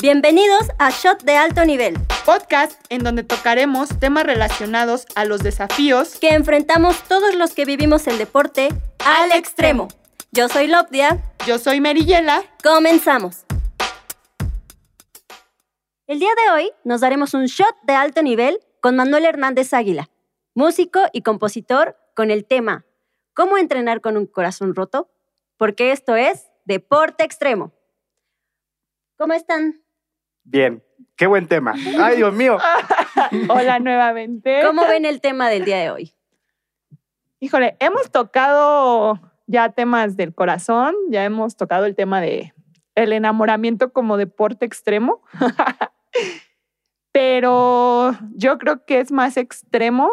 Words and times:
Bienvenidos 0.00 0.68
a 0.78 0.90
Shot 0.90 1.24
de 1.24 1.36
Alto 1.36 1.64
Nivel, 1.64 1.94
podcast 2.24 2.80
en 2.88 3.02
donde 3.02 3.24
tocaremos 3.24 3.88
temas 3.98 4.22
relacionados 4.22 5.06
a 5.16 5.24
los 5.24 5.42
desafíos 5.42 6.20
que 6.20 6.34
enfrentamos 6.34 7.02
todos 7.08 7.34
los 7.34 7.52
que 7.52 7.64
vivimos 7.64 8.06
el 8.06 8.16
deporte 8.16 8.68
al 9.04 9.32
extremo. 9.32 9.88
Yo 10.30 10.48
soy 10.48 10.68
Lopdia. 10.68 11.20
Yo 11.48 11.58
soy 11.58 11.80
Meriyela. 11.80 12.44
Comenzamos. 12.62 13.44
El 16.06 16.20
día 16.20 16.30
de 16.44 16.52
hoy 16.52 16.70
nos 16.84 17.00
daremos 17.00 17.34
un 17.34 17.46
shot 17.46 17.74
de 17.82 17.94
alto 17.94 18.22
nivel 18.22 18.60
con 18.80 18.94
Manuel 18.94 19.24
Hernández 19.24 19.74
Águila, 19.74 20.10
músico 20.54 21.00
y 21.12 21.22
compositor 21.22 21.96
con 22.14 22.30
el 22.30 22.44
tema 22.44 22.84
¿Cómo 23.34 23.58
entrenar 23.58 24.00
con 24.00 24.16
un 24.16 24.26
corazón 24.26 24.74
roto? 24.74 25.10
Porque 25.56 25.90
esto 25.90 26.14
es 26.14 26.46
Deporte 26.64 27.24
Extremo. 27.24 27.72
¿Cómo 29.16 29.32
están? 29.32 29.80
Bien, 30.50 30.82
qué 31.16 31.26
buen 31.26 31.46
tema. 31.46 31.74
Ay, 32.00 32.16
Dios 32.16 32.32
mío. 32.32 32.56
Hola 33.50 33.78
nuevamente. 33.80 34.62
¿Cómo 34.64 34.86
ven 34.86 35.04
el 35.04 35.20
tema 35.20 35.50
del 35.50 35.66
día 35.66 35.76
de 35.76 35.90
hoy? 35.90 36.14
Híjole, 37.38 37.76
hemos 37.80 38.10
tocado 38.10 39.20
ya 39.46 39.68
temas 39.72 40.16
del 40.16 40.34
corazón, 40.34 40.94
ya 41.10 41.24
hemos 41.24 41.56
tocado 41.56 41.84
el 41.84 41.94
tema 41.94 42.22
de 42.22 42.54
el 42.94 43.12
enamoramiento 43.12 43.92
como 43.92 44.16
deporte 44.16 44.64
extremo. 44.64 45.22
Pero 47.12 48.16
yo 48.34 48.56
creo 48.56 48.86
que 48.86 49.00
es 49.00 49.12
más 49.12 49.36
extremo 49.36 50.10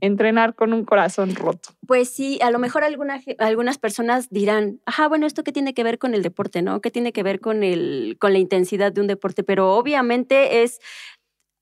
entrenar 0.00 0.54
con 0.54 0.72
un 0.72 0.84
corazón 0.84 1.34
roto. 1.34 1.70
Pues 1.86 2.08
sí, 2.08 2.38
a 2.42 2.50
lo 2.50 2.58
mejor 2.58 2.84
algunas 2.84 3.78
personas 3.78 4.28
dirán, 4.30 4.80
ajá, 4.86 5.08
bueno, 5.08 5.26
¿esto 5.26 5.44
qué 5.44 5.52
tiene 5.52 5.74
que 5.74 5.84
ver 5.84 5.98
con 5.98 6.14
el 6.14 6.22
deporte, 6.22 6.62
no? 6.62 6.80
¿Qué 6.80 6.90
tiene 6.90 7.12
que 7.12 7.22
ver 7.22 7.40
con, 7.40 7.62
el, 7.62 8.16
con 8.20 8.32
la 8.32 8.38
intensidad 8.38 8.92
de 8.92 9.00
un 9.00 9.06
deporte? 9.06 9.42
Pero 9.42 9.74
obviamente 9.74 10.62
es, 10.62 10.80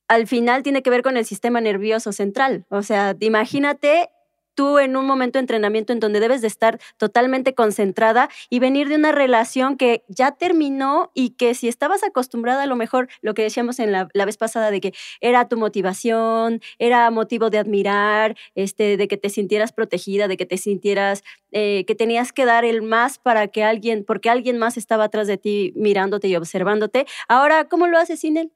al 0.08 0.26
final 0.26 0.62
tiene 0.62 0.82
que 0.82 0.90
ver 0.90 1.02
con 1.02 1.16
el 1.16 1.24
sistema 1.24 1.60
nervioso 1.60 2.12
central. 2.12 2.66
O 2.68 2.82
sea, 2.82 3.16
imagínate 3.20 4.08
tú 4.54 4.78
en 4.78 4.96
un 4.96 5.06
momento 5.06 5.38
de 5.38 5.40
entrenamiento 5.40 5.92
en 5.92 6.00
donde 6.00 6.20
debes 6.20 6.40
de 6.40 6.46
estar 6.46 6.78
totalmente 6.96 7.54
concentrada 7.54 8.28
y 8.50 8.58
venir 8.58 8.88
de 8.88 8.96
una 8.96 9.12
relación 9.12 9.76
que 9.76 10.04
ya 10.08 10.32
terminó 10.32 11.10
y 11.14 11.30
que 11.30 11.54
si 11.54 11.68
estabas 11.68 12.02
acostumbrada 12.02 12.62
a 12.62 12.66
lo 12.66 12.76
mejor 12.76 13.08
lo 13.20 13.34
que 13.34 13.42
decíamos 13.42 13.78
en 13.78 13.92
la, 13.92 14.08
vez 14.12 14.36
pasada 14.36 14.70
de 14.70 14.80
que 14.80 14.92
era 15.20 15.48
tu 15.48 15.56
motivación, 15.56 16.60
era 16.78 17.10
motivo 17.10 17.50
de 17.50 17.58
admirar, 17.58 18.36
este, 18.54 18.96
de 18.96 19.08
que 19.08 19.16
te 19.16 19.30
sintieras 19.30 19.72
protegida, 19.72 20.28
de 20.28 20.36
que 20.36 20.46
te 20.46 20.58
sintieras 20.58 21.22
eh, 21.50 21.84
que 21.86 21.94
tenías 21.94 22.32
que 22.32 22.44
dar 22.44 22.64
el 22.64 22.82
más 22.82 23.18
para 23.18 23.48
que 23.48 23.64
alguien, 23.64 24.04
porque 24.04 24.30
alguien 24.30 24.58
más 24.58 24.76
estaba 24.76 25.04
atrás 25.04 25.26
de 25.26 25.38
ti 25.38 25.72
mirándote 25.76 26.28
y 26.28 26.36
observándote. 26.36 27.06
Ahora, 27.28 27.68
¿cómo 27.68 27.86
lo 27.86 27.98
haces 27.98 28.20
sin 28.20 28.36
él 28.36 28.52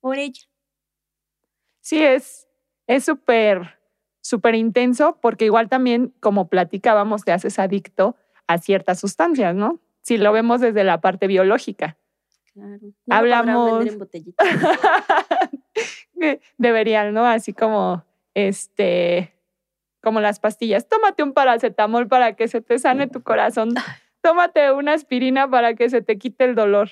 o 0.00 0.14
ella? 0.14 0.42
Sí, 1.80 2.02
es 2.02 2.46
súper 3.04 3.81
súper 4.22 4.54
intenso 4.54 5.18
porque 5.20 5.44
igual 5.44 5.68
también, 5.68 6.14
como 6.20 6.48
platicábamos, 6.48 7.24
te 7.24 7.32
haces 7.32 7.58
adicto 7.58 8.16
a 8.46 8.58
ciertas 8.58 8.98
sustancias, 8.98 9.54
¿no? 9.54 9.80
Si 10.00 10.16
lo 10.16 10.32
vemos 10.32 10.60
desde 10.60 10.84
la 10.84 11.00
parte 11.00 11.26
biológica. 11.26 11.98
Claro. 12.54 12.78
Hablamos. 13.10 13.84
Deberían, 16.58 17.12
¿no? 17.12 17.26
Así 17.26 17.52
como 17.52 18.04
este, 18.34 19.34
como 20.02 20.20
las 20.20 20.40
pastillas. 20.40 20.88
Tómate 20.88 21.22
un 21.22 21.32
paracetamol 21.32 22.08
para 22.08 22.34
que 22.34 22.48
se 22.48 22.60
te 22.60 22.78
sane 22.78 23.08
tu 23.08 23.22
corazón. 23.22 23.74
Tómate 24.22 24.72
una 24.72 24.92
aspirina 24.92 25.50
para 25.50 25.74
que 25.74 25.90
se 25.90 26.02
te 26.02 26.18
quite 26.18 26.44
el 26.44 26.54
dolor. 26.54 26.90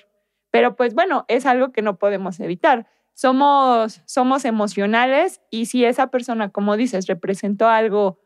Pero 0.51 0.75
pues 0.75 0.95
bueno, 0.95 1.25
es 1.29 1.47
algo 1.47 1.73
que 1.73 1.83
no 1.83 1.97
podemos 1.97 2.41
evitar 2.41 2.87
somos, 3.21 4.01
somos 4.07 4.47
emocionales 4.47 5.43
y 5.51 5.67
si 5.67 5.85
esa 5.85 6.07
persona, 6.07 6.49
como 6.49 6.79
dices, 6.79 7.07
representó 7.07 7.69
algo 7.69 8.19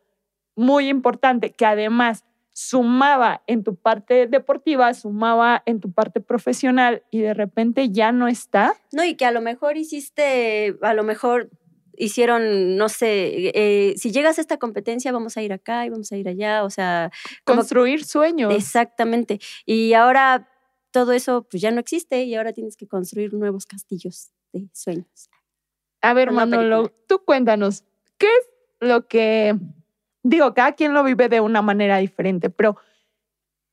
muy 0.55 0.87
importante 0.87 1.51
que 1.51 1.65
además 1.65 2.23
sumaba 2.53 3.43
en 3.45 3.65
tu 3.65 3.75
parte 3.75 4.25
deportiva, 4.25 4.93
sumaba 4.93 5.61
en 5.65 5.81
tu 5.81 5.91
parte 5.91 6.21
profesional 6.21 7.03
y 7.11 7.19
de 7.19 7.33
repente 7.33 7.89
ya 7.89 8.13
no 8.13 8.29
está. 8.29 8.73
No, 8.93 9.03
y 9.03 9.15
que 9.15 9.25
a 9.25 9.31
lo 9.31 9.41
mejor 9.41 9.75
hiciste, 9.75 10.77
a 10.81 10.93
lo 10.93 11.03
mejor 11.03 11.49
hicieron, 11.97 12.77
no 12.77 12.87
sé, 12.87 13.51
eh, 13.53 13.95
si 13.97 14.11
llegas 14.11 14.37
a 14.37 14.41
esta 14.41 14.55
competencia 14.55 15.11
vamos 15.11 15.35
a 15.35 15.41
ir 15.41 15.51
acá 15.51 15.85
y 15.85 15.89
vamos 15.89 16.09
a 16.13 16.15
ir 16.15 16.29
allá, 16.29 16.63
o 16.63 16.69
sea... 16.69 17.11
Construir 17.43 18.05
sueños. 18.05 18.55
Exactamente. 18.55 19.41
Y 19.65 19.91
ahora 19.91 20.49
todo 20.91 21.11
eso 21.11 21.45
pues 21.51 21.61
ya 21.61 21.71
no 21.71 21.81
existe 21.81 22.23
y 22.23 22.35
ahora 22.35 22.53
tienes 22.53 22.77
que 22.77 22.87
construir 22.87 23.33
nuevos 23.33 23.65
castillos 23.65 24.31
sueños. 24.73 25.29
A 26.01 26.13
ver, 26.13 26.31
Manolo, 26.31 26.91
tú 27.07 27.23
cuéntanos, 27.25 27.83
¿qué 28.17 28.27
es 28.27 28.49
lo 28.79 29.07
que, 29.07 29.55
digo, 30.23 30.53
cada 30.53 30.73
quien 30.73 30.93
lo 30.93 31.03
vive 31.03 31.29
de 31.29 31.41
una 31.41 31.61
manera 31.61 31.97
diferente, 31.97 32.49
pero, 32.49 32.71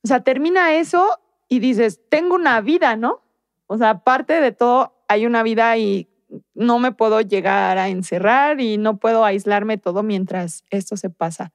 o 0.02 0.08
sea, 0.08 0.22
termina 0.24 0.74
eso 0.74 1.18
y 1.48 1.58
dices, 1.58 2.00
tengo 2.08 2.34
una 2.34 2.60
vida, 2.60 2.96
¿no? 2.96 3.22
O 3.66 3.76
sea, 3.76 3.90
aparte 3.90 4.40
de 4.40 4.52
todo, 4.52 5.04
hay 5.08 5.26
una 5.26 5.42
vida 5.42 5.76
y 5.76 6.08
no 6.54 6.78
me 6.78 6.92
puedo 6.92 7.20
llegar 7.20 7.78
a 7.78 7.88
encerrar 7.88 8.60
y 8.60 8.78
no 8.78 8.96
puedo 8.96 9.24
aislarme 9.24 9.78
todo 9.78 10.02
mientras 10.02 10.64
esto 10.70 10.96
se 10.96 11.10
pasa. 11.10 11.52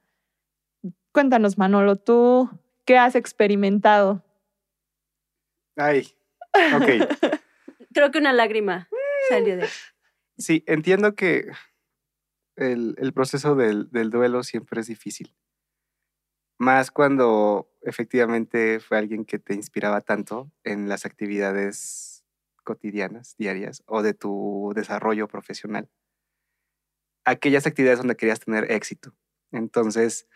Cuéntanos, 1.12 1.58
Manolo, 1.58 1.96
tú, 1.96 2.48
¿qué 2.84 2.96
has 2.98 3.16
experimentado? 3.16 4.22
Ay, 5.76 6.08
ok. 6.76 6.84
Creo 7.92 8.10
que 8.10 8.18
una 8.18 8.32
lágrima. 8.32 8.88
Sí, 10.36 10.62
entiendo 10.66 11.14
que 11.14 11.50
el, 12.56 13.12
proceso 13.12 13.54
del, 13.54 13.88
duelo 13.90 14.42
siempre 14.42 14.80
es 14.80 14.86
difícil. 14.86 15.34
Más 16.58 16.90
cuando 16.90 17.70
efectivamente 17.82 18.80
fue 18.80 18.98
alguien 18.98 19.24
que 19.24 19.38
te 19.38 19.54
inspiraba 19.54 20.00
tanto 20.00 20.50
en 20.64 20.88
las 20.88 21.06
actividades 21.06 22.24
cotidianas, 22.64 23.36
diarias, 23.36 23.82
o 23.86 24.02
de 24.02 24.14
tu 24.14 24.72
desarrollo 24.74 25.28
profesional. 25.28 25.88
Aquellas 27.24 27.66
actividades 27.66 27.98
donde 27.98 28.16
querías 28.16 28.40
tener 28.40 28.70
éxito. 28.72 29.14
Entonces, 29.52 30.26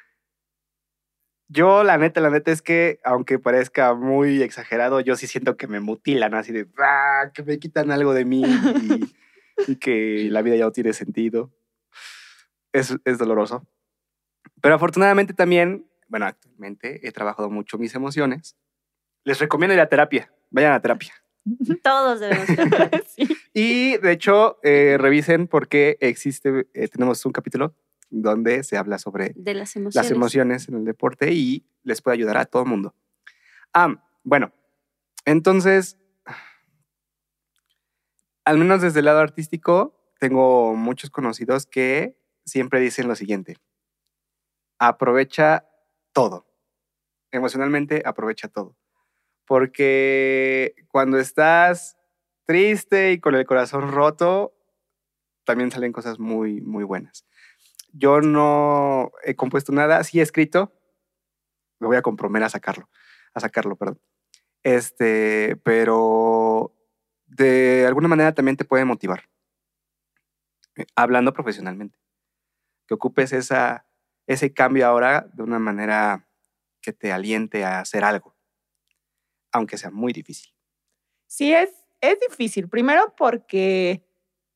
yo 1.53 1.85
la 1.85 1.99
neta, 1.99 2.21
la 2.21 2.31
neta 2.31 2.51
es 2.51 2.63
que, 2.63 2.99
aunque 3.05 3.39
parezca 3.39 3.95
muy 3.95 4.43
exagerado, 4.43 5.01
yo 5.01 5.17
sí 5.17 5.27
siento 5.27 5.57
que 5.57 5.67
me 5.67 5.81
mutilan, 5.81 6.35
así 6.35 6.53
de, 6.53 6.67
ah, 6.79 7.31
que 7.35 7.43
me 7.43 7.59
quitan 7.59 7.91
algo 7.91 8.15
de 8.15 8.25
mí 8.25 8.43
y, 9.69 9.77
que 9.77 10.29
la 10.31 10.43
vida 10.43 10.57
ya 10.57 10.65
no 10.65 10.73
tiene 10.73 10.93
sentido. 10.93 11.53
Es, 12.73 12.97
es 13.05 13.19
doloroso. 13.19 13.67
Pero 14.63 14.75
afortunadamente 14.75 15.35
también, 15.35 15.87
bueno, 16.09 16.27
actualmente 16.27 17.07
he 17.07 17.13
trabajado 17.13 17.51
mucho 17.51 17.77
mis 17.77 17.95
emociones. 17.95 18.57
Les 19.25 19.39
recomiendo 19.39 19.75
ir 19.75 19.81
a 19.81 19.89
terapia. 19.89 20.33
Vayan 20.51 20.73
a 20.73 20.81
terapia. 20.81 21.13
Todos 21.83 22.21
debemos. 22.21 22.47
Y 23.55 23.99
de 23.99 24.13
hecho, 24.13 24.59
eh, 24.63 24.97
revisen 24.99 25.47
por 25.47 25.69
qué 25.69 25.99
existe, 26.01 26.67
eh, 26.73 26.89
tenemos 26.89 27.27
un 27.27 27.33
capítulo 27.33 27.75
donde 28.13 28.63
se 28.63 28.77
habla 28.77 28.99
sobre 28.99 29.35
las, 29.37 29.75
emociones. 30.11 30.69
en 30.69 30.75
el 30.77 30.85
deporte 30.85 31.33
y 31.33 31.67
les 31.83 32.03
puede 32.03 32.17
ayudar 32.17 32.37
a 32.37 32.45
todo 32.45 32.63
el 32.63 32.69
mundo. 32.69 32.95
Ah, 33.73 34.05
bueno, 34.23 34.53
entonces, 35.25 35.99
al 38.45 38.59
menos 38.59 38.83
desde 38.83 38.99
el 38.99 39.07
lado 39.07 39.21
artístico, 39.21 40.13
tengo 40.21 40.75
muchos 40.77 41.11
conocidos 41.11 41.67
que 41.67 42.17
siempre 42.45 42.81
dicen 42.81 43.09
lo 43.09 43.17
siguiente, 43.17 43.57
aprovecha 44.79 45.67
todo, 46.13 46.47
emocionalmente 47.31 48.03
aprovecha 48.05 48.49
todo, 48.49 48.77
porque 49.47 50.75
cuando 50.89 51.19
estás 51.19 51.97
triste 52.45 53.13
y 53.13 53.21
con 53.21 53.35
el 53.35 53.47
corazón 53.47 53.91
roto, 53.91 54.55
también 55.45 55.71
salen 55.71 55.93
cosas 55.93 56.19
muy, 56.19 56.61
muy 56.61 56.85
buenas. 56.85 57.25
Yo 57.93 58.21
no 58.21 59.13
he 59.23 59.37
compuesto 59.37 59.73
nada, 59.73 60.03
sí 60.05 60.21
he 60.21 60.23
escrito, 60.23 60.73
me 61.79 61.87
voy 61.87 61.97
a 61.97 62.03
comprometer 62.03 62.47
a 62.47 62.49
sacarlo, 62.49 62.89
a 63.35 63.41
sacarlo, 63.41 63.77
perdón. 63.77 64.01
Este, 64.63 65.57
pero 65.65 66.75
de 67.27 67.85
alguna 67.87 68.09
manera 68.09 68.33
también 68.33 68.57
te 68.57 68.65
puede 68.65 68.85
motivar, 68.85 69.29
eh, 70.77 70.87
hablando 70.95 71.33
profesionalmente, 71.33 71.99
que 72.87 72.95
ocupes 72.95 73.33
esa, 73.33 73.87
ese 74.27 74.55
cambio 74.55 74.87
ahora 74.87 75.29
de 75.33 75.43
una 75.43 75.59
manera 75.59 76.29
que 76.81 76.93
te 76.93 77.13
aliente 77.13 77.65
a 77.65 77.81
hacer 77.81 78.05
algo, 78.05 78.35
aunque 79.53 79.79
sea 79.79 79.91
muy 79.91 80.13
difícil. 80.13 80.55
Sí, 81.27 81.53
es, 81.53 81.71
es 82.01 82.19
difícil. 82.29 82.69
Primero 82.69 83.15
porque, 83.17 84.05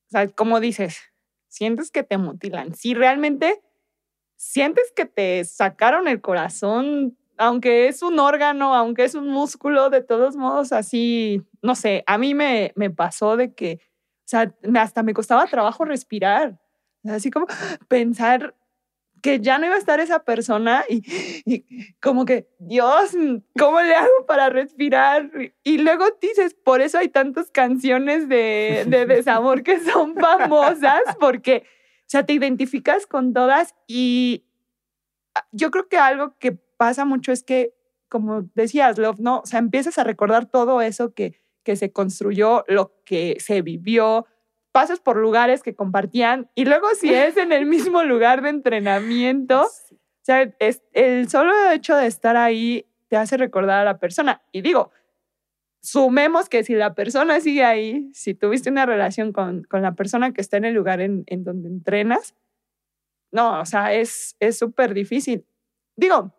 o 0.07 0.09
sea, 0.11 0.27
como 0.29 0.59
dices, 0.59 1.01
sientes 1.47 1.91
que 1.91 2.03
te 2.03 2.17
mutilan, 2.17 2.73
si 2.73 2.93
realmente 2.93 3.61
sientes 4.35 4.91
que 4.95 5.05
te 5.05 5.43
sacaron 5.45 6.07
el 6.07 6.21
corazón 6.21 7.17
aunque 7.37 7.87
es 7.87 8.01
un 8.01 8.19
órgano, 8.19 8.73
aunque 8.73 9.03
es 9.03 9.15
un 9.15 9.27
músculo, 9.27 9.89
de 9.89 10.01
todos 10.01 10.35
modos, 10.35 10.71
así, 10.71 11.43
no 11.61 11.75
sé, 11.75 12.03
a 12.07 12.17
mí 12.17 12.33
me, 12.33 12.73
me 12.75 12.89
pasó 12.89 13.37
de 13.37 13.53
que, 13.53 13.79
o 13.81 14.25
sea, 14.25 14.53
hasta 14.75 15.03
me 15.03 15.13
costaba 15.13 15.45
trabajo 15.45 15.85
respirar, 15.85 16.59
así 17.05 17.29
como 17.29 17.45
pensar 17.87 18.55
que 19.21 19.39
ya 19.39 19.57
no 19.57 19.65
iba 19.65 19.75
a 19.75 19.79
estar 19.79 19.99
esa 19.99 20.23
persona 20.23 20.83
y, 20.87 21.03
y, 21.45 21.93
como 22.01 22.25
que, 22.25 22.47
Dios, 22.59 23.11
¿cómo 23.57 23.81
le 23.81 23.95
hago 23.95 24.25
para 24.27 24.49
respirar? 24.49 25.29
Y 25.63 25.77
luego 25.79 26.05
dices, 26.21 26.53
por 26.53 26.81
eso 26.81 26.97
hay 26.97 27.09
tantas 27.09 27.51
canciones 27.51 28.29
de, 28.29 28.85
de 28.87 29.05
desamor 29.07 29.63
que 29.63 29.79
son 29.79 30.15
famosas, 30.15 31.01
porque, 31.19 31.63
o 32.01 32.05
sea, 32.09 32.25
te 32.25 32.33
identificas 32.33 33.07
con 33.07 33.33
todas 33.33 33.75
y 33.87 34.45
yo 35.51 35.71
creo 35.71 35.87
que 35.87 35.97
algo 35.97 36.35
que 36.39 36.51
pasa 36.51 37.05
mucho 37.05 37.31
es 37.31 37.43
que, 37.43 37.73
como 38.09 38.43
decías, 38.55 38.97
Love, 38.97 39.19
¿no? 39.19 39.39
O 39.39 39.45
sea, 39.45 39.59
empiezas 39.59 39.97
a 39.97 40.03
recordar 40.03 40.45
todo 40.45 40.81
eso 40.81 41.13
que, 41.13 41.41
que 41.63 41.75
se 41.75 41.91
construyó, 41.91 42.63
lo 42.67 42.95
que 43.03 43.37
se 43.39 43.61
vivió, 43.61 44.25
pasas 44.77 44.99
por 44.99 45.17
lugares 45.17 45.63
que 45.63 45.73
compartían 45.73 46.51
y 46.53 46.65
luego 46.65 46.87
si 46.93 47.11
es 47.11 47.35
en 47.35 47.51
el 47.51 47.65
mismo 47.65 48.03
lugar 48.03 48.43
de 48.43 48.49
entrenamiento, 48.49 49.63
o 49.63 50.21
sea, 50.21 50.53
es, 50.59 50.83
el 50.93 51.27
solo 51.29 51.51
hecho 51.71 51.95
de 51.95 52.05
estar 52.05 52.37
ahí 52.37 52.85
te 53.07 53.17
hace 53.17 53.37
recordar 53.37 53.81
a 53.81 53.83
la 53.83 53.97
persona. 53.97 54.43
Y 54.51 54.61
digo, 54.61 54.91
sumemos 55.81 56.47
que 56.47 56.63
si 56.63 56.75
la 56.75 56.93
persona 56.93 57.39
sigue 57.39 57.63
ahí, 57.63 58.11
si 58.13 58.35
tuviste 58.35 58.69
una 58.69 58.85
relación 58.85 59.33
con, 59.33 59.63
con 59.63 59.81
la 59.81 59.95
persona 59.95 60.31
que 60.31 60.41
está 60.41 60.57
en 60.57 60.65
el 60.65 60.75
lugar 60.75 61.01
en, 61.01 61.23
en 61.25 61.43
donde 61.43 61.69
entrenas, 61.69 62.35
no, 63.31 63.59
o 63.59 63.65
sea, 63.65 63.95
es 63.95 64.35
súper 64.51 64.93
difícil. 64.93 65.43
Digo, 65.95 66.35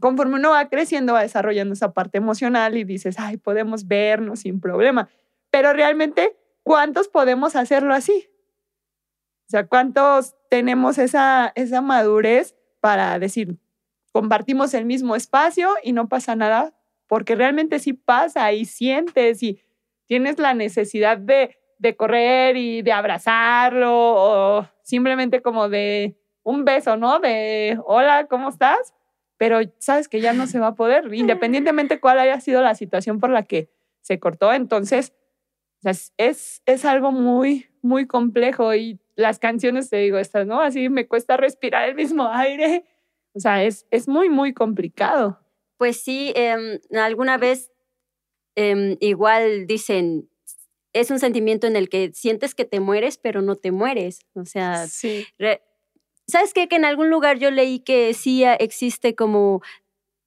conforme 0.00 0.36
uno 0.36 0.52
va 0.52 0.70
creciendo, 0.70 1.12
va 1.12 1.20
desarrollando 1.20 1.74
esa 1.74 1.92
parte 1.92 2.16
emocional 2.16 2.78
y 2.78 2.84
dices, 2.84 3.16
ay, 3.18 3.36
podemos 3.36 3.86
vernos 3.86 4.40
sin 4.40 4.58
problema. 4.58 5.10
Pero 5.50 5.74
realmente, 5.74 6.34
¿cuántos 6.68 7.08
podemos 7.08 7.56
hacerlo 7.56 7.94
así? 7.94 8.28
O 9.46 9.50
sea, 9.50 9.66
¿cuántos 9.66 10.36
tenemos 10.50 10.98
esa, 10.98 11.50
esa 11.54 11.80
madurez 11.80 12.54
para 12.80 13.18
decir, 13.18 13.56
compartimos 14.12 14.74
el 14.74 14.84
mismo 14.84 15.16
espacio 15.16 15.70
y 15.82 15.92
no 15.92 16.10
pasa 16.10 16.36
nada? 16.36 16.74
Porque 17.06 17.34
realmente 17.34 17.78
sí 17.78 17.94
pasa 17.94 18.52
y 18.52 18.66
sientes 18.66 19.42
y 19.42 19.62
tienes 20.04 20.38
la 20.38 20.52
necesidad 20.52 21.16
de, 21.16 21.56
de 21.78 21.96
correr 21.96 22.58
y 22.58 22.82
de 22.82 22.92
abrazarlo 22.92 23.90
o 23.90 24.68
simplemente 24.82 25.40
como 25.40 25.70
de 25.70 26.20
un 26.42 26.66
beso, 26.66 26.98
¿no? 26.98 27.18
De, 27.18 27.78
hola, 27.86 28.26
¿cómo 28.26 28.50
estás? 28.50 28.92
pero 29.38 29.60
sabes 29.78 30.08
que 30.08 30.20
ya 30.20 30.32
no 30.32 30.48
se 30.48 30.58
va 30.58 30.68
a 30.68 30.74
poder, 30.74 31.14
independientemente 31.14 32.00
cuál 32.00 32.18
haya 32.18 32.40
sido 32.40 32.60
la 32.60 32.74
situación 32.74 33.20
por 33.20 33.30
la 33.30 33.44
que 33.44 33.70
se 34.00 34.18
cortó. 34.18 34.52
Entonces, 34.52 35.14
es, 36.16 36.62
es 36.66 36.84
algo 36.84 37.12
muy, 37.12 37.66
muy 37.82 38.06
complejo 38.06 38.74
y 38.74 38.98
las 39.16 39.38
canciones, 39.38 39.90
te 39.90 39.96
digo, 39.96 40.18
estas, 40.18 40.46
¿no? 40.46 40.60
Así 40.60 40.88
me 40.88 41.06
cuesta 41.06 41.36
respirar 41.36 41.88
el 41.88 41.94
mismo 41.94 42.28
aire. 42.28 42.84
O 43.34 43.40
sea, 43.40 43.64
es, 43.64 43.86
es 43.90 44.08
muy, 44.08 44.28
muy 44.28 44.54
complicado. 44.54 45.40
Pues 45.76 46.02
sí, 46.02 46.32
em, 46.34 46.78
alguna 46.92 47.36
vez 47.36 47.70
em, 48.56 48.96
igual 49.00 49.66
dicen, 49.66 50.28
es 50.92 51.10
un 51.10 51.18
sentimiento 51.18 51.66
en 51.66 51.76
el 51.76 51.88
que 51.88 52.12
sientes 52.12 52.54
que 52.54 52.64
te 52.64 52.80
mueres, 52.80 53.18
pero 53.18 53.42
no 53.42 53.56
te 53.56 53.72
mueres. 53.72 54.20
O 54.34 54.44
sea, 54.44 54.86
sí. 54.86 55.26
¿Sabes 56.26 56.52
qué? 56.52 56.68
Que 56.68 56.76
en 56.76 56.84
algún 56.84 57.10
lugar 57.10 57.38
yo 57.38 57.50
leí 57.50 57.80
que 57.80 58.12
sí 58.14 58.44
existe 58.44 59.14
como, 59.14 59.62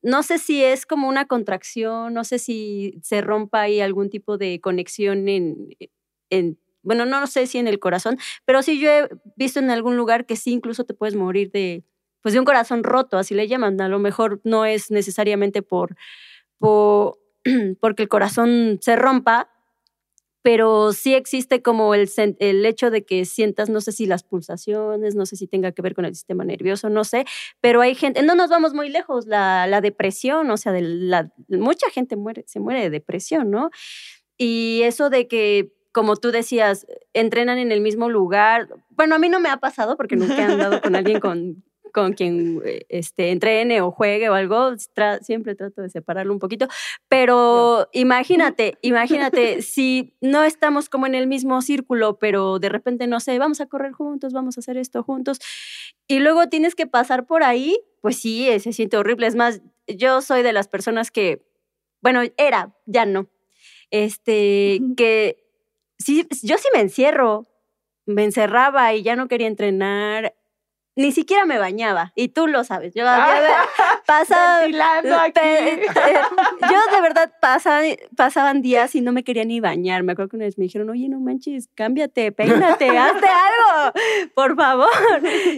no 0.02 0.24
sé 0.24 0.40
si 0.40 0.64
es 0.64 0.86
como 0.86 1.08
una 1.08 1.26
contracción, 1.26 2.14
no 2.14 2.24
sé 2.24 2.40
si 2.40 3.00
se 3.04 3.22
rompa 3.22 3.62
ahí 3.62 3.82
algún 3.82 4.10
tipo 4.10 4.38
de 4.38 4.60
conexión 4.62 5.28
en, 5.30 5.70
en 6.30 6.58
bueno, 6.84 7.06
no, 7.06 7.28
sé 7.28 7.46
si 7.48 7.60
en 7.60 7.68
el 7.68 7.80
corazón, 7.80 8.18
pero 8.46 8.64
sí 8.64 8.80
yo 8.80 8.90
he 8.90 9.10
visto 9.36 9.60
en 9.60 9.70
algún 9.70 9.98
lugar 9.98 10.26
que 10.26 10.36
sí 10.36 10.52
incluso 10.52 10.84
te 10.84 10.96
puedes 10.96 11.16
morir 11.16 11.52
de, 11.52 11.84
pues 12.22 12.34
de 12.34 12.40
un 12.40 12.46
corazón 12.46 12.84
roto, 12.84 13.18
así 13.18 13.36
le 13.36 13.48
llaman. 13.48 13.80
A 13.82 13.88
lo 13.88 14.00
mejor 14.00 14.42
no 14.44 14.66
es 14.66 14.90
necesariamente 14.92 15.62
por, 15.62 15.96
por 16.58 17.20
porque 17.80 18.04
el 18.04 18.10
corazón 18.10 18.80
se 18.82 18.96
rompa, 18.96 19.51
pero 20.42 20.94
sí 20.94 21.14
existe 21.14 21.62
como 21.62 21.94
el, 21.94 22.10
el 22.40 22.66
hecho 22.66 22.90
de 22.90 23.04
que 23.04 23.26
sientas, 23.26 23.70
no 23.70 23.82
sé 23.82 23.92
si 23.92 24.06
las 24.06 24.24
pulsaciones, 24.24 25.16
no 25.16 25.26
sé 25.26 25.36
si 25.36 25.48
tenga 25.48 25.72
que 25.72 25.82
ver 25.82 25.96
con 25.96 26.06
el 26.06 26.16
sistema 26.16 26.44
nervioso, 26.44 26.90
no 26.90 27.04
sé, 27.04 27.26
pero 27.60 27.82
hay 27.82 27.96
gente, 27.96 28.24
no 28.24 28.36
nos 28.36 28.50
vamos 28.50 28.74
muy 28.74 28.90
lejos, 28.90 29.28
la, 29.28 29.68
la 29.68 29.82
depresión, 29.82 30.50
o 30.50 30.58
sea, 30.58 30.72
de 30.72 30.82
la, 30.82 31.32
mucha 31.48 31.90
gente 31.90 32.16
muere, 32.16 32.44
se 32.48 32.60
muere 32.60 32.82
de 32.82 32.90
depresión, 32.90 33.52
¿no? 33.52 33.70
Y 34.38 34.82
eso 34.84 35.10
de 35.10 35.28
que 35.28 35.74
como 35.92 36.16
tú 36.16 36.32
decías, 36.32 36.88
entrenan 37.14 37.58
en 37.58 37.72
el 37.72 37.82
mismo 37.82 38.10
lugar. 38.10 38.70
Bueno, 38.90 39.16
a 39.16 39.20
mí 39.20 39.28
no 39.28 39.40
me 39.40 39.50
ha 39.50 39.58
pasado 39.58 39.98
porque 39.98 40.16
nunca 40.16 40.38
he 40.38 40.44
andado 40.44 40.82
con 40.82 40.96
alguien 40.96 41.20
con, 41.20 41.64
con 41.92 42.14
quien 42.14 42.62
eh, 42.66 42.86
este, 42.90 43.32
entrene 43.32 43.82
o 43.82 43.92
juegue 43.92 44.30
o 44.30 44.34
algo, 44.34 44.72
siempre 45.22 45.56
trato 45.56 45.82
de 45.82 45.90
separarlo 45.90 46.34
un 46.34 46.40
poquito, 46.40 46.68
pero 47.08 47.88
imagínate, 47.92 48.78
imagínate, 48.82 49.62
si 49.62 50.16
no 50.22 50.44
estamos 50.44 50.90
como 50.90 51.08
en 51.08 51.16
el 51.16 51.28
mismo 51.28 51.62
círculo, 51.62 52.18
pero 52.20 52.60
de 52.60 52.70
repente, 52.70 53.08
no 53.08 53.20
sé, 53.20 53.38
vamos 53.40 53.62
a 53.62 53.68
correr 53.68 53.92
juntos, 53.92 54.34
vamos 54.34 54.58
a 54.58 54.62
hacer 54.62 54.78
esto 54.78 55.04
juntos, 55.04 55.40
y 56.08 56.20
luego 56.20 56.48
tienes 56.50 56.76
que 56.76 56.88
pasar 56.88 57.26
por 57.26 57.44
ahí, 57.44 57.78
pues 58.02 58.20
sí, 58.20 58.50
eh, 58.50 58.60
se 58.60 58.74
siente 58.74 58.98
horrible. 58.98 59.28
Es 59.28 59.36
más, 59.36 59.62
yo 59.88 60.22
soy 60.22 60.44
de 60.44 60.54
las 60.54 60.68
personas 60.68 61.12
que, 61.12 61.46
bueno, 62.02 62.22
era, 62.38 62.76
ya 62.86 63.06
no, 63.06 63.30
este, 63.92 64.82
que 64.98 65.38
sí, 66.00 66.28
yo 66.44 66.58
sí 66.58 66.68
me 66.74 66.82
encierro, 66.82 67.48
me 68.06 68.24
encerraba 68.24 68.94
y 68.94 69.04
ya 69.04 69.16
no 69.16 69.28
quería 69.28 69.48
entrenar 69.48 70.36
ni 70.96 71.12
siquiera 71.12 71.46
me 71.46 71.58
bañaba 71.58 72.12
y 72.16 72.30
tú 72.30 72.48
lo 72.48 72.64
sabes. 72.64 72.94
Yo 72.94 73.04
pasaba 74.06 74.68
yo 76.62 76.96
de 76.96 77.02
verdad 77.02 77.32
pasaba, 77.40 77.82
pasaban 78.16 78.62
días 78.62 78.96
y 78.96 79.02
no 79.02 79.12
me 79.12 79.24
quería 79.24 79.46
ni 79.46 79.60
bañar. 79.60 80.04
Me 80.04 80.14
acuerdo 80.14 80.30
que 80.30 80.36
una 80.38 80.46
vez 80.46 80.58
me 80.58 80.64
dijeron, 80.64 80.90
"Oye, 80.90 81.08
no 81.10 81.20
manches, 81.20 81.70
cámbiate, 81.76 82.32
peínate, 82.32 82.90
hazte 82.98 83.28
algo, 83.28 83.94
por 84.36 84.56
favor." 84.56 84.90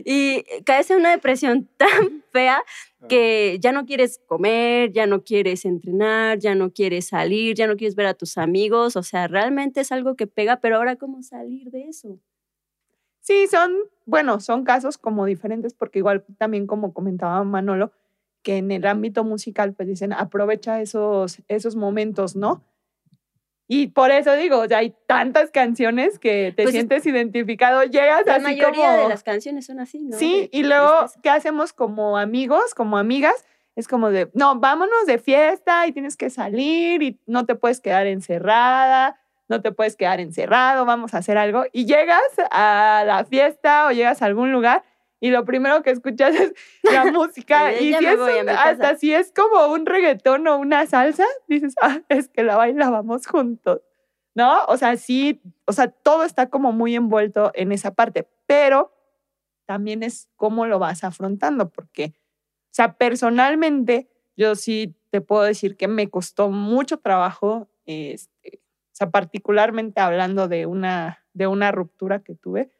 Y 0.05 0.43
caes 0.65 0.91
en 0.91 0.97
una 0.97 1.11
depresión 1.11 1.69
tan 1.77 2.23
fea 2.31 2.61
ah. 3.01 3.07
que 3.07 3.57
ya 3.59 3.71
no 3.71 3.85
quieres 3.85 4.19
comer, 4.25 4.91
ya 4.91 5.07
no 5.07 5.23
quieres 5.23 5.65
entrenar, 5.65 6.39
ya 6.39 6.55
no 6.55 6.71
quieres 6.71 7.07
salir, 7.07 7.55
ya 7.55 7.67
no 7.67 7.75
quieres 7.75 7.95
ver 7.95 8.07
a 8.07 8.13
tus 8.13 8.37
amigos, 8.37 8.95
o 8.95 9.03
sea, 9.03 9.27
realmente 9.27 9.81
es 9.81 9.91
algo 9.91 10.15
que 10.15 10.27
pega, 10.27 10.57
pero 10.57 10.77
ahora 10.77 10.95
cómo 10.95 11.23
salir 11.23 11.71
de 11.71 11.87
eso? 11.89 12.19
Sí, 13.23 13.47
son, 13.47 13.73
bueno, 14.05 14.41
son 14.41 14.65
casos 14.65 14.97
como 14.97 15.25
diferentes 15.25 15.73
porque 15.73 15.99
igual 15.99 16.25
también 16.37 16.67
como 16.67 16.93
comentaba 16.93 17.41
Manolo, 17.45 17.93
que 18.41 18.57
en 18.57 18.69
el 18.69 18.85
ámbito 18.85 19.23
musical 19.23 19.73
pues 19.73 19.87
dicen 19.87 20.11
aprovecha 20.11 20.81
esos, 20.81 21.41
esos 21.47 21.77
momentos, 21.77 22.35
¿no? 22.35 22.65
Y 23.65 23.87
por 23.87 24.11
eso 24.11 24.35
digo, 24.35 24.65
hay 24.75 24.93
tantas 25.07 25.51
canciones 25.51 26.19
que 26.19 26.53
te 26.55 26.63
pues 26.63 26.75
sientes 26.75 27.05
identificado, 27.05 27.83
llegas 27.83 28.25
la 28.25 28.35
así 28.35 28.43
mayoría 28.43 28.91
de 28.91 29.07
las 29.07 29.23
canciones 29.23 29.67
son 29.67 29.79
así, 29.79 30.03
¿no? 30.03 30.17
Sí, 30.17 30.49
y 30.51 30.63
luego, 30.63 31.05
¿qué 31.23 31.29
hacemos 31.29 31.71
como 31.71 32.17
amigos, 32.17 32.75
como 32.75 32.97
amigas? 32.97 33.45
Es 33.77 33.87
como 33.87 34.09
de, 34.09 34.29
no, 34.33 34.59
vámonos 34.59 35.05
de 35.07 35.17
fiesta 35.17 35.87
y 35.87 35.93
tienes 35.93 36.17
que 36.17 36.29
salir 36.29 37.01
y 37.01 37.21
no 37.25 37.45
te 37.45 37.55
puedes 37.55 37.79
quedar 37.79 38.05
encerrada 38.05 39.17
no 39.53 39.61
te 39.61 39.71
puedes 39.71 39.95
quedar 39.95 40.19
encerrado, 40.19 40.85
vamos 40.85 41.13
a 41.13 41.19
hacer 41.19 41.37
algo. 41.37 41.65
Y 41.71 41.85
llegas 41.85 42.21
a 42.51 43.03
la 43.05 43.23
fiesta 43.25 43.87
o 43.87 43.91
llegas 43.91 44.21
a 44.21 44.25
algún 44.25 44.51
lugar 44.51 44.83
y 45.19 45.29
lo 45.29 45.45
primero 45.45 45.83
que 45.83 45.91
escuchas 45.91 46.35
es 46.35 46.53
la 46.83 47.05
música. 47.13 47.71
y 47.73 47.93
si 47.93 48.05
es 48.05 48.19
hasta 48.49 48.97
si 48.97 49.13
es 49.13 49.31
como 49.31 49.67
un 49.71 49.85
reggaetón 49.85 50.45
o 50.47 50.57
una 50.57 50.85
salsa, 50.85 51.25
dices, 51.47 51.75
ah, 51.81 52.01
es 52.09 52.27
que 52.27 52.43
la 52.43 52.57
bailábamos 52.57 53.27
juntos. 53.27 53.81
¿No? 54.35 54.65
O 54.65 54.77
sea, 54.77 54.97
sí, 54.97 55.41
o 55.65 55.73
sea, 55.73 55.89
todo 55.89 56.23
está 56.23 56.49
como 56.49 56.71
muy 56.71 56.95
envuelto 56.95 57.51
en 57.53 57.71
esa 57.71 57.93
parte, 57.93 58.27
pero 58.47 58.91
también 59.65 60.01
es 60.01 60.27
cómo 60.35 60.65
lo 60.65 60.79
vas 60.79 61.03
afrontando, 61.03 61.69
porque, 61.69 62.15
o 62.15 62.73
sea, 62.73 62.97
personalmente, 62.97 64.09
yo 64.35 64.55
sí 64.55 64.95
te 65.11 65.21
puedo 65.21 65.43
decir 65.43 65.77
que 65.77 65.87
me 65.87 66.09
costó 66.09 66.49
mucho 66.49 66.97
trabajo 66.97 67.69
este, 67.85 68.32
o 68.93 68.95
sea, 68.95 69.09
particularmente 69.09 69.99
hablando 70.01 70.47
de 70.47 70.67
una, 70.67 71.25
de 71.33 71.47
una 71.47 71.71
ruptura 71.71 72.19
que 72.19 72.35
tuve, 72.35 72.71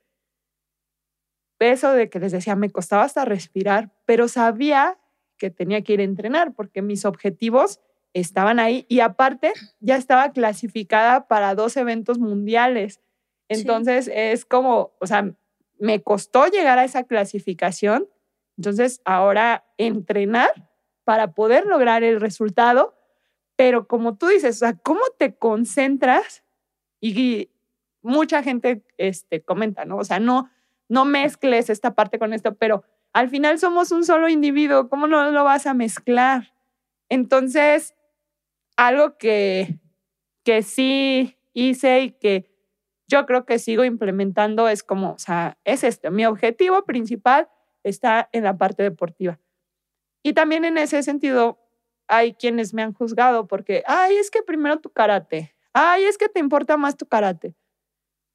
eso 1.71 1.91
de 1.93 2.09
que 2.09 2.19
les 2.19 2.31
decía, 2.31 2.55
me 2.55 2.69
costaba 2.69 3.03
hasta 3.03 3.25
respirar, 3.25 3.91
pero 4.05 4.27
sabía 4.27 4.97
que 5.37 5.49
tenía 5.49 5.81
que 5.81 5.93
ir 5.93 5.99
a 6.01 6.03
entrenar 6.03 6.53
porque 6.53 6.81
mis 6.81 7.05
objetivos 7.05 7.79
estaban 8.13 8.59
ahí 8.59 8.85
y 8.89 8.99
aparte 8.99 9.53
ya 9.79 9.95
estaba 9.95 10.31
clasificada 10.31 11.27
para 11.27 11.55
dos 11.55 11.75
eventos 11.77 12.19
mundiales. 12.19 13.01
Entonces 13.49 14.09
es 14.13 14.45
como, 14.45 14.93
o 14.99 15.07
sea, 15.07 15.33
me 15.79 16.01
costó 16.01 16.47
llegar 16.47 16.77
a 16.79 16.83
esa 16.83 17.03
clasificación. 17.03 18.07
Entonces 18.57 19.01
ahora 19.05 19.65
entrenar 19.77 20.69
para 21.03 21.33
poder 21.33 21.65
lograr 21.65 22.03
el 22.03 22.21
resultado, 22.21 22.93
pero 23.55 23.87
como 23.87 24.17
tú 24.17 24.27
dices, 24.27 24.57
o 24.57 24.59
sea, 24.59 24.73
¿cómo 24.73 25.01
te 25.17 25.35
concentras? 25.35 26.43
Y, 27.01 27.49
mucha 28.03 28.43
gente 28.43 28.83
este, 28.97 29.41
comenta, 29.41 29.85
¿no? 29.85 29.97
O 29.97 30.03
sea, 30.03 30.19
no, 30.19 30.51
no 30.89 31.05
mezcles 31.05 31.69
esta 31.69 31.95
parte 31.95 32.19
con 32.19 32.33
esto, 32.33 32.53
pero 32.55 32.83
al 33.13 33.29
final 33.29 33.57
somos 33.57 33.91
un 33.91 34.03
solo 34.03 34.29
individuo, 34.29 34.89
¿cómo 34.89 35.07
no 35.07 35.31
lo 35.31 35.43
vas 35.43 35.65
a 35.65 35.73
mezclar? 35.73 36.53
Entonces, 37.09 37.95
algo 38.75 39.17
que, 39.17 39.79
que 40.43 40.61
sí 40.63 41.37
hice 41.53 42.01
y 42.01 42.11
que 42.11 42.51
yo 43.07 43.25
creo 43.25 43.45
que 43.45 43.59
sigo 43.59 43.85
implementando 43.85 44.67
es 44.67 44.83
como, 44.83 45.13
o 45.13 45.19
sea, 45.19 45.57
es 45.63 45.83
este, 45.83 46.09
mi 46.11 46.25
objetivo 46.25 46.83
principal 46.83 47.47
está 47.83 48.29
en 48.31 48.43
la 48.43 48.57
parte 48.57 48.83
deportiva. 48.83 49.39
Y 50.23 50.33
también 50.33 50.65
en 50.65 50.77
ese 50.77 51.03
sentido 51.03 51.59
hay 52.07 52.33
quienes 52.33 52.73
me 52.73 52.83
han 52.83 52.93
juzgado 52.93 53.47
porque, 53.47 53.83
ay, 53.87 54.15
es 54.17 54.31
que 54.31 54.43
primero 54.43 54.79
tu 54.79 54.89
karate, 54.91 55.55
ay, 55.73 56.05
es 56.05 56.17
que 56.17 56.29
te 56.29 56.39
importa 56.39 56.77
más 56.77 56.97
tu 56.97 57.05
karate. 57.07 57.55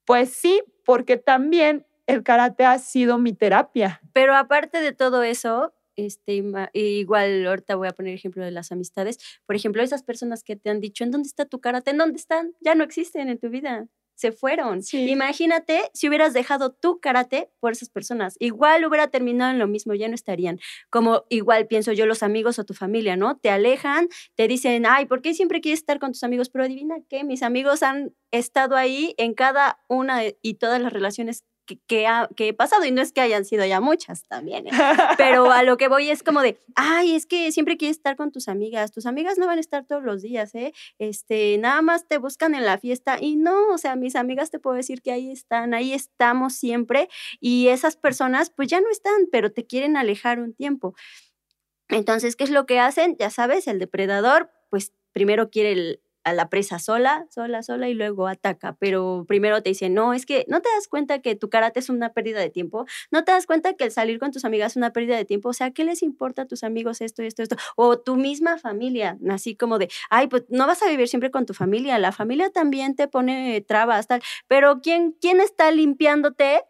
Pues 0.07 0.31
sí, 0.31 0.63
porque 0.85 1.17
también 1.19 1.87
el 2.07 2.23
karate 2.23 2.65
ha 2.65 2.79
sido 2.79 3.19
mi 3.19 3.35
terapia. 3.35 4.01
Pero 4.13 4.35
aparte 4.35 4.81
de 4.81 4.93
todo 4.93 5.23
eso, 5.23 5.75
este, 5.97 6.43
igual 6.73 7.47
ahorita 7.47 7.77
voy 7.77 7.89
a 7.89 7.93
poner 7.93 8.15
ejemplo 8.15 8.45
de 8.45 8.51
las 8.51 8.73
amistades. 8.73 9.19
Por 9.47 9.57
ejemplo, 9.57 9.83
esas 9.83 10.03
personas 10.03 10.43
que 10.45 10.57
te 10.57 10.71
han 10.71 10.81
dicho, 10.81 11.05
¿en 11.05 11.11
dónde 11.11 11.27
está 11.27 11.45
tu 11.45 11.61
karate? 11.61 11.91
¿En 11.91 11.99
dónde 11.99 12.19
están? 12.19 12.55
Ya 12.61 12.75
no 12.75 12.85
existen 12.85 13.29
en 13.29 13.39
tu 13.39 13.51
vida. 13.51 13.87
Se 14.19 14.33
fueron. 14.33 14.81
Imagínate 14.93 15.91
si 15.95 16.09
hubieras 16.09 16.35
dejado 16.35 16.73
tu 16.73 16.99
karate 16.99 17.53
por 17.61 17.71
esas 17.71 17.89
personas. 17.89 18.35
Igual 18.41 18.85
hubiera 18.85 19.07
terminado 19.07 19.53
en 19.53 19.61
lo 19.61 19.69
mismo, 19.69 19.95
ya 19.95 20.09
no 20.09 20.17
estarían. 20.17 20.59
Como 20.91 21.23
igual 21.29 21.69
pienso 21.69 21.93
yo, 21.93 22.05
los 22.05 22.25
amigos 22.25 22.59
o 22.59 22.65
tu 22.65 22.75
familia, 22.75 23.17
¿no? 23.17 23.37
Te 23.37 23.49
alejan, 23.49 24.09
te 24.35 24.49
dicen, 24.49 24.87
ay, 24.87 25.07
¿por 25.07 25.23
qué 25.23 25.35
siempre 25.35 25.61
quieres 25.61 25.79
estar 25.79 26.01
con 26.01 26.11
tus 26.11 26.25
amigos? 26.25 26.49
Pero 26.51 26.65
adivina 26.65 26.97
qué, 27.09 27.23
mis 27.23 27.45
amigos 27.45 27.85
han 27.85 28.13
estado 28.33 28.75
ahí 28.75 29.15
en 29.19 29.35
cada 29.35 29.79
una 29.87 30.23
y 30.43 30.55
todas 30.55 30.83
las 30.83 30.93
relaciones 30.93 31.45
que, 31.77 32.07
ha, 32.07 32.29
he 32.37 32.53
pasado 32.53 32.85
y 32.85 32.91
no 32.91 33.03
es 33.03 33.13
que 33.13 33.21
hayan 33.21 33.45
sido 33.45 33.65
ya 33.65 33.81
muchas 33.81 34.25
también, 34.27 34.67
¿eh? 34.67 34.71
pero 35.17 35.51
a 35.51 35.63
lo 35.63 35.77
que 35.77 35.89
voy 35.89 36.11
es 36.11 36.23
como 36.23 36.41
de, 36.41 36.61
ay, 36.75 37.15
es 37.15 37.27
que 37.27 37.53
siempre 37.53 37.77
quieres 37.77 37.97
estar 37.97 38.17
con 38.17 38.33
tus 38.33 38.49
amigas, 38.49 38.93
tus 38.93 39.07
amigas 39.07 39.39
no 39.39 39.47
van 39.47 39.59
a 39.59 39.61
estar 39.61 39.87
todos 39.87 40.03
los 40.03 40.23
días, 40.23 40.55
¿eh? 40.55 40.73
Este, 40.99 41.59
nada 41.59 41.83
más 41.83 42.07
te 42.09 42.19
buscan 42.19 42.55
en 42.55 42.65
la 42.65 42.79
fiesta 42.79 43.19
y 43.21 43.37
no, 43.37 43.69
o 43.69 43.79
sea, 43.79 43.97
mis 43.97 44.17
amigas 44.17 44.51
te 44.51 44.59
puedo 44.59 44.77
decir 44.77 45.03
que 45.03 45.13
ahí 45.13 45.31
están, 45.31 45.75
ahí 45.75 45.93
estamos 45.93 46.55
siempre 46.55 47.09
y 47.41 47.69
esas 47.69 47.97
personas 47.97 48.51
pues 48.51 48.69
ya 48.69 48.81
no 48.81 48.91
están, 48.91 49.29
pero 49.31 49.53
te 49.53 49.67
quieren 49.67 49.97
alejar 49.97 50.41
un 50.41 50.55
tiempo. 50.55 50.95
Entonces, 51.89 52.37
¿qué 52.37 52.45
es 52.45 52.51
lo 52.51 52.67
que 52.67 52.81
hacen? 52.81 53.17
Ya 53.19 53.31
sabes, 53.31 53.67
el 53.67 53.79
depredador 53.79 54.51
pues 54.71 54.93
primero 55.13 55.51
quiere 55.51 55.73
el, 55.73 56.01
la 56.33 56.49
presa 56.49 56.79
sola, 56.79 57.27
sola, 57.31 57.63
sola 57.63 57.89
y 57.89 57.95
luego 57.95 58.27
ataca. 58.27 58.77
Pero 58.79 59.25
primero 59.27 59.63
te 59.63 59.71
dice, 59.71 59.89
no, 59.91 60.15
es 60.15 60.27
que 60.27 60.45
no 60.49 60.61
te 60.61 60.69
das 60.75 60.89
cuenta 60.89 61.21
que 61.21 61.35
tu 61.37 61.49
karate 61.51 61.81
es 61.81 61.89
una 61.89 62.13
pérdida 62.13 62.41
de 62.41 62.51
tiempo, 62.51 62.87
no 63.11 63.25
te 63.25 63.33
das 63.33 63.47
cuenta 63.47 63.75
que 63.75 63.85
el 63.85 63.91
salir 63.91 64.19
con 64.19 64.33
tus 64.33 64.45
amigas 64.45 64.73
es 64.73 64.77
una 64.77 64.93
pérdida 64.93 65.17
de 65.17 65.25
tiempo. 65.25 65.51
O 65.51 65.53
sea, 65.53 65.71
¿qué 65.71 65.85
les 65.85 66.03
importa 66.03 66.43
a 66.43 66.47
tus 66.47 66.65
amigos 66.65 67.01
esto, 67.01 67.23
esto, 67.23 67.43
esto? 67.43 67.57
O 67.77 67.99
tu 67.99 68.17
misma 68.17 68.59
familia, 68.59 69.19
así 69.31 69.57
como 69.57 69.79
de, 69.79 69.89
ay, 70.11 70.29
pues 70.29 70.45
no 70.49 70.67
vas 70.67 70.83
a 70.83 70.89
vivir 70.89 71.09
siempre 71.09 71.31
con 71.31 71.47
tu 71.47 71.55
familia, 71.55 71.99
la 71.99 72.13
familia 72.13 72.51
también 72.51 72.95
te 72.97 73.09
pone 73.09 73.61
trabas, 73.63 74.07
tal. 74.07 74.23
Pero 74.47 74.81
¿quién, 74.83 75.13
quién 75.21 75.41
está 75.41 75.71
limpiándote 75.71 76.63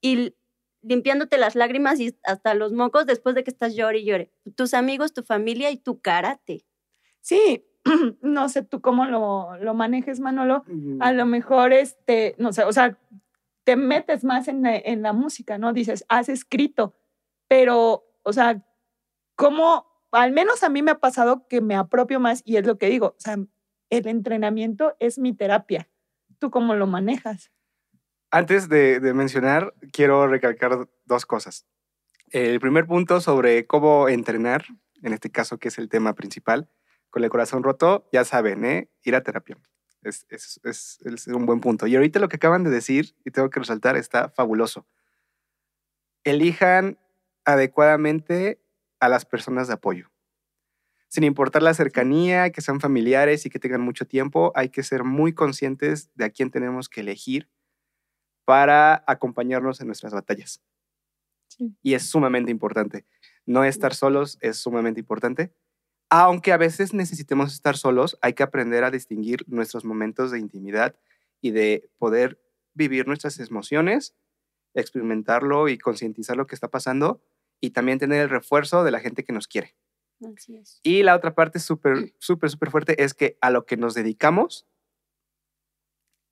y 0.00 0.34
limpiándote 0.82 1.38
las 1.38 1.54
lágrimas 1.54 2.00
y 2.00 2.16
hasta 2.24 2.54
los 2.54 2.72
mocos 2.72 3.06
después 3.06 3.34
de 3.34 3.44
que 3.44 3.50
estás 3.50 3.74
llore 3.74 4.00
y 4.00 4.04
llore? 4.04 4.32
Tus 4.56 4.74
amigos, 4.74 5.12
tu 5.12 5.22
familia 5.22 5.70
y 5.70 5.76
tu 5.76 6.00
karate. 6.00 6.64
Sí, 7.20 7.64
no 8.22 8.48
sé 8.48 8.62
tú 8.62 8.80
cómo 8.80 9.06
lo, 9.06 9.56
lo 9.58 9.74
manejes, 9.74 10.20
Manolo, 10.20 10.64
a 11.00 11.12
lo 11.12 11.26
mejor, 11.26 11.72
este, 11.72 12.34
no 12.38 12.52
sé, 12.52 12.64
o 12.64 12.72
sea, 12.72 12.98
te 13.64 13.76
metes 13.76 14.24
más 14.24 14.48
en 14.48 14.62
la, 14.62 14.76
en 14.76 15.02
la 15.02 15.12
música, 15.12 15.58
¿no? 15.58 15.72
Dices, 15.72 16.04
has 16.08 16.28
escrito, 16.28 16.94
pero, 17.48 18.04
o 18.22 18.32
sea, 18.32 18.64
¿cómo, 19.36 19.86
al 20.10 20.32
menos 20.32 20.62
a 20.62 20.68
mí 20.68 20.82
me 20.82 20.92
ha 20.92 20.98
pasado 20.98 21.46
que 21.48 21.60
me 21.60 21.74
apropio 21.74 22.20
más 22.20 22.42
y 22.44 22.56
es 22.56 22.66
lo 22.66 22.78
que 22.78 22.88
digo, 22.88 23.14
o 23.16 23.20
sea, 23.20 23.36
el 23.90 24.06
entrenamiento 24.06 24.96
es 25.00 25.18
mi 25.18 25.34
terapia. 25.34 25.88
¿Tú 26.38 26.50
cómo 26.50 26.74
lo 26.74 26.86
manejas? 26.86 27.52
Antes 28.30 28.68
de, 28.68 29.00
de 29.00 29.12
mencionar, 29.12 29.74
quiero 29.92 30.26
recalcar 30.26 30.88
dos 31.04 31.26
cosas. 31.26 31.66
El 32.30 32.58
primer 32.60 32.86
punto 32.86 33.20
sobre 33.20 33.66
cómo 33.66 34.08
entrenar, 34.08 34.64
en 35.02 35.12
este 35.12 35.30
caso 35.30 35.58
que 35.58 35.68
es 35.68 35.76
el 35.76 35.90
tema 35.90 36.14
principal, 36.14 36.70
con 37.12 37.22
el 37.22 37.30
corazón 37.30 37.62
roto, 37.62 38.08
ya 38.10 38.24
saben, 38.24 38.64
¿eh? 38.64 38.90
ir 39.04 39.14
a 39.14 39.22
terapia. 39.22 39.58
Es, 40.02 40.26
es, 40.30 40.58
es, 40.64 40.98
es, 41.04 41.26
un 41.28 41.44
buen 41.44 41.60
punto. 41.60 41.86
Y 41.86 41.94
ahorita 41.94 42.18
lo 42.18 42.28
que 42.28 42.36
acaban 42.36 42.64
de 42.64 42.70
decir, 42.70 43.14
y 43.22 43.30
tengo 43.30 43.50
que 43.50 43.60
resaltar, 43.60 43.96
está 43.96 44.30
fabuloso. 44.30 44.86
Elijan 46.24 46.98
adecuadamente 47.44 48.64
a 48.98 49.10
las 49.10 49.26
personas 49.26 49.68
de 49.68 49.74
apoyo. 49.74 50.10
Sin 51.08 51.24
importar 51.24 51.62
la 51.62 51.74
cercanía, 51.74 52.50
que 52.50 52.62
sean 52.62 52.80
familiares 52.80 53.44
y 53.44 53.50
que 53.50 53.58
tengan 53.58 53.82
mucho 53.82 54.06
tiempo, 54.06 54.50
hay 54.54 54.70
que 54.70 54.82
ser 54.82 55.04
muy 55.04 55.34
conscientes 55.34 56.10
de 56.14 56.24
a 56.24 56.30
quién 56.30 56.50
tenemos 56.50 56.88
que 56.88 57.02
elegir 57.02 57.50
para 58.46 59.04
acompañarnos 59.06 59.82
en 59.82 59.86
nuestras 59.86 60.14
batallas. 60.14 60.62
Y 61.82 61.92
es 61.92 62.08
sumamente 62.08 62.50
importante. 62.50 63.04
No 63.44 63.64
estar 63.64 63.94
solos 63.94 64.38
es 64.40 64.56
sumamente 64.56 65.00
importante 65.00 65.52
aunque 66.14 66.52
a 66.52 66.58
veces 66.58 66.92
necesitemos 66.92 67.54
estar 67.54 67.74
solos, 67.78 68.18
hay 68.20 68.34
que 68.34 68.42
aprender 68.42 68.84
a 68.84 68.90
distinguir 68.90 69.44
nuestros 69.46 69.86
momentos 69.86 70.30
de 70.30 70.38
intimidad 70.38 70.94
y 71.40 71.52
de 71.52 71.88
poder 71.96 72.38
vivir 72.74 73.06
nuestras 73.06 73.38
emociones, 73.40 74.14
experimentarlo 74.74 75.70
y 75.70 75.78
concientizar 75.78 76.36
lo 76.36 76.46
que 76.46 76.54
está 76.54 76.68
pasando 76.68 77.22
y 77.62 77.70
también 77.70 77.98
tener 77.98 78.20
el 78.20 78.28
refuerzo 78.28 78.84
de 78.84 78.90
la 78.90 79.00
gente 79.00 79.24
que 79.24 79.32
nos 79.32 79.48
quiere. 79.48 79.74
Así 80.36 80.54
es. 80.58 80.80
Y 80.82 81.02
la 81.02 81.16
otra 81.16 81.34
parte 81.34 81.58
súper, 81.58 82.12
súper, 82.18 82.50
súper 82.50 82.70
fuerte 82.70 83.02
es 83.02 83.14
que 83.14 83.38
a 83.40 83.48
lo 83.48 83.64
que 83.64 83.78
nos 83.78 83.94
dedicamos, 83.94 84.66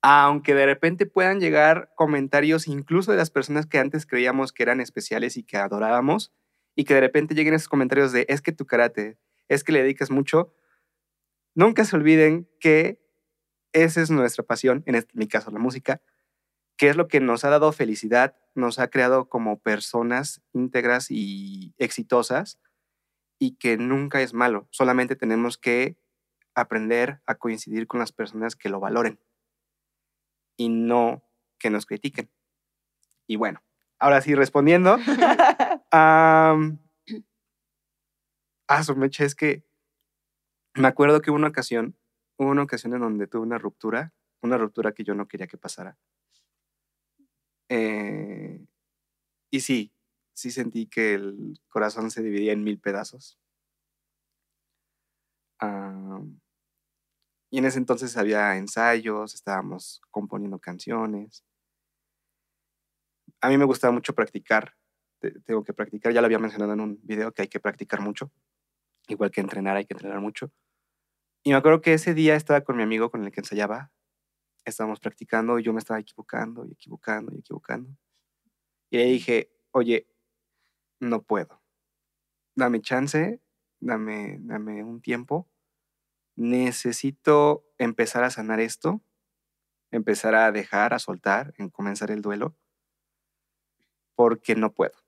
aunque 0.03 0.53
de 0.53 0.67
repente 0.67 1.07
puedan 1.07 1.39
llegar 1.39 1.91
comentarios 1.95 2.67
incluso 2.67 3.09
de 3.09 3.17
las 3.17 3.31
personas 3.31 3.65
que 3.65 3.79
antes 3.79 4.05
creíamos 4.05 4.53
que 4.53 4.61
eran 4.61 4.79
especiales 4.79 5.37
y 5.37 5.43
que 5.43 5.57
adorábamos, 5.57 6.31
y 6.75 6.83
que 6.83 6.93
de 6.93 7.01
repente 7.01 7.33
lleguen 7.33 7.55
esos 7.55 7.67
comentarios 7.67 8.11
de 8.11 8.27
es 8.29 8.41
que 8.41 8.51
tu 8.51 8.67
karate, 8.67 9.17
es 9.53 9.65
que 9.65 9.73
le 9.73 9.81
dedicas 9.81 10.09
mucho, 10.11 10.55
nunca 11.55 11.83
se 11.83 11.95
olviden 11.97 12.49
que 12.59 13.01
esa 13.73 14.01
es 14.01 14.09
nuestra 14.09 14.45
pasión, 14.45 14.81
en 14.85 14.95
este, 14.95 15.11
mi 15.13 15.27
caso 15.27 15.51
la 15.51 15.59
música, 15.59 16.01
que 16.77 16.89
es 16.89 16.95
lo 16.95 17.09
que 17.09 17.19
nos 17.19 17.43
ha 17.43 17.49
dado 17.49 17.71
felicidad, 17.73 18.37
nos 18.55 18.79
ha 18.79 18.87
creado 18.89 19.27
como 19.27 19.59
personas 19.59 20.41
íntegras 20.53 21.07
y 21.09 21.73
exitosas 21.77 22.59
y 23.39 23.57
que 23.57 23.77
nunca 23.77 24.21
es 24.21 24.33
malo, 24.33 24.67
solamente 24.71 25.17
tenemos 25.17 25.57
que 25.57 25.97
aprender 26.55 27.21
a 27.25 27.35
coincidir 27.35 27.87
con 27.87 27.99
las 27.99 28.13
personas 28.13 28.55
que 28.55 28.69
lo 28.69 28.79
valoren 28.79 29.19
y 30.55 30.69
no 30.69 31.23
que 31.59 31.69
nos 31.69 31.85
critiquen. 31.85 32.29
Y 33.27 33.35
bueno, 33.35 33.61
ahora 33.99 34.21
sí 34.21 34.33
respondiendo, 34.33 34.97
Ah, 38.73 38.85
su 38.85 38.95
mecha, 38.95 39.25
es 39.25 39.35
que 39.35 39.65
me 40.75 40.87
acuerdo 40.87 41.21
que 41.21 41.29
hubo 41.29 41.35
una 41.35 41.49
ocasión, 41.49 41.97
hubo 42.37 42.51
una 42.51 42.63
ocasión 42.63 42.93
en 42.93 43.01
donde 43.01 43.27
tuve 43.27 43.41
una 43.41 43.57
ruptura, 43.57 44.13
una 44.41 44.57
ruptura 44.57 44.93
que 44.93 45.03
yo 45.03 45.13
no 45.13 45.27
quería 45.27 45.47
que 45.47 45.57
pasara. 45.57 45.97
Eh, 47.67 48.65
y 49.49 49.59
sí, 49.59 49.91
sí 50.33 50.51
sentí 50.51 50.87
que 50.87 51.15
el 51.15 51.59
corazón 51.67 52.11
se 52.11 52.23
dividía 52.23 52.53
en 52.53 52.63
mil 52.63 52.79
pedazos. 52.79 53.37
y 57.49 57.57
en 57.57 57.65
ese 57.65 57.77
entonces 57.77 58.15
había 58.15 58.55
ensayos, 58.55 59.35
estábamos 59.35 60.01
componiendo 60.11 60.59
canciones. 60.59 61.43
A 63.41 63.49
mí 63.49 63.57
me 63.57 63.65
gustaba 63.65 63.91
mucho 63.91 64.15
practicar, 64.15 64.77
tengo 65.45 65.61
que 65.65 65.73
practicar, 65.73 66.13
ya 66.13 66.21
lo 66.21 66.27
había 66.27 66.39
mencionado 66.39 66.71
en 66.71 66.79
un 66.79 66.99
video 67.03 67.33
que 67.33 67.41
hay 67.41 67.47
que 67.49 67.59
practicar 67.59 67.99
mucho 67.99 68.31
igual 69.07 69.31
que 69.31 69.41
entrenar, 69.41 69.77
hay 69.77 69.85
que 69.85 69.93
entrenar 69.93 70.19
mucho. 70.19 70.51
Y 71.43 71.51
me 71.51 71.55
acuerdo 71.55 71.81
que 71.81 71.93
ese 71.93 72.13
día 72.13 72.35
estaba 72.35 72.61
con 72.61 72.77
mi 72.77 72.83
amigo 72.83 73.09
con 73.09 73.23
el 73.23 73.31
que 73.31 73.41
ensayaba, 73.41 73.91
estábamos 74.65 74.99
practicando 74.99 75.57
y 75.59 75.63
yo 75.63 75.73
me 75.73 75.79
estaba 75.79 75.99
equivocando 75.99 76.65
y 76.65 76.71
equivocando 76.73 77.33
y 77.33 77.39
equivocando. 77.39 77.89
Y 78.91 78.97
le 78.97 79.05
dije, 79.05 79.51
oye, 79.71 80.07
no 80.99 81.23
puedo. 81.23 81.61
Dame 82.55 82.81
chance, 82.81 83.41
dame, 83.79 84.37
dame 84.41 84.83
un 84.83 85.01
tiempo. 85.01 85.49
Necesito 86.35 87.65
empezar 87.77 88.23
a 88.23 88.29
sanar 88.29 88.59
esto, 88.59 89.01
empezar 89.91 90.35
a 90.35 90.51
dejar, 90.51 90.93
a 90.93 90.99
soltar, 90.99 91.53
en 91.57 91.69
comenzar 91.69 92.11
el 92.11 92.21
duelo, 92.21 92.55
porque 94.15 94.55
no 94.55 94.73
puedo. 94.73 95.00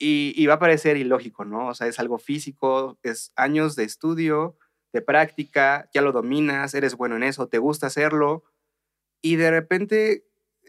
Y, 0.00 0.46
va 0.46 0.54
a 0.54 0.58
parecer 0.60 0.96
ilógico, 0.96 1.44
¿no? 1.44 1.68
O 1.68 1.74
sea, 1.74 1.88
es 1.88 1.98
algo 1.98 2.18
físico, 2.18 2.98
es 3.02 3.32
años 3.34 3.74
de 3.74 3.84
estudio, 3.84 4.56
de 4.92 5.02
práctica, 5.02 5.90
ya 5.92 6.02
lo 6.02 6.12
dominas, 6.12 6.74
eres 6.74 6.96
bueno 6.96 7.16
en 7.16 7.24
eso, 7.24 7.48
te 7.48 7.58
gusta 7.58 7.88
hacerlo, 7.88 8.44
y 9.20 9.36
de 9.36 9.50
repente 9.50 10.24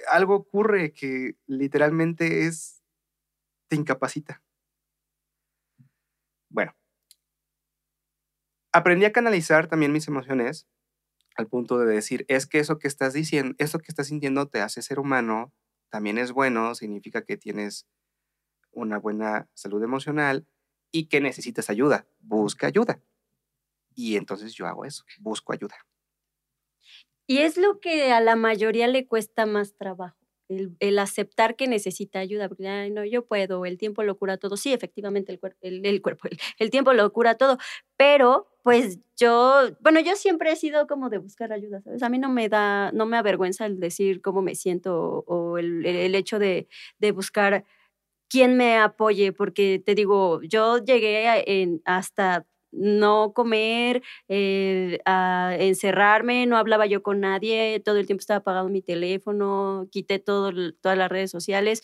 algo 0.09 0.35
ocurre 0.35 0.93
que 0.93 1.37
literalmente 1.45 2.47
es, 2.47 2.83
te 3.69 3.75
incapacita. 3.75 4.41
Bueno, 6.49 6.73
aprendí 8.71 9.05
a 9.05 9.11
canalizar 9.11 9.67
también 9.67 9.91
mis 9.91 10.07
emociones 10.07 10.67
al 11.35 11.47
punto 11.47 11.79
de 11.79 11.93
decir, 11.93 12.25
es 12.27 12.47
que 12.47 12.59
eso 12.59 12.79
que 12.79 12.87
estás 12.87 13.13
diciendo, 13.13 13.55
eso 13.59 13.79
que 13.79 13.87
estás 13.89 14.07
sintiendo 14.07 14.47
te 14.47 14.61
hace 14.61 14.81
ser 14.81 14.99
humano, 14.99 15.53
también 15.89 16.17
es 16.17 16.31
bueno, 16.31 16.75
significa 16.75 17.23
que 17.23 17.37
tienes 17.37 17.87
una 18.71 18.99
buena 18.99 19.49
salud 19.53 19.83
emocional 19.83 20.47
y 20.91 21.05
que 21.07 21.21
necesitas 21.21 21.69
ayuda, 21.69 22.07
busca 22.19 22.67
ayuda. 22.67 23.01
Y 23.95 24.15
entonces 24.15 24.53
yo 24.53 24.65
hago 24.65 24.85
eso, 24.85 25.03
busco 25.19 25.53
ayuda. 25.53 25.75
Y 27.27 27.39
es 27.39 27.57
lo 27.57 27.79
que 27.79 28.11
a 28.11 28.21
la 28.21 28.35
mayoría 28.35 28.87
le 28.87 29.05
cuesta 29.05 29.45
más 29.45 29.75
trabajo, 29.75 30.17
el, 30.47 30.97
aceptar 30.97 31.55
que 31.55 31.67
necesita 31.67 32.19
ayuda, 32.19 32.49
porque 32.49 32.67
Ay, 32.67 32.89
no, 32.89 33.05
yo 33.05 33.25
puedo, 33.27 33.65
el 33.65 33.77
tiempo 33.77 34.01
lo 34.01 34.17
cura 34.17 34.37
todo. 34.37 34.57
Sí, 34.57 34.73
efectivamente, 34.73 35.31
el, 35.31 35.39
el, 35.61 35.85
el 35.85 36.01
cuerpo, 36.01 36.27
el, 36.57 36.69
tiempo 36.71 36.93
lo 36.93 37.11
cura 37.13 37.35
todo, 37.35 37.59
pero 37.97 38.47
pues 38.63 38.99
yo, 39.15 39.69
bueno, 39.79 39.99
yo 39.99 40.15
siempre 40.15 40.51
he 40.51 40.55
sido 40.55 40.87
como 40.87 41.09
de 41.09 41.19
buscar 41.19 41.53
ayuda, 41.53 41.81
¿sabes? 41.81 42.01
A 42.01 42.09
mí 42.09 42.17
no 42.17 42.29
me 42.29 42.49
da, 42.49 42.91
no 42.93 43.05
me 43.05 43.17
avergüenza 43.17 43.65
el 43.67 43.79
decir 43.79 44.21
cómo 44.21 44.41
me 44.41 44.55
siento 44.55 45.23
o, 45.27 45.57
el, 45.59 46.15
hecho 46.15 46.39
de, 46.39 46.67
de 46.97 47.11
buscar 47.11 47.63
quién 48.29 48.55
me 48.57 48.77
apoye, 48.77 49.33
porque 49.33 49.81
te 49.83 49.95
digo, 49.95 50.41
yo 50.43 50.77
llegué 50.77 51.27
hasta 51.85 52.45
no 52.71 53.33
comer, 53.33 54.03
eh, 54.27 54.99
a 55.05 55.55
encerrarme, 55.59 56.45
no 56.45 56.57
hablaba 56.57 56.85
yo 56.85 57.01
con 57.03 57.19
nadie, 57.21 57.81
todo 57.83 57.97
el 57.97 58.05
tiempo 58.05 58.19
estaba 58.21 58.39
apagado 58.39 58.69
mi 58.69 58.81
teléfono, 58.81 59.87
quité 59.91 60.19
todas 60.19 60.53
las 60.83 61.09
redes 61.09 61.31
sociales. 61.31 61.81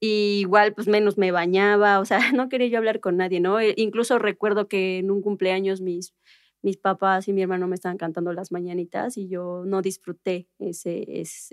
Y 0.00 0.40
igual, 0.40 0.74
pues 0.74 0.88
menos 0.88 1.16
me 1.18 1.30
bañaba, 1.30 2.00
o 2.00 2.04
sea, 2.04 2.18
no 2.34 2.48
quería 2.48 2.66
yo 2.68 2.78
hablar 2.78 3.00
con 3.00 3.16
nadie, 3.16 3.40
¿no? 3.40 3.60
E 3.60 3.74
incluso 3.76 4.18
recuerdo 4.18 4.68
que 4.68 4.98
en 4.98 5.10
un 5.10 5.22
cumpleaños 5.22 5.80
mis, 5.80 6.14
mis 6.64 6.78
papás 6.78 7.28
y 7.28 7.32
mi 7.34 7.42
hermano 7.42 7.68
me 7.68 7.74
estaban 7.74 7.98
cantando 7.98 8.32
las 8.32 8.50
mañanitas 8.50 9.18
y 9.18 9.28
yo 9.28 9.64
no 9.66 9.82
disfruté 9.82 10.48
ese, 10.58 11.04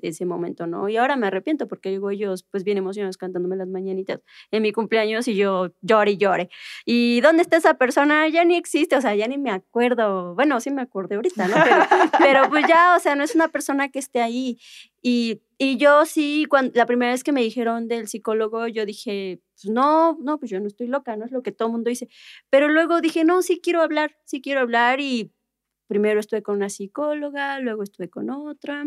ese, 0.02 0.26
momento, 0.26 0.68
¿no? 0.68 0.88
Y 0.88 0.96
ahora 0.96 1.18
me 1.18 1.28
arrepiento 1.28 1.68
porque 1.68 1.90
digo, 1.90 2.10
ellos 2.12 2.44
pues 2.50 2.64
bien 2.64 2.78
emocionados 2.78 3.18
cantándome 3.18 3.58
las 3.58 3.68
mañanitas 3.68 4.22
en 4.52 4.64
mi 4.64 4.72
cumpleaños 4.72 5.28
y 5.28 5.36
yo 5.36 5.74
llore 5.82 6.12
y 6.12 6.18
llore. 6.18 6.50
¿Y 6.86 7.20
dónde 7.20 7.42
está 7.42 7.58
esa 7.58 7.74
persona? 7.74 8.30
Ya 8.30 8.46
ni 8.46 8.56
existe, 8.56 8.96
o 8.96 9.02
sea, 9.02 9.14
ya 9.14 9.28
ni 9.28 9.38
me 9.38 9.52
acuerdo. 9.52 10.34
Bueno, 10.34 10.62
sí 10.62 10.72
me 10.72 10.82
acuerdo 10.82 11.16
ahorita, 11.16 11.48
¿no? 11.50 11.56
Pero, 11.62 11.76
pero 12.20 12.50
pues 12.50 12.66
ya, 12.68 12.96
o 12.96 13.00
sea, 13.00 13.16
no 13.16 13.26
es 13.26 13.36
una 13.36 13.50
persona 13.50 13.90
que 13.90 14.00
esté 14.00 14.22
ahí. 14.22 14.60
Y, 15.02 15.42
y 15.58 15.78
yo 15.78 16.06
sí, 16.06 16.46
cuando, 16.50 16.72
la 16.76 16.86
primera 16.86 17.12
vez 17.12 17.24
que 17.24 17.32
me 17.32 17.42
dijeron 17.42 17.88
del 17.88 18.08
psicólogo, 18.08 18.68
yo 18.68 18.86
dije, 18.86 19.42
pues 19.56 19.72
no, 19.74 20.18
no, 20.22 20.40
pues 20.40 20.52
yo 20.52 20.60
no 20.60 20.68
estoy 20.68 20.88
loca, 20.88 21.16
no 21.18 21.26
es 21.26 21.32
lo 21.32 21.44
que 21.44 21.52
todo 21.52 21.68
el 21.70 21.74
mundo 21.74 21.90
dice. 21.90 22.08
Pero 22.50 22.68
luego 22.70 23.02
dije, 23.02 23.24
no, 23.24 23.42
sí 23.42 23.60
quiero 23.64 23.82
hablar, 23.82 24.16
sí 24.26 24.42
quiero 24.42 24.62
hablar 24.62 25.00
y 25.00 25.34
primero 25.88 26.20
estuve 26.20 26.44
con 26.44 26.56
una 26.58 26.70
psicóloga, 26.70 27.60
luego 27.60 27.84
estuve 27.84 28.10
con 28.10 28.30
otra, 28.30 28.86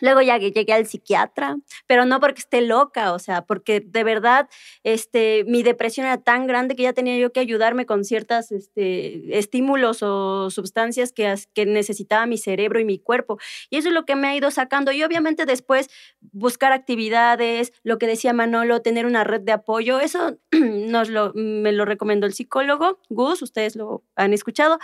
Luego 0.00 0.22
ya 0.22 0.38
llegué 0.38 0.72
al 0.72 0.86
psiquiatra, 0.86 1.58
pero 1.86 2.06
no 2.06 2.18
porque 2.18 2.40
esté 2.40 2.62
loca, 2.62 3.12
o 3.12 3.18
sea, 3.18 3.42
porque 3.42 3.80
de 3.80 4.04
verdad 4.04 4.48
este, 4.84 5.44
mi 5.46 5.62
depresión 5.62 6.06
era 6.06 6.18
tan 6.18 6.46
grande 6.46 6.74
que 6.74 6.84
ya 6.84 6.92
tenía 6.92 7.18
yo 7.18 7.32
que 7.32 7.40
ayudarme 7.40 7.84
con 7.84 8.04
ciertos 8.04 8.52
este, 8.52 9.38
estímulos 9.38 10.02
o 10.02 10.50
sustancias 10.50 11.12
que, 11.12 11.34
que 11.54 11.66
necesitaba 11.66 12.26
mi 12.26 12.38
cerebro 12.38 12.80
y 12.80 12.84
mi 12.84 12.98
cuerpo. 12.98 13.38
Y 13.68 13.76
eso 13.76 13.88
es 13.88 13.94
lo 13.94 14.04
que 14.04 14.16
me 14.16 14.28
ha 14.28 14.36
ido 14.36 14.50
sacando. 14.50 14.92
Y 14.92 15.02
obviamente 15.02 15.44
después 15.44 15.90
buscar 16.20 16.72
actividades, 16.72 17.72
lo 17.82 17.98
que 17.98 18.06
decía 18.06 18.32
Manolo, 18.32 18.80
tener 18.80 19.04
una 19.06 19.24
red 19.24 19.42
de 19.42 19.52
apoyo, 19.52 20.00
eso 20.00 20.38
nos 20.52 21.10
lo, 21.10 21.32
me 21.34 21.72
lo 21.72 21.84
recomendó 21.84 22.26
el 22.26 22.32
psicólogo, 22.32 23.00
Gus, 23.10 23.42
ustedes 23.42 23.76
lo 23.76 24.02
han 24.16 24.32
escuchado 24.32 24.78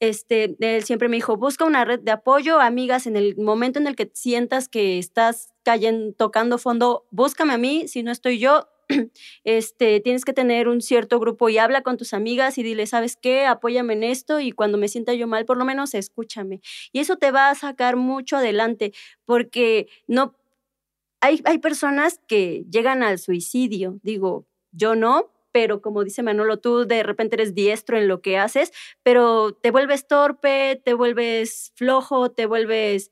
este, 0.00 0.56
él 0.60 0.84
siempre 0.84 1.08
me 1.08 1.16
dijo, 1.16 1.36
busca 1.36 1.64
una 1.64 1.84
red 1.84 2.00
de 2.00 2.12
apoyo, 2.12 2.60
amigas, 2.60 3.06
en 3.06 3.16
el 3.16 3.36
momento 3.36 3.78
en 3.78 3.86
el 3.86 3.96
que 3.96 4.10
sientas 4.14 4.68
que 4.68 4.98
estás 4.98 5.50
cayendo, 5.62 6.14
tocando 6.14 6.58
fondo, 6.58 7.06
búscame 7.10 7.54
a 7.54 7.58
mí, 7.58 7.88
si 7.88 8.02
no 8.02 8.12
estoy 8.12 8.38
yo, 8.38 8.68
este, 9.44 10.00
tienes 10.00 10.24
que 10.24 10.32
tener 10.32 10.68
un 10.68 10.80
cierto 10.80 11.18
grupo 11.18 11.48
y 11.48 11.58
habla 11.58 11.82
con 11.82 11.96
tus 11.96 12.12
amigas 12.12 12.58
y 12.58 12.62
dile, 12.62 12.86
¿sabes 12.86 13.16
qué? 13.16 13.46
Apóyame 13.46 13.94
en 13.94 14.04
esto 14.04 14.40
y 14.40 14.52
cuando 14.52 14.78
me 14.78 14.88
sienta 14.88 15.14
yo 15.14 15.26
mal, 15.26 15.44
por 15.44 15.56
lo 15.56 15.64
menos 15.64 15.94
escúchame. 15.94 16.60
Y 16.92 17.00
eso 17.00 17.16
te 17.16 17.30
va 17.30 17.50
a 17.50 17.54
sacar 17.54 17.96
mucho 17.96 18.36
adelante 18.36 18.92
porque 19.24 19.88
no, 20.06 20.34
hay, 21.20 21.40
hay 21.44 21.58
personas 21.58 22.20
que 22.28 22.64
llegan 22.70 23.02
al 23.02 23.18
suicidio, 23.18 23.98
digo, 24.02 24.46
yo 24.72 24.94
no, 24.94 25.32
pero 25.56 25.80
como 25.80 26.04
dice 26.04 26.22
Manolo, 26.22 26.58
tú 26.58 26.84
de 26.86 27.02
repente 27.02 27.36
eres 27.36 27.54
diestro 27.54 27.96
en 27.96 28.08
lo 28.08 28.20
que 28.20 28.36
haces, 28.36 28.72
pero 29.02 29.54
te 29.54 29.70
vuelves 29.70 30.06
torpe, 30.06 30.82
te 30.84 30.92
vuelves 30.92 31.72
flojo, 31.76 32.30
te 32.30 32.44
vuelves, 32.44 33.10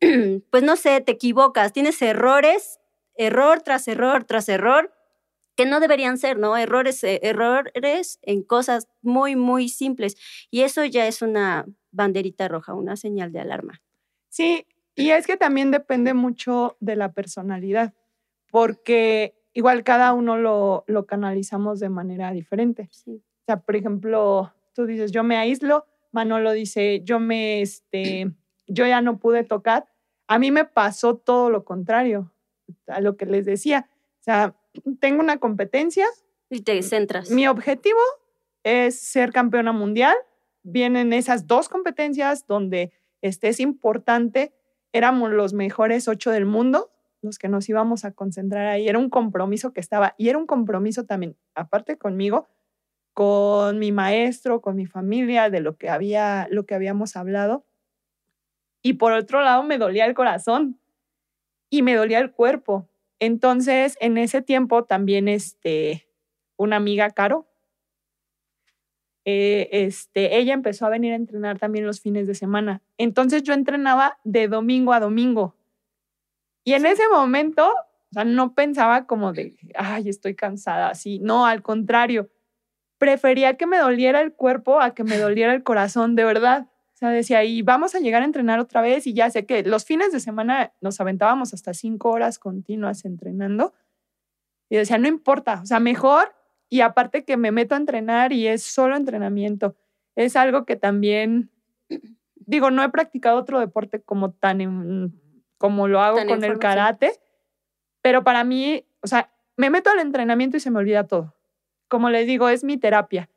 pues 0.50 0.62
no 0.62 0.76
sé, 0.76 1.00
te 1.00 1.12
equivocas, 1.12 1.72
tienes 1.72 2.02
errores, 2.02 2.80
error 3.16 3.62
tras 3.62 3.88
error 3.88 4.24
tras 4.24 4.50
error, 4.50 4.92
que 5.56 5.64
no 5.64 5.80
deberían 5.80 6.18
ser, 6.18 6.38
¿no? 6.38 6.54
Errores, 6.58 7.02
eh, 7.02 7.18
errores 7.22 8.18
en 8.20 8.42
cosas 8.42 8.88
muy, 9.00 9.34
muy 9.34 9.70
simples. 9.70 10.18
Y 10.50 10.64
eso 10.64 10.84
ya 10.84 11.06
es 11.06 11.22
una 11.22 11.64
banderita 11.92 12.46
roja, 12.46 12.74
una 12.74 12.96
señal 12.96 13.32
de 13.32 13.40
alarma. 13.40 13.80
Sí, 14.28 14.66
y 14.94 15.12
es 15.12 15.26
que 15.26 15.38
también 15.38 15.70
depende 15.70 16.12
mucho 16.12 16.76
de 16.78 16.94
la 16.96 17.12
personalidad, 17.12 17.94
porque 18.50 19.35
igual 19.56 19.84
cada 19.84 20.12
uno 20.12 20.36
lo, 20.36 20.84
lo 20.86 21.06
canalizamos 21.06 21.80
de 21.80 21.88
manera 21.88 22.30
diferente. 22.30 22.90
O 23.06 23.20
sea, 23.46 23.60
por 23.60 23.74
ejemplo, 23.74 24.52
tú 24.74 24.84
dices, 24.84 25.12
yo 25.12 25.24
me 25.24 25.38
aíslo, 25.38 25.86
Manolo 26.12 26.52
dice, 26.52 27.00
yo 27.04 27.20
me, 27.20 27.62
este, 27.62 28.30
yo 28.66 28.86
ya 28.86 29.00
no 29.00 29.18
pude 29.18 29.44
tocar. 29.44 29.86
A 30.26 30.38
mí 30.38 30.50
me 30.50 30.66
pasó 30.66 31.16
todo 31.16 31.48
lo 31.48 31.64
contrario 31.64 32.34
a 32.86 33.00
lo 33.00 33.16
que 33.16 33.24
les 33.24 33.46
decía. 33.46 33.88
O 34.20 34.24
sea, 34.24 34.54
tengo 35.00 35.22
una 35.22 35.38
competencia. 35.38 36.06
Y 36.50 36.60
te 36.60 36.82
centras. 36.82 37.30
Mi 37.30 37.48
objetivo 37.48 38.00
es 38.62 39.00
ser 39.00 39.32
campeona 39.32 39.72
mundial. 39.72 40.16
Vienen 40.64 41.14
esas 41.14 41.46
dos 41.46 41.70
competencias 41.70 42.46
donde 42.46 42.92
este, 43.22 43.48
es 43.48 43.60
importante. 43.60 44.52
Éramos 44.92 45.32
los 45.32 45.54
mejores 45.54 46.08
ocho 46.08 46.30
del 46.30 46.44
mundo 46.44 46.90
los 47.26 47.38
que 47.38 47.48
nos 47.48 47.68
íbamos 47.68 48.04
a 48.04 48.12
concentrar 48.12 48.66
ahí. 48.66 48.88
Era 48.88 48.98
un 48.98 49.10
compromiso 49.10 49.72
que 49.72 49.80
estaba, 49.80 50.14
y 50.16 50.28
era 50.28 50.38
un 50.38 50.46
compromiso 50.46 51.04
también, 51.04 51.36
aparte 51.54 51.98
conmigo, 51.98 52.48
con 53.12 53.78
mi 53.78 53.92
maestro, 53.92 54.60
con 54.60 54.76
mi 54.76 54.86
familia, 54.86 55.50
de 55.50 55.60
lo 55.60 55.76
que, 55.76 55.90
había, 55.90 56.48
lo 56.50 56.64
que 56.64 56.74
habíamos 56.74 57.16
hablado. 57.16 57.66
Y 58.82 58.94
por 58.94 59.12
otro 59.12 59.42
lado, 59.42 59.62
me 59.62 59.78
dolía 59.78 60.06
el 60.06 60.14
corazón 60.14 60.80
y 61.68 61.82
me 61.82 61.94
dolía 61.94 62.18
el 62.18 62.32
cuerpo. 62.32 62.88
Entonces, 63.18 63.96
en 64.00 64.18
ese 64.18 64.42
tiempo 64.42 64.84
también, 64.84 65.28
este, 65.28 66.06
una 66.56 66.76
amiga, 66.76 67.10
Caro, 67.10 67.46
eh, 69.28 69.68
este, 69.72 70.38
ella 70.38 70.54
empezó 70.54 70.86
a 70.86 70.90
venir 70.90 71.12
a 71.12 71.16
entrenar 71.16 71.58
también 71.58 71.84
los 71.84 72.00
fines 72.00 72.28
de 72.28 72.36
semana. 72.36 72.80
Entonces 72.96 73.42
yo 73.42 73.54
entrenaba 73.54 74.18
de 74.22 74.46
domingo 74.46 74.92
a 74.92 75.00
domingo. 75.00 75.55
Y 76.66 76.74
en 76.74 76.84
ese 76.84 77.04
momento, 77.08 77.64
o 77.70 78.12
sea, 78.12 78.24
no 78.24 78.52
pensaba 78.52 79.06
como 79.06 79.32
de, 79.32 79.56
ay, 79.76 80.08
estoy 80.08 80.34
cansada, 80.34 80.88
así. 80.88 81.20
No, 81.20 81.46
al 81.46 81.62
contrario, 81.62 82.28
prefería 82.98 83.56
que 83.56 83.68
me 83.68 83.78
doliera 83.78 84.20
el 84.20 84.32
cuerpo 84.32 84.80
a 84.80 84.92
que 84.92 85.04
me 85.04 85.16
doliera 85.16 85.54
el 85.54 85.62
corazón, 85.62 86.16
de 86.16 86.24
verdad. 86.24 86.66
O 86.68 86.96
sea, 86.96 87.10
decía, 87.10 87.44
y 87.44 87.62
vamos 87.62 87.94
a 87.94 88.00
llegar 88.00 88.22
a 88.22 88.24
entrenar 88.24 88.58
otra 88.58 88.80
vez 88.80 89.06
y 89.06 89.14
ya 89.14 89.30
sé 89.30 89.46
que 89.46 89.62
los 89.62 89.84
fines 89.84 90.10
de 90.10 90.18
semana 90.18 90.72
nos 90.80 91.00
aventábamos 91.00 91.54
hasta 91.54 91.72
cinco 91.72 92.10
horas 92.10 92.40
continuas 92.40 93.04
entrenando. 93.04 93.72
Y 94.68 94.74
decía, 94.74 94.98
no 94.98 95.06
importa, 95.06 95.60
o 95.62 95.66
sea, 95.66 95.78
mejor. 95.78 96.34
Y 96.68 96.80
aparte 96.80 97.24
que 97.24 97.36
me 97.36 97.52
meto 97.52 97.76
a 97.76 97.78
entrenar 97.78 98.32
y 98.32 98.48
es 98.48 98.64
solo 98.64 98.96
entrenamiento. 98.96 99.76
Es 100.16 100.34
algo 100.34 100.66
que 100.66 100.74
también, 100.74 101.52
digo, 102.34 102.72
no 102.72 102.82
he 102.82 102.88
practicado 102.88 103.38
otro 103.38 103.60
deporte 103.60 104.02
como 104.02 104.32
tan 104.32 104.60
en, 104.60 105.25
como 105.58 105.88
lo 105.88 106.00
hago 106.00 106.18
con 106.26 106.44
el 106.44 106.58
karate, 106.58 107.12
pero 108.02 108.24
para 108.24 108.44
mí, 108.44 108.84
o 109.00 109.06
sea, 109.06 109.32
me 109.56 109.70
meto 109.70 109.90
al 109.90 110.00
entrenamiento 110.00 110.56
y 110.56 110.60
se 110.60 110.70
me 110.70 110.78
olvida 110.78 111.06
todo. 111.06 111.34
Como 111.88 112.10
les 112.10 112.26
digo, 112.26 112.48
es 112.48 112.64
mi 112.64 112.76
terapia. 112.76 113.30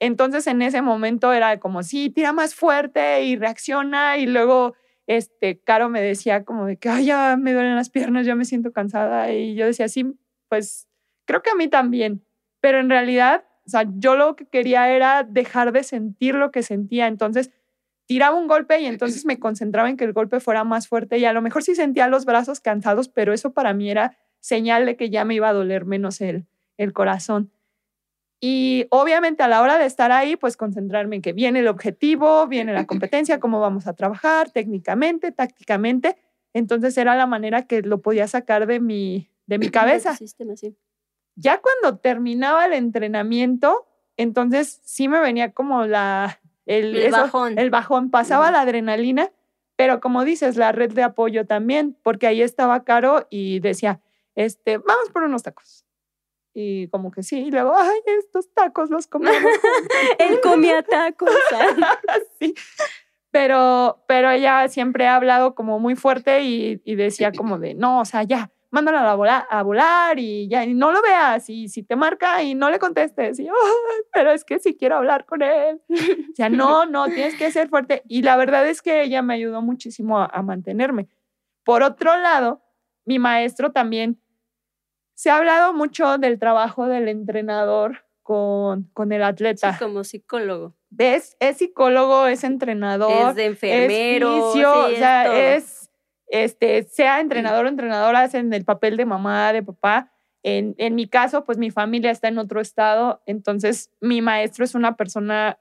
Entonces 0.00 0.46
en 0.46 0.62
ese 0.62 0.82
momento 0.82 1.32
era 1.32 1.58
como, 1.60 1.82
sí, 1.82 2.10
tira 2.10 2.32
más 2.32 2.54
fuerte 2.54 3.22
y 3.24 3.36
reacciona 3.36 4.18
y 4.18 4.26
luego, 4.26 4.74
este, 5.06 5.60
Caro 5.60 5.88
me 5.88 6.02
decía 6.02 6.44
como 6.44 6.66
de 6.66 6.76
que, 6.76 6.88
ay, 6.88 7.06
ya 7.06 7.36
me 7.38 7.52
duelen 7.52 7.76
las 7.76 7.90
piernas, 7.90 8.26
ya 8.26 8.34
me 8.34 8.44
siento 8.44 8.72
cansada 8.72 9.32
y 9.32 9.54
yo 9.54 9.66
decía, 9.66 9.88
sí, 9.88 10.04
pues 10.48 10.88
creo 11.24 11.42
que 11.42 11.50
a 11.50 11.54
mí 11.54 11.68
también, 11.68 12.24
pero 12.60 12.80
en 12.80 12.90
realidad, 12.90 13.44
o 13.66 13.70
sea, 13.70 13.84
yo 13.96 14.16
lo 14.16 14.36
que 14.36 14.46
quería 14.46 14.90
era 14.90 15.22
dejar 15.22 15.72
de 15.72 15.82
sentir 15.82 16.34
lo 16.34 16.50
que 16.50 16.62
sentía. 16.62 17.06
Entonces, 17.06 17.50
tiraba 18.06 18.36
un 18.36 18.46
golpe 18.46 18.80
y 18.80 18.86
entonces 18.86 19.24
me 19.24 19.38
concentraba 19.38 19.88
en 19.88 19.96
que 19.96 20.04
el 20.04 20.12
golpe 20.12 20.40
fuera 20.40 20.64
más 20.64 20.88
fuerte 20.88 21.18
y 21.18 21.24
a 21.24 21.32
lo 21.32 21.42
mejor 21.42 21.62
sí 21.62 21.74
sentía 21.74 22.08
los 22.08 22.24
brazos 22.24 22.60
cansados, 22.60 23.08
pero 23.08 23.32
eso 23.32 23.52
para 23.52 23.72
mí 23.74 23.90
era 23.90 24.16
señal 24.40 24.86
de 24.86 24.96
que 24.96 25.10
ya 25.10 25.24
me 25.24 25.34
iba 25.34 25.48
a 25.48 25.52
doler 25.52 25.84
menos 25.86 26.20
el, 26.20 26.46
el 26.76 26.92
corazón. 26.92 27.50
Y 28.40 28.86
obviamente 28.90 29.42
a 29.42 29.48
la 29.48 29.62
hora 29.62 29.78
de 29.78 29.86
estar 29.86 30.12
ahí, 30.12 30.36
pues 30.36 30.58
concentrarme 30.58 31.16
en 31.16 31.22
que 31.22 31.32
viene 31.32 31.60
el 31.60 31.68
objetivo, 31.68 32.46
viene 32.46 32.74
la 32.74 32.84
competencia, 32.84 33.40
cómo 33.40 33.58
vamos 33.58 33.86
a 33.86 33.94
trabajar 33.94 34.50
técnicamente, 34.50 35.32
tácticamente. 35.32 36.16
Entonces 36.52 36.96
era 36.98 37.16
la 37.16 37.26
manera 37.26 37.66
que 37.66 37.80
lo 37.80 38.02
podía 38.02 38.28
sacar 38.28 38.66
de 38.66 38.80
mi, 38.80 39.30
de 39.46 39.58
mi 39.58 39.70
cabeza. 39.70 40.14
Ya 41.36 41.62
cuando 41.62 41.98
terminaba 42.00 42.66
el 42.66 42.74
entrenamiento, 42.74 43.86
entonces 44.18 44.80
sí 44.84 45.08
me 45.08 45.20
venía 45.20 45.52
como 45.52 45.86
la, 45.86 46.38
el, 46.66 47.10
bajón. 47.10 47.58
El 47.58 47.70
bajón, 47.70 48.10
pasaba 48.10 48.50
la 48.50 48.62
adrenalina, 48.62 49.30
pero 49.76 50.00
como 50.00 50.24
dices, 50.24 50.56
la 50.56 50.72
red 50.72 50.92
de 50.92 51.02
apoyo 51.02 51.46
también, 51.46 51.96
porque 52.02 52.26
ahí 52.26 52.42
estaba 52.42 52.84
Caro 52.84 53.26
y 53.30 53.60
decía, 53.60 54.00
este, 54.34 54.78
vamos 54.78 55.10
por 55.12 55.24
unos 55.24 55.42
tacos. 55.42 55.84
Y 56.54 56.88
como 56.88 57.10
que 57.10 57.22
sí, 57.22 57.40
y 57.40 57.50
luego, 57.50 57.74
ay, 57.76 57.98
estos 58.18 58.52
tacos 58.54 58.88
los 58.88 59.06
comemos. 59.08 59.42
Él 60.18 60.40
comía 60.40 60.82
tacos. 60.82 61.30
sí. 62.38 62.54
Pero, 63.32 64.04
pero 64.06 64.30
ella 64.30 64.68
siempre 64.68 65.08
ha 65.08 65.16
hablado 65.16 65.56
como 65.56 65.80
muy 65.80 65.96
fuerte 65.96 66.42
y, 66.42 66.80
y 66.84 66.94
decía 66.94 67.32
como 67.32 67.58
de, 67.58 67.74
no, 67.74 68.00
o 68.00 68.04
sea, 68.04 68.22
ya, 68.22 68.52
mándalo 68.74 68.98
a 68.98 69.14
volar, 69.14 69.46
a 69.48 69.62
volar 69.62 70.18
y 70.18 70.48
ya, 70.48 70.64
y 70.64 70.74
no 70.74 70.90
lo 70.90 71.00
veas, 71.00 71.48
y 71.48 71.68
si 71.68 71.84
te 71.84 71.94
marca 71.94 72.42
y 72.42 72.54
no 72.54 72.70
le 72.70 72.80
contestes, 72.80 73.38
y, 73.38 73.48
pero 74.12 74.32
es 74.32 74.44
que 74.44 74.58
si 74.58 74.76
quiero 74.76 74.96
hablar 74.96 75.24
con 75.24 75.42
él. 75.42 75.80
O 75.88 76.34
sea, 76.34 76.48
no, 76.48 76.84
no, 76.84 77.06
tienes 77.06 77.36
que 77.36 77.52
ser 77.52 77.68
fuerte. 77.68 78.02
Y 78.08 78.22
la 78.22 78.36
verdad 78.36 78.68
es 78.68 78.82
que 78.82 79.02
ella 79.02 79.22
me 79.22 79.34
ayudó 79.34 79.62
muchísimo 79.62 80.18
a, 80.20 80.42
mantenerme. 80.42 81.08
Por 81.62 81.82
otro 81.84 82.16
lado, 82.16 82.62
mi 83.04 83.18
maestro 83.20 83.70
también, 83.70 84.20
se 85.14 85.30
ha 85.30 85.36
hablado 85.36 85.72
mucho 85.72 86.18
del 86.18 86.40
trabajo 86.40 86.88
del 86.88 87.08
entrenador 87.08 88.04
con, 88.22 88.90
con 88.92 89.12
el 89.12 89.22
atleta. 89.22 89.78
como 89.78 90.02
psicólogo. 90.02 90.74
¿Ves? 90.90 91.36
Es 91.38 91.58
psicólogo, 91.58 92.26
es 92.26 92.42
entrenador. 92.42 93.30
Es 93.30 93.36
de 93.36 93.44
enfermero. 93.44 94.36
Es 94.36 94.52
fisio, 94.52 94.86
o 94.86 94.90
sea, 94.90 95.54
es 95.54 95.73
este, 96.34 96.82
sea 96.82 97.20
entrenador 97.20 97.64
o 97.64 97.68
entrenadora, 97.68 98.28
en 98.32 98.52
el 98.52 98.64
papel 98.64 98.96
de 98.96 99.06
mamá, 99.06 99.52
de 99.52 99.62
papá. 99.62 100.10
En, 100.42 100.74
en 100.78 100.96
mi 100.96 101.06
caso, 101.06 101.44
pues 101.44 101.58
mi 101.58 101.70
familia 101.70 102.10
está 102.10 102.26
en 102.26 102.38
otro 102.38 102.60
estado, 102.60 103.22
entonces 103.24 103.92
mi 104.00 104.20
maestro 104.20 104.64
es 104.64 104.74
una 104.74 104.96
persona 104.96 105.60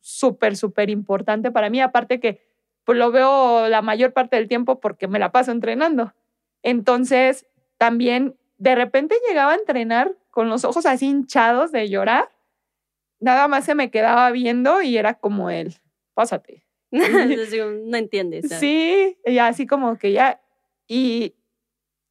súper, 0.00 0.54
súper 0.54 0.90
importante 0.90 1.50
para 1.50 1.70
mí, 1.70 1.80
aparte 1.80 2.20
que 2.20 2.46
pues 2.84 2.98
lo 2.98 3.10
veo 3.10 3.68
la 3.68 3.80
mayor 3.80 4.12
parte 4.12 4.36
del 4.36 4.48
tiempo 4.48 4.80
porque 4.80 5.08
me 5.08 5.18
la 5.18 5.32
paso 5.32 5.50
entrenando. 5.50 6.14
Entonces, 6.62 7.46
también 7.78 8.36
de 8.58 8.74
repente 8.74 9.16
llegaba 9.26 9.52
a 9.52 9.56
entrenar 9.56 10.14
con 10.30 10.50
los 10.50 10.64
ojos 10.64 10.84
así 10.84 11.06
hinchados 11.06 11.72
de 11.72 11.88
llorar, 11.88 12.28
nada 13.18 13.48
más 13.48 13.64
se 13.64 13.74
me 13.74 13.90
quedaba 13.90 14.30
viendo 14.30 14.82
y 14.82 14.98
era 14.98 15.14
como 15.14 15.48
él, 15.48 15.74
pásate, 16.12 16.65
no 17.86 17.96
entiendes. 17.96 18.48
Sí, 18.58 19.18
y 19.24 19.38
así 19.38 19.66
como 19.66 19.98
que 19.98 20.12
ya, 20.12 20.40
y, 20.86 21.34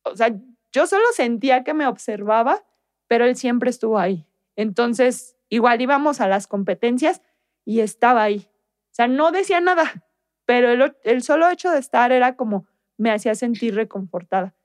o 0.04 0.16
sea, 0.16 0.36
yo 0.72 0.88
solo 0.88 1.06
sentía 1.14 1.64
que 1.64 1.74
me 1.74 1.88
observaba, 1.88 2.66
pero 3.08 3.26
él 3.26 3.36
siempre 3.36 3.70
estuvo 3.70 3.98
ahí. 3.98 4.26
Entonces, 4.56 5.36
igual 5.50 5.82
íbamos 5.82 6.22
a 6.22 6.28
las 6.28 6.48
competencias 6.48 7.22
y 7.64 7.80
estaba 7.80 8.24
ahí. 8.24 8.48
O 8.92 8.96
sea, 8.96 9.08
no 9.08 9.32
decía 9.32 9.62
nada, 9.62 10.06
pero 10.46 10.72
el, 10.72 10.96
el 11.04 11.24
solo 11.24 11.50
hecho 11.50 11.72
de 11.72 11.80
estar 11.80 12.12
era 12.12 12.36
como 12.36 12.68
me 12.98 13.12
hacía 13.12 13.36
sentir 13.36 13.76
reconfortada. 13.76 14.56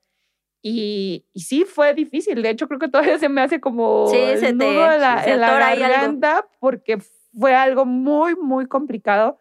Y, 0.61 1.25
y, 1.33 1.41
sí, 1.41 1.65
fue 1.65 1.93
difícil. 1.93 2.41
De 2.41 2.51
hecho, 2.51 2.67
creo 2.67 2.79
que 2.79 2.87
todavía 2.87 3.17
se 3.17 3.29
me 3.29 3.41
hace 3.41 3.59
como 3.59 4.07
sí, 4.07 4.17
el 4.17 4.57
nudo 4.57 4.91
en 4.91 5.01
la, 5.01 5.25
en 5.25 5.39
la 5.39 5.75
garganta 5.75 6.47
porque 6.59 6.99
fue 7.33 7.55
algo 7.55 7.85
muy, 7.85 8.35
muy 8.35 8.67
complicado 8.67 9.40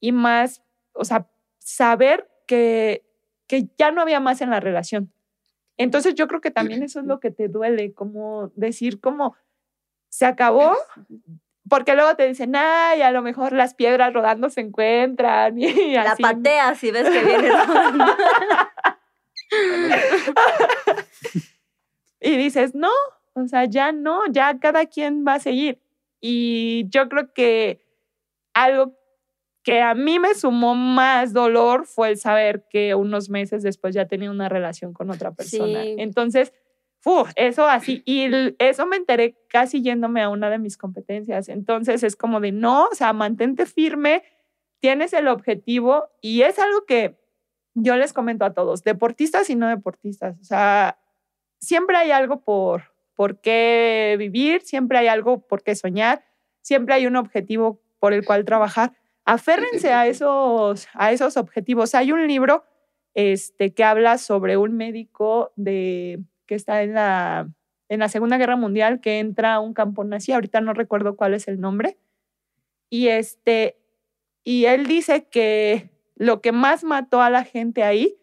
y 0.00 0.12
más, 0.12 0.62
o 0.92 1.04
sea, 1.04 1.28
saber 1.58 2.28
que, 2.46 3.04
que 3.46 3.68
ya 3.76 3.90
no 3.90 4.00
había 4.00 4.20
más 4.20 4.40
en 4.40 4.50
la 4.50 4.60
relación. 4.60 5.12
Entonces 5.76 6.14
yo 6.14 6.26
creo 6.26 6.40
que 6.40 6.50
también 6.50 6.82
eso 6.82 7.00
es 7.00 7.06
lo 7.06 7.20
que 7.20 7.30
te 7.30 7.48
duele, 7.48 7.92
como 7.94 8.50
decir 8.56 9.00
como 9.00 9.36
se 10.08 10.26
acabó, 10.26 10.76
porque 11.68 11.94
luego 11.94 12.16
te 12.16 12.26
dicen, 12.26 12.56
ay, 12.56 13.02
a 13.02 13.12
lo 13.12 13.22
mejor 13.22 13.52
las 13.52 13.74
piedras 13.74 14.12
rodando 14.12 14.50
se 14.50 14.62
encuentran 14.62 15.56
y 15.58 15.66
La 15.94 16.16
pateas 16.16 16.82
y 16.82 16.90
ves 16.90 17.08
que 17.08 17.24
viene 17.24 17.50
y 22.20 22.36
dices, 22.36 22.74
no, 22.74 22.90
o 23.34 23.46
sea, 23.46 23.66
ya 23.66 23.92
no, 23.92 24.22
ya 24.30 24.58
cada 24.58 24.86
quien 24.86 25.24
va 25.26 25.34
a 25.34 25.40
seguir. 25.40 25.80
Y 26.20 26.88
yo 26.88 27.08
creo 27.08 27.32
que 27.32 27.80
algo 28.52 28.97
que 29.62 29.80
a 29.80 29.94
mí 29.94 30.18
me 30.18 30.34
sumó 30.34 30.74
más 30.74 31.32
dolor 31.32 31.86
fue 31.86 32.10
el 32.10 32.18
saber 32.18 32.64
que 32.70 32.94
unos 32.94 33.28
meses 33.28 33.62
después 33.62 33.94
ya 33.94 34.06
tenía 34.06 34.30
una 34.30 34.48
relación 34.48 34.92
con 34.92 35.10
otra 35.10 35.32
persona. 35.32 35.82
Entonces, 35.84 36.52
uf, 37.04 37.30
eso 37.36 37.66
así, 37.66 38.02
y 38.04 38.28
eso 38.58 38.86
me 38.86 38.96
enteré 38.96 39.36
casi 39.48 39.82
yéndome 39.82 40.22
a 40.22 40.28
una 40.28 40.50
de 40.50 40.58
mis 40.58 40.76
competencias. 40.76 41.48
Entonces 41.48 42.02
es 42.02 42.16
como 42.16 42.40
de, 42.40 42.52
no, 42.52 42.86
o 42.86 42.94
sea, 42.94 43.12
mantente 43.12 43.66
firme, 43.66 44.22
tienes 44.80 45.12
el 45.12 45.28
objetivo 45.28 46.08
y 46.20 46.42
es 46.42 46.58
algo 46.58 46.84
que 46.86 47.18
yo 47.74 47.96
les 47.96 48.12
comento 48.12 48.44
a 48.44 48.52
todos, 48.52 48.82
deportistas 48.84 49.50
y 49.50 49.56
no 49.56 49.68
deportistas. 49.68 50.38
O 50.40 50.44
sea, 50.44 50.98
siempre 51.60 51.96
hay 51.96 52.10
algo 52.10 52.40
por, 52.40 52.94
por 53.14 53.40
qué 53.40 54.16
vivir, 54.18 54.62
siempre 54.62 54.98
hay 54.98 55.08
algo 55.08 55.46
por 55.46 55.62
qué 55.62 55.74
soñar, 55.74 56.24
siempre 56.62 56.94
hay 56.94 57.06
un 57.06 57.16
objetivo 57.16 57.80
por 57.98 58.12
el 58.12 58.24
cual 58.24 58.44
trabajar 58.44 58.92
aférrense 59.28 59.92
a 59.92 60.06
esos, 60.06 60.88
a 60.94 61.12
esos 61.12 61.36
objetivos. 61.36 61.94
Hay 61.94 62.12
un 62.12 62.26
libro 62.26 62.64
este, 63.12 63.74
que 63.74 63.84
habla 63.84 64.16
sobre 64.16 64.56
un 64.56 64.74
médico 64.74 65.52
de, 65.54 66.20
que 66.46 66.54
está 66.54 66.82
en 66.82 66.94
la, 66.94 67.46
en 67.90 68.00
la 68.00 68.08
Segunda 68.08 68.38
Guerra 68.38 68.56
Mundial 68.56 69.02
que 69.02 69.18
entra 69.18 69.54
a 69.54 69.60
un 69.60 69.74
campo 69.74 70.02
nazi, 70.02 70.32
ahorita 70.32 70.62
no 70.62 70.72
recuerdo 70.72 71.14
cuál 71.14 71.34
es 71.34 71.46
el 71.46 71.60
nombre, 71.60 71.98
y, 72.88 73.08
este, 73.08 73.76
y 74.44 74.64
él 74.64 74.86
dice 74.86 75.26
que 75.30 75.90
lo 76.16 76.40
que 76.40 76.52
más 76.52 76.82
mató 76.82 77.20
a 77.20 77.28
la 77.28 77.44
gente 77.44 77.82
ahí 77.82 78.16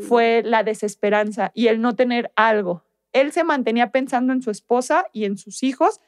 fue 0.00 0.42
mm. 0.42 0.48
la 0.48 0.64
desesperanza 0.64 1.52
y 1.54 1.68
el 1.68 1.80
no 1.80 1.94
tener 1.94 2.32
algo. 2.34 2.84
Él 3.12 3.30
se 3.30 3.44
mantenía 3.44 3.92
pensando 3.92 4.32
en 4.32 4.42
su 4.42 4.50
esposa 4.50 5.06
y 5.12 5.24
en 5.24 5.38
sus 5.38 5.62
hijos 5.62 6.00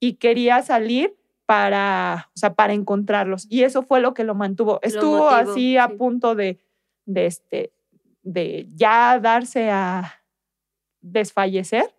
y 0.00 0.14
quería 0.14 0.60
salir 0.62 1.16
para, 1.46 2.30
o 2.34 2.38
sea, 2.38 2.54
para 2.54 2.72
encontrarlos. 2.72 3.46
Y 3.50 3.64
eso 3.64 3.82
fue 3.82 4.00
lo 4.00 4.14
que 4.14 4.24
lo 4.24 4.34
mantuvo. 4.34 4.78
Estuvo 4.82 5.28
así 5.28 5.76
a 5.76 5.88
punto 5.88 6.34
de, 6.34 6.60
de, 7.04 7.26
este, 7.26 7.72
de 8.22 8.66
ya 8.74 9.18
darse 9.20 9.70
a 9.70 10.22
desfallecer, 11.00 11.94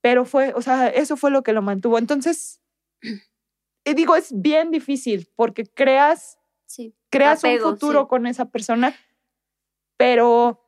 pero 0.00 0.24
fue, 0.24 0.52
o 0.54 0.62
sea, 0.62 0.88
eso 0.88 1.16
fue 1.16 1.30
lo 1.30 1.42
que 1.42 1.52
lo 1.52 1.62
mantuvo. 1.62 1.98
Entonces, 1.98 2.60
y 3.84 3.94
digo, 3.94 4.16
es 4.16 4.32
bien 4.40 4.70
difícil 4.70 5.28
porque 5.36 5.64
creas, 5.64 6.38
creas 7.10 7.44
un 7.44 7.58
futuro 7.58 8.08
con 8.08 8.26
esa 8.26 8.46
persona, 8.46 8.94
pero 9.96 10.60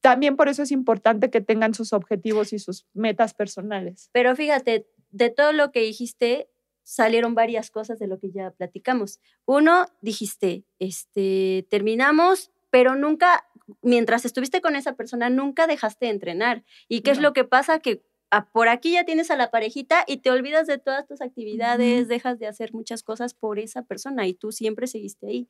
también 0.00 0.36
por 0.36 0.48
eso 0.48 0.62
es 0.62 0.72
importante 0.72 1.30
que 1.30 1.40
tengan 1.40 1.74
sus 1.74 1.92
objetivos 1.92 2.52
y 2.52 2.58
sus 2.58 2.86
metas 2.92 3.34
personales. 3.34 4.08
Pero 4.12 4.34
fíjate, 4.34 4.88
de 5.12 5.30
todo 5.30 5.52
lo 5.52 5.70
que 5.70 5.80
dijiste, 5.80 6.48
salieron 6.82 7.34
varias 7.34 7.70
cosas 7.70 7.98
de 7.98 8.06
lo 8.06 8.18
que 8.18 8.30
ya 8.30 8.50
platicamos. 8.50 9.20
Uno, 9.44 9.86
dijiste, 10.00 10.64
este, 10.78 11.66
terminamos, 11.70 12.50
pero 12.70 12.96
nunca, 12.96 13.46
mientras 13.82 14.24
estuviste 14.24 14.60
con 14.60 14.76
esa 14.76 14.94
persona, 14.94 15.30
nunca 15.30 15.66
dejaste 15.66 16.06
de 16.06 16.12
entrenar. 16.12 16.64
¿Y 16.88 17.02
qué 17.02 17.12
es 17.12 17.20
lo 17.20 17.32
que 17.32 17.44
pasa? 17.44 17.78
Que 17.78 18.02
ah, 18.30 18.50
por 18.50 18.68
aquí 18.68 18.92
ya 18.92 19.04
tienes 19.04 19.30
a 19.30 19.36
la 19.36 19.50
parejita 19.50 20.04
y 20.06 20.18
te 20.18 20.30
olvidas 20.30 20.66
de 20.66 20.78
todas 20.78 21.06
tus 21.06 21.20
actividades, 21.20 22.08
dejas 22.08 22.38
de 22.38 22.46
hacer 22.46 22.72
muchas 22.72 23.02
cosas 23.02 23.34
por 23.34 23.58
esa 23.58 23.82
persona 23.82 24.26
y 24.26 24.34
tú 24.34 24.50
siempre 24.50 24.86
seguiste 24.86 25.26
ahí. 25.26 25.48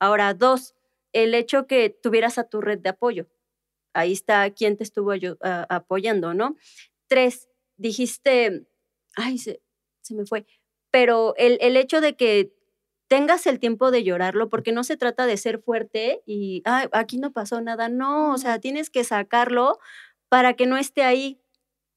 Ahora, 0.00 0.34
dos, 0.34 0.74
el 1.12 1.34
hecho 1.34 1.66
que 1.66 1.90
tuvieras 1.90 2.38
a 2.38 2.48
tu 2.48 2.60
red 2.60 2.78
de 2.78 2.90
apoyo. 2.90 3.28
Ahí 3.92 4.12
está 4.12 4.50
quien 4.50 4.76
te 4.76 4.82
estuvo 4.82 5.12
apoyando, 5.40 6.34
¿no? 6.34 6.56
Tres, 7.06 7.48
dijiste, 7.76 8.66
ay, 9.16 9.38
se, 9.38 9.62
se 10.02 10.14
me 10.14 10.26
fue, 10.26 10.46
pero 10.90 11.34
el, 11.36 11.58
el 11.60 11.76
hecho 11.76 12.00
de 12.00 12.16
que 12.16 12.52
tengas 13.08 13.46
el 13.46 13.58
tiempo 13.58 13.90
de 13.90 14.02
llorarlo, 14.02 14.48
porque 14.48 14.72
no 14.72 14.84
se 14.84 14.96
trata 14.96 15.26
de 15.26 15.36
ser 15.36 15.60
fuerte 15.60 16.22
y, 16.26 16.62
aquí 16.92 17.18
no 17.18 17.32
pasó 17.32 17.60
nada, 17.60 17.88
no, 17.88 18.32
o 18.32 18.38
sea, 18.38 18.58
tienes 18.58 18.90
que 18.90 19.04
sacarlo 19.04 19.78
para 20.28 20.54
que 20.54 20.66
no 20.66 20.76
esté 20.76 21.02
ahí. 21.02 21.40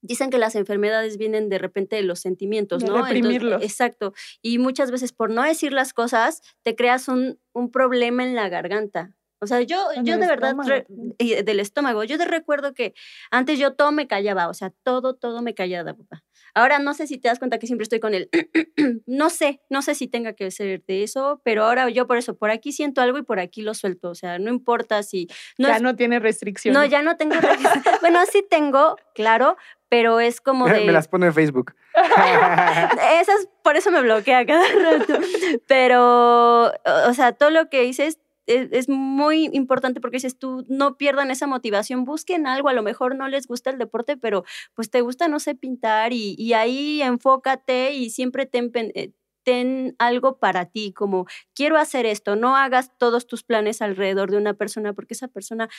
Dicen 0.02 0.30
que 0.30 0.38
las 0.38 0.56
enfermedades 0.56 1.18
vienen 1.18 1.50
de 1.50 1.58
repente 1.58 1.96
de 1.96 2.04
los 2.04 2.20
sentimientos, 2.20 2.84
De 2.84 2.88
¿no? 2.88 2.98
Entonces, 2.98 3.16
reprimirlos. 3.16 3.64
exacto. 3.64 4.14
Y 4.44 4.60
muchas 4.60 4.92
veces 4.92 5.12
por 5.12 5.32
no 5.32 5.42
decir 5.42 5.74
las 5.74 5.92
cosas, 5.92 6.42
te 6.62 6.76
creas 6.76 7.08
un, 7.08 7.40
un 7.52 7.72
problema 7.72 8.24
en 8.24 8.36
la 8.36 8.48
garganta. 8.48 9.17
O 9.40 9.46
sea, 9.48 9.62
yo, 9.62 9.92
En 9.94 10.06
yo 10.06 10.16
el 10.16 10.20
de 10.20 10.28
verdad, 10.28 10.56
re- 10.66 10.88
y 11.20 11.36
del 11.44 11.60
estómago, 11.60 12.04
yo 12.04 12.18
te 12.18 12.26
recuerdo 12.26 12.74
que 12.74 12.94
antes 13.30 13.60
yo 13.60 13.74
todo 13.76 13.92
me 13.92 14.08
callaba, 14.08 14.48
o 14.48 14.54
sea, 14.56 14.72
todo, 14.84 15.14
todo 15.16 15.42
me 15.44 15.54
callaba, 15.54 15.94
papá. 15.94 16.24
Ahora 16.56 16.80
no 16.80 16.96
sé 16.96 17.06
si 17.06 17.20
te 17.20 17.28
das 17.28 17.38
cuenta 17.38 17.60
que 17.60 17.68
siempre 17.68 17.84
estoy 17.84 18.00
con 18.00 18.16
él. 18.16 18.30
no 19.06 19.30
sé, 19.30 19.62
no 19.70 19.84
sé 19.84 19.94
si 19.94 20.08
tenga 20.08 20.34
que 20.34 20.50
ser 20.50 20.84
de 20.88 21.04
eso, 21.04 21.40
pero 21.44 21.66
ahora 21.66 21.88
yo 21.90 22.08
por 22.08 22.18
eso, 22.18 22.36
por 22.36 22.50
aquí 22.50 22.72
siento 22.72 23.00
algo 23.02 23.20
y 23.20 23.22
por 23.22 23.40
aquí 23.40 23.62
lo 23.62 23.76
suelto. 23.76 24.10
O 24.10 24.16
sea, 24.16 24.40
no 24.40 24.50
importa 24.50 25.04
si... 25.04 25.28
No 25.60 25.68
ya 25.68 25.76
es- 25.76 25.82
no 25.84 25.96
tiene 25.96 26.20
restricciones. 26.20 26.76
no, 26.80 26.84
ya 26.86 27.04
no 27.04 27.16
tengo. 27.18 27.36
registro. 27.36 27.92
bueno, 28.02 28.20
sí 28.32 28.44
tengo, 28.50 28.96
claro, 29.14 29.56
pero 29.88 30.20
es 30.20 30.42
como 30.42 30.66
de. 30.68 30.84
Me 30.86 30.92
las 30.94 31.08
pone 31.08 31.28
en 31.28 31.34
Facebook. 31.36 31.76
Esas, 33.22 33.48
por 33.64 33.76
eso 33.78 33.92
me 33.92 34.02
bloquea 34.02 34.46
cada 34.46 34.64
rato. 34.68 35.20
Pero, 35.68 36.68
o 36.68 36.72
o 37.10 37.14
sea, 37.14 37.34
todo 37.34 37.50
lo 37.52 37.70
que 37.70 37.82
dices 37.82 38.20
es, 38.48 38.70
es 38.72 38.90
muy 38.90 39.50
importante 39.54 40.02
porque 40.02 40.18
dices 40.18 40.38
tú, 40.40 40.66
no 40.70 40.98
pierdan 40.98 41.32
esa 41.32 41.48
motivación, 41.48 42.06
busquen 42.06 42.48
algo, 42.48 42.70
a 42.70 42.74
lo 42.74 42.84
mejor 42.84 43.16
no 43.16 43.28
les 43.28 43.48
gusta 43.48 43.70
el 43.70 43.78
deporte, 43.78 44.18
pero 44.18 44.44
pues 44.74 44.90
te 44.90 45.02
gusta, 45.02 45.28
no 45.28 45.40
sé, 45.40 45.56
pintar 45.56 46.14
y, 46.14 46.36
y 46.38 46.54
ahí 46.54 47.02
enfócate 47.02 47.94
y 47.94 48.10
siempre 48.10 48.46
ten, 48.46 48.72
eh, 48.74 49.12
ten 49.44 49.96
algo 50.00 50.40
para 50.40 50.66
ti, 50.66 50.94
como 50.94 51.26
quiero 51.54 51.78
hacer 51.78 52.06
esto, 52.06 52.36
no 52.36 52.56
hagas 52.58 52.92
todos 52.98 53.28
tus 53.28 53.44
planes 53.44 53.82
alrededor 53.82 54.32
de 54.32 54.38
una 54.38 54.54
persona 54.56 54.94
porque 54.94 55.14
esa 55.14 55.28
persona 55.28 55.70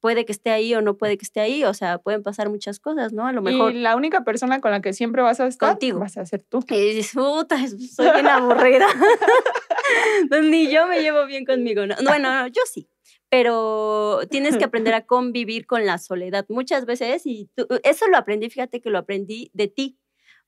puede 0.00 0.24
que 0.24 0.32
esté 0.32 0.50
ahí 0.50 0.74
o 0.74 0.80
no 0.82 0.96
puede 0.96 1.16
que 1.18 1.24
esté 1.24 1.40
ahí, 1.40 1.64
o 1.64 1.74
sea, 1.74 1.98
pueden 1.98 2.22
pasar 2.22 2.48
muchas 2.48 2.78
cosas, 2.80 3.12
¿no? 3.12 3.26
A 3.26 3.32
lo 3.32 3.42
mejor... 3.42 3.72
Y 3.72 3.78
la 3.80 3.96
única 3.96 4.24
persona 4.24 4.60
con 4.60 4.70
la 4.70 4.80
que 4.80 4.92
siempre 4.92 5.22
vas 5.22 5.40
a 5.40 5.46
estar 5.46 5.70
Contigo. 5.70 5.98
vas 6.00 6.16
a 6.16 6.26
ser 6.26 6.42
tú. 6.42 6.64
Y 6.68 6.94
dices, 6.94 7.12
puta, 7.14 7.56
soy 7.68 8.10
bien 8.12 8.26
aburrida. 8.28 8.86
Ni 10.42 10.70
yo 10.70 10.86
me 10.86 11.00
llevo 11.00 11.26
bien 11.26 11.44
conmigo. 11.44 11.86
¿no? 11.86 11.94
Bueno, 12.04 12.32
no, 12.42 12.46
yo 12.48 12.62
sí. 12.72 12.88
Pero 13.28 14.20
tienes 14.30 14.56
que 14.56 14.64
aprender 14.64 14.94
a 14.94 15.04
convivir 15.04 15.66
con 15.66 15.84
la 15.84 15.98
soledad 15.98 16.46
muchas 16.48 16.86
veces 16.86 17.22
y 17.26 17.50
tú- 17.56 17.66
eso 17.82 18.06
lo 18.08 18.16
aprendí, 18.16 18.48
fíjate 18.50 18.80
que 18.80 18.88
lo 18.90 18.98
aprendí 18.98 19.50
de 19.52 19.66
ti. 19.68 19.98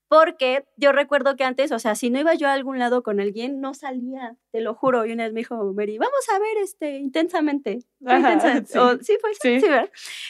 Porque 0.09 0.65
yo 0.75 0.91
recuerdo 0.91 1.35
que 1.35 1.43
antes, 1.43 1.71
o 1.71 1.77
sea, 1.77 1.93
si 1.93 2.09
no 2.09 2.19
iba 2.19 2.33
yo 2.33 2.47
a 2.47 2.53
algún 2.53 2.79
lado 2.79 3.03
con 3.03 3.19
alguien, 3.19 3.61
no 3.61 3.75
salía, 3.75 4.35
te 4.51 4.59
lo 4.59 4.73
juro. 4.73 5.05
Y 5.05 5.11
una 5.11 5.25
vez 5.25 5.33
me 5.33 5.41
dijo, 5.41 5.55
Mary, 5.73 5.99
vamos 5.99 6.27
a 6.35 6.39
ver 6.39 6.57
este, 6.63 6.97
intensamente. 6.97 7.79
Fue 8.03 8.13
Ajá, 8.13 8.33
Intensamente. 8.33 8.69
sí. 8.73 8.77
O- 8.79 8.97
sí, 8.99 9.17
fue 9.21 9.33
Sí. 9.35 9.59
sí. 9.61 9.67
¿verdad? 9.69 9.89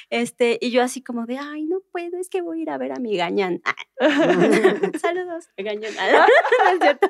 Este, 0.10 0.58
y 0.60 0.72
yo 0.72 0.84
así 0.84 1.02
como 1.02 1.26
de, 1.26 1.38
ay, 1.38 1.64
no 1.66 1.80
puedo, 1.94 2.18
es 2.20 2.30
que 2.30 2.42
voy 2.42 2.60
a 2.60 2.62
ir 2.64 2.70
a 2.70 2.78
ver 2.78 2.92
a 2.92 2.96
mi 3.00 3.16
gañán. 3.16 3.62
Saludos, 5.02 5.48
gañán. 5.58 5.94
no 6.64 6.70
es 6.72 6.80
cierto. 6.82 7.08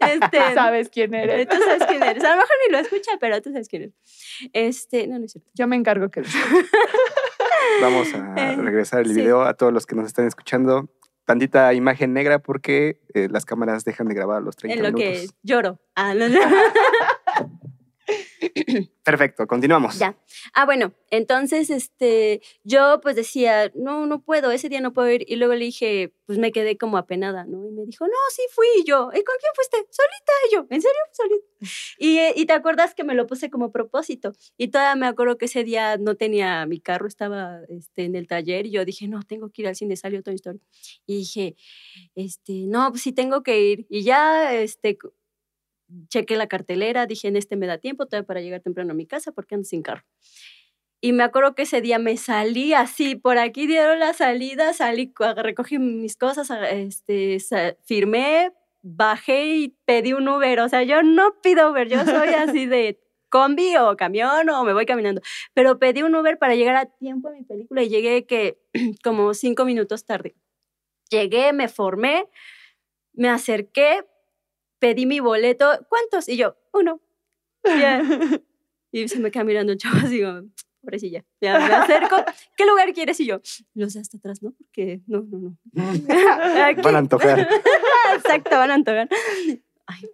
Este, 0.00 0.54
Sabes 0.54 0.90
quién 0.90 1.14
eres. 1.14 1.48
Tú 1.48 1.56
sabes 1.56 1.84
quién 1.88 2.02
eres. 2.02 2.22
A 2.22 2.30
lo 2.32 2.36
mejor 2.36 2.50
ni 2.66 2.72
lo 2.72 2.78
escucha, 2.80 3.12
pero 3.18 3.40
tú 3.40 3.50
sabes 3.50 3.66
quién 3.68 3.82
eres. 3.84 3.94
Este, 4.52 5.06
no, 5.06 5.18
no 5.18 5.24
es 5.24 5.32
cierto. 5.32 5.50
Yo 5.54 5.66
me 5.66 5.76
encargo 5.76 6.10
que 6.10 6.22
Vamos 7.80 8.08
a 8.14 8.34
Eh, 8.36 8.56
regresar 8.56 9.00
el 9.00 9.08
sí. 9.08 9.14
video 9.14 9.42
a 9.42 9.54
todos 9.54 9.72
los 9.72 9.86
que 9.86 9.94
nos 9.96 10.06
están 10.06 10.26
escuchando. 10.26 10.88
Tantita 11.28 11.74
imagen 11.74 12.14
negra 12.14 12.38
porque 12.38 13.02
eh, 13.12 13.28
las 13.30 13.44
cámaras 13.44 13.84
dejan 13.84 14.08
de 14.08 14.14
grabar 14.14 14.38
a 14.38 14.40
los 14.40 14.56
30 14.56 14.78
En 14.78 14.90
lo 14.90 14.96
que 14.96 15.26
lloro. 15.42 15.78
Ah, 15.94 16.14
no, 16.14 16.26
no. 16.26 16.40
Perfecto, 19.04 19.46
continuamos. 19.46 19.98
Ya. 19.98 20.18
Ah, 20.54 20.64
bueno, 20.64 20.94
entonces, 21.10 21.70
este, 21.70 22.42
yo 22.64 23.00
pues 23.02 23.16
decía, 23.16 23.70
no, 23.74 24.06
no 24.06 24.22
puedo, 24.22 24.50
ese 24.50 24.68
día 24.68 24.80
no 24.80 24.92
puedo 24.92 25.10
ir. 25.10 25.24
Y 25.26 25.36
luego 25.36 25.54
le 25.54 25.64
dije, 25.64 26.12
pues 26.26 26.38
me 26.38 26.52
quedé 26.52 26.76
como 26.76 26.98
apenada, 26.98 27.44
¿no? 27.44 27.66
Y 27.66 27.72
me 27.72 27.84
dijo, 27.84 28.06
no, 28.06 28.12
sí 28.30 28.42
fui 28.52 28.66
Y 28.80 28.84
yo. 28.84 29.10
¿Y 29.12 29.22
con 29.24 29.36
quién 29.40 29.52
fuiste? 29.54 29.76
Solita. 29.90 30.32
Y 30.48 30.54
yo, 30.54 30.66
¿en 30.70 30.82
serio? 30.82 31.00
Solita. 31.12 31.46
Y, 31.98 32.18
eh, 32.18 32.32
y 32.36 32.46
te 32.46 32.52
acuerdas 32.52 32.94
que 32.94 33.02
me 33.02 33.14
lo 33.14 33.26
puse 33.26 33.50
como 33.50 33.72
propósito. 33.72 34.32
Y 34.56 34.68
todavía 34.68 34.94
me 34.94 35.06
acuerdo 35.06 35.36
que 35.38 35.46
ese 35.46 35.64
día 35.64 35.96
no 35.96 36.14
tenía 36.14 36.64
mi 36.66 36.80
carro, 36.80 37.08
estaba 37.08 37.60
este, 37.68 38.04
en 38.04 38.14
el 38.14 38.28
taller. 38.28 38.66
Y 38.66 38.70
yo 38.70 38.84
dije, 38.84 39.08
no, 39.08 39.22
tengo 39.22 39.50
que 39.50 39.62
ir 39.62 39.68
al 39.68 39.74
cine, 39.74 39.96
salió 39.96 40.22
Toy 40.22 40.36
Story. 40.36 40.60
Y 41.06 41.18
dije, 41.18 41.56
este, 42.14 42.66
no, 42.66 42.90
pues 42.90 43.02
sí 43.02 43.12
tengo 43.12 43.42
que 43.42 43.60
ir. 43.60 43.86
Y 43.88 44.02
ya, 44.02 44.54
este, 44.54 44.98
chequé 46.08 46.36
la 46.36 46.46
cartelera, 46.46 47.06
dije, 47.06 47.28
en 47.28 47.36
este 47.36 47.56
me 47.56 47.66
da 47.66 47.78
tiempo 47.78 48.06
todavía 48.06 48.26
para 48.26 48.40
llegar 48.40 48.60
temprano 48.60 48.92
a 48.92 48.94
mi 48.94 49.06
casa 49.06 49.32
porque 49.32 49.54
ando 49.54 49.64
sin 49.64 49.82
carro. 49.82 50.04
Y 51.00 51.12
me 51.12 51.22
acuerdo 51.22 51.54
que 51.54 51.62
ese 51.62 51.80
día 51.80 51.98
me 51.98 52.16
salí 52.16 52.72
así, 52.74 53.14
por 53.14 53.38
aquí 53.38 53.66
dieron 53.66 54.00
la 54.00 54.14
salida, 54.14 54.72
salí, 54.72 55.12
recogí 55.36 55.78
mis 55.78 56.16
cosas, 56.16 56.50
este, 56.70 57.38
firmé, 57.84 58.52
bajé 58.82 59.46
y 59.56 59.76
pedí 59.84 60.12
un 60.12 60.28
Uber. 60.28 60.60
O 60.60 60.68
sea, 60.68 60.82
yo 60.82 61.02
no 61.02 61.40
pido 61.40 61.70
Uber, 61.70 61.88
yo 61.88 62.04
soy 62.04 62.28
así 62.34 62.66
de 62.66 63.00
combi 63.28 63.76
o 63.76 63.96
camión 63.96 64.48
o 64.48 64.64
me 64.64 64.72
voy 64.72 64.86
caminando. 64.86 65.20
Pero 65.54 65.78
pedí 65.78 66.02
un 66.02 66.14
Uber 66.16 66.36
para 66.38 66.56
llegar 66.56 66.76
a 66.76 66.86
tiempo 66.86 67.28
a 67.28 67.32
mi 67.32 67.44
película 67.44 67.82
y 67.82 67.88
llegué 67.88 68.26
que 68.26 68.58
como 69.04 69.34
cinco 69.34 69.64
minutos 69.64 70.04
tarde. 70.04 70.34
Llegué, 71.10 71.52
me 71.52 71.68
formé, 71.68 72.26
me 73.12 73.28
acerqué, 73.28 74.04
pedí 74.78 75.06
mi 75.06 75.20
boleto. 75.20 75.86
¿Cuántos? 75.88 76.28
Y 76.28 76.36
yo, 76.36 76.56
uno. 76.72 77.00
Y 78.90 79.06
se 79.08 79.18
me 79.18 79.30
queda 79.30 79.44
mirando 79.44 79.72
el 79.72 79.78
chavo 79.78 79.98
así 79.98 80.22
como, 80.22 80.48
pobrecilla. 80.80 81.24
Ya 81.40 81.58
me 81.58 81.74
acerco. 81.74 82.16
¿Qué 82.56 82.66
lugar 82.66 82.92
quieres? 82.92 83.20
Y 83.20 83.26
yo, 83.26 83.40
los 83.74 83.92
de 83.92 84.00
hasta 84.00 84.16
atrás, 84.16 84.42
¿no? 84.42 84.52
Porque 84.52 85.00
no, 85.06 85.20
no, 85.28 85.38
no. 85.38 85.56
Aquí. 86.64 86.80
Van 86.80 86.96
a 86.96 86.98
antojar. 86.98 87.48
Exacto, 88.14 88.56
van 88.56 88.70
a 88.70 88.74
antojar. 88.74 89.08
Ay. 89.86 90.08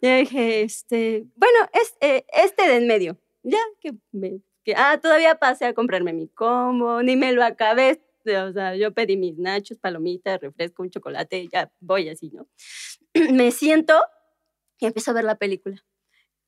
Yo 0.00 0.16
dije, 0.16 0.62
este, 0.62 1.26
bueno, 1.36 1.58
es, 1.72 1.96
eh, 2.00 2.24
este 2.32 2.68
de 2.68 2.76
en 2.76 2.86
medio. 2.86 3.18
Ya 3.42 3.58
que 3.80 3.92
me. 4.12 4.40
Que, 4.64 4.74
ah, 4.76 4.98
todavía 5.00 5.36
pasé 5.36 5.64
a 5.64 5.74
comprarme 5.74 6.12
mi 6.12 6.28
combo, 6.28 7.02
ni 7.02 7.16
me 7.16 7.32
lo 7.32 7.44
acabé. 7.44 8.00
O 8.36 8.52
sea, 8.52 8.76
yo 8.76 8.92
pedí 8.92 9.16
mis 9.16 9.38
nachos, 9.38 9.78
palomitas, 9.78 10.40
refresco, 10.40 10.82
un 10.82 10.90
chocolate, 10.90 11.48
ya 11.52 11.70
voy 11.80 12.08
así, 12.08 12.30
¿no? 12.30 12.46
me 13.32 13.50
siento 13.50 13.94
y 14.78 14.86
empiezo 14.86 15.10
a 15.10 15.14
ver 15.14 15.24
la 15.24 15.36
película. 15.36 15.84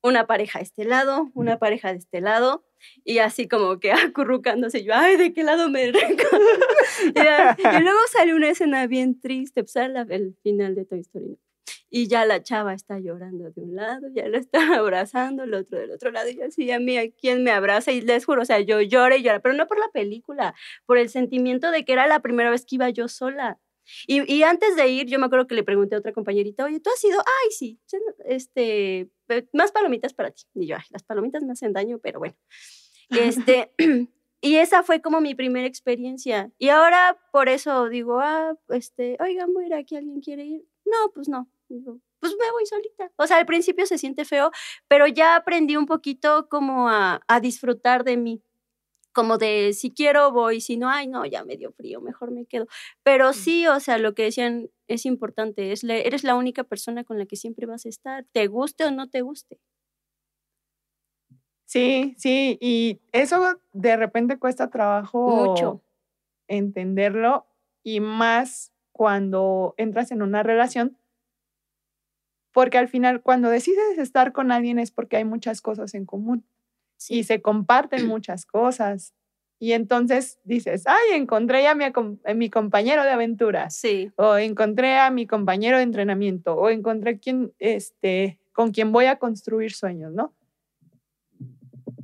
Una 0.02 0.26
pareja 0.26 0.60
de 0.60 0.64
este 0.64 0.84
lado, 0.84 1.30
una 1.34 1.58
pareja 1.58 1.92
de 1.92 1.98
este 1.98 2.20
lado, 2.20 2.64
y 3.04 3.18
así 3.18 3.48
como 3.48 3.78
que 3.80 3.92
acurrucándose 3.92 4.82
yo, 4.82 4.94
ay, 4.94 5.16
¿de 5.16 5.32
qué 5.32 5.42
lado 5.42 5.68
me 5.68 5.92
recorro? 5.92 6.38
y, 7.04 7.82
luego 7.82 7.98
sale 8.10 8.34
una 8.34 8.50
escena 8.50 8.86
bien 8.86 9.20
triste, 9.20 9.62
pues 9.62 9.76
el 9.76 10.36
final 10.42 10.74
de 10.74 10.84
Toy 10.84 11.00
Story. 11.00 11.38
Y 11.90 12.07
ya 12.07 12.24
la 12.24 12.42
chava 12.42 12.72
está 12.72 13.00
llorando 13.00 13.50
de 13.50 13.61
un 13.61 13.74
lado, 13.74 14.09
ya 14.14 14.29
la 14.29 14.38
está 14.38 14.59
abrazando, 14.79 15.42
el 15.42 15.55
otro 15.55 15.79
del 15.79 15.90
otro 15.90 16.11
lado, 16.12 16.29
y 16.29 16.37
yo 16.37 16.44
así, 16.46 16.70
a 16.70 16.79
mí, 16.79 16.96
¿a 16.96 17.11
quién 17.11 17.42
me 17.42 17.50
abraza? 17.50 17.92
Y 17.92 18.00
les 18.00 18.24
juro, 18.24 18.42
o 18.42 18.44
sea, 18.44 18.61
yo 18.61 18.81
lloré 18.81 19.18
y 19.18 19.22
lloré, 19.22 19.40
pero 19.40 19.55
no 19.55 19.66
por 19.66 19.79
la 19.79 19.88
película, 19.92 20.55
por 20.87 20.98
el 20.98 21.09
sentimiento 21.09 21.70
de 21.70 21.85
que 21.85 21.92
era 21.92 22.07
la 22.07 22.20
primera 22.20 22.50
vez 22.50 22.64
que 22.64 22.76
iba 22.76 22.88
yo 22.90 23.09
sola. 23.09 23.59
Y, 24.07 24.33
y 24.33 24.42
antes 24.44 24.76
de 24.76 24.88
ir, 24.88 25.07
yo 25.07 25.18
me 25.18 25.26
acuerdo 25.26 25.46
que 25.46 25.55
le 25.55 25.64
pregunté 25.64 25.96
a 25.96 25.98
otra 25.98 26.12
compañerita, 26.12 26.64
oye, 26.64 26.81
¿tú 26.81 26.90
has 26.90 27.03
ido? 27.05 27.18
Ay, 27.20 27.50
sí, 27.50 27.81
este, 28.24 29.11
más 29.53 29.72
palomitas 29.72 30.14
para 30.14 30.31
ti. 30.31 30.44
Y 30.55 30.66
yo, 30.66 30.76
ay, 30.76 30.85
las 30.90 31.03
palomitas 31.03 31.42
me 31.42 31.53
hacen 31.53 31.72
daño, 31.72 31.98
pero 31.98 32.18
bueno. 32.20 32.37
Este, 33.11 33.72
y 34.40 34.57
esa 34.57 34.83
fue 34.83 35.00
como 35.00 35.20
mi 35.20 35.35
primera 35.35 35.66
experiencia. 35.66 36.53
Y 36.59 36.68
ahora 36.68 37.18
por 37.33 37.48
eso 37.48 37.88
digo, 37.88 38.20
ah, 38.20 38.57
este, 38.68 39.16
oigan, 39.20 39.53
voy 39.53 39.64
a 39.64 39.66
ir 39.68 39.74
aquí, 39.74 39.96
¿alguien 39.96 40.20
quiere 40.20 40.44
ir? 40.44 40.64
No, 40.85 41.12
pues 41.14 41.29
no. 41.29 41.48
Digo, 41.70 42.00
pues 42.20 42.35
me 42.38 42.50
voy 42.52 42.66
solita. 42.66 43.12
O 43.16 43.26
sea, 43.28 43.38
al 43.38 43.46
principio 43.46 43.87
se 43.87 43.98
siente 43.98 44.24
feo, 44.26 44.50
pero 44.88 45.06
ya 45.09 45.37
aprendí 45.37 45.76
un 45.76 45.87
poquito 45.87 46.48
como 46.50 46.88
a, 46.90 47.22
a 47.28 47.40
disfrutar 47.40 48.04
de 48.04 48.18
mí. 48.18 48.42
Como 49.12 49.38
de 49.38 49.72
si 49.74 49.92
quiero 49.92 50.33
voy, 50.33 50.61
si 50.61 50.76
no, 50.78 50.90
ay, 50.90 51.09
no, 51.09 51.26
ya 51.26 51.44
me 51.44 51.56
dio 51.56 51.72
frío, 51.72 52.00
mejor 52.00 52.33
me 52.33 52.46
quedo. 52.46 52.66
Pero 53.04 53.33
sí, 53.35 53.66
o 53.68 53.80
sea, 53.80 53.98
lo 53.98 54.14
que 54.14 54.24
decían 54.24 54.70
es 54.88 55.06
importante, 55.06 55.72
es 55.72 55.85
le- 55.85 56.06
eres 56.06 56.24
la 56.24 56.37
única 56.37 56.64
persona 56.64 57.04
con 57.04 57.18
la 57.18 57.26
que 57.26 57.37
siempre 57.37 57.66
vas 57.66 57.87
a 57.87 57.90
estar, 57.90 58.26
te 58.33 58.46
guste 58.48 58.85
o 58.87 58.92
no 58.92 59.11
te 59.11 59.22
guste. 59.22 59.61
Sí, 61.66 62.14
sí, 62.18 62.59
y 62.61 63.00
eso 63.12 63.61
de 63.72 63.96
repente 63.96 64.38
cuesta 64.38 64.70
trabajo 64.70 65.26
Mucho. 65.26 65.83
entenderlo 66.48 67.46
y 67.85 68.00
más 68.00 68.72
cuando 68.92 69.74
entras 69.78 70.12
en 70.12 70.22
una 70.22 70.42
relación, 70.44 70.98
porque 72.52 72.78
al 72.78 72.88
final 72.88 73.22
cuando 73.22 73.48
decides 73.50 73.98
estar 73.98 74.32
con 74.32 74.52
alguien 74.52 74.78
es 74.78 74.90
porque 74.90 75.16
hay 75.16 75.24
muchas 75.24 75.60
cosas 75.60 75.94
en 75.94 76.04
común 76.06 76.44
y 77.08 77.24
se 77.24 77.40
comparten 77.40 78.06
muchas 78.06 78.46
cosas. 78.46 79.14
Y 79.62 79.72
entonces 79.72 80.38
dices, 80.44 80.84
ay, 80.86 81.18
encontré 81.18 81.66
a 81.68 81.74
mi, 81.74 81.84
acom- 81.84 82.18
a 82.24 82.32
mi 82.32 82.48
compañero 82.48 83.02
de 83.02 83.10
aventuras, 83.10 83.74
Sí, 83.74 84.10
o 84.16 84.36
encontré 84.38 84.96
a 84.98 85.10
mi 85.10 85.26
compañero 85.26 85.76
de 85.76 85.82
entrenamiento, 85.82 86.54
o 86.54 86.70
encontré 86.70 87.18
quien, 87.18 87.52
este, 87.58 88.38
con 88.52 88.70
quien 88.70 88.90
voy 88.90 89.04
a 89.04 89.16
construir 89.18 89.72
sueños, 89.74 90.12
¿no? 90.14 90.34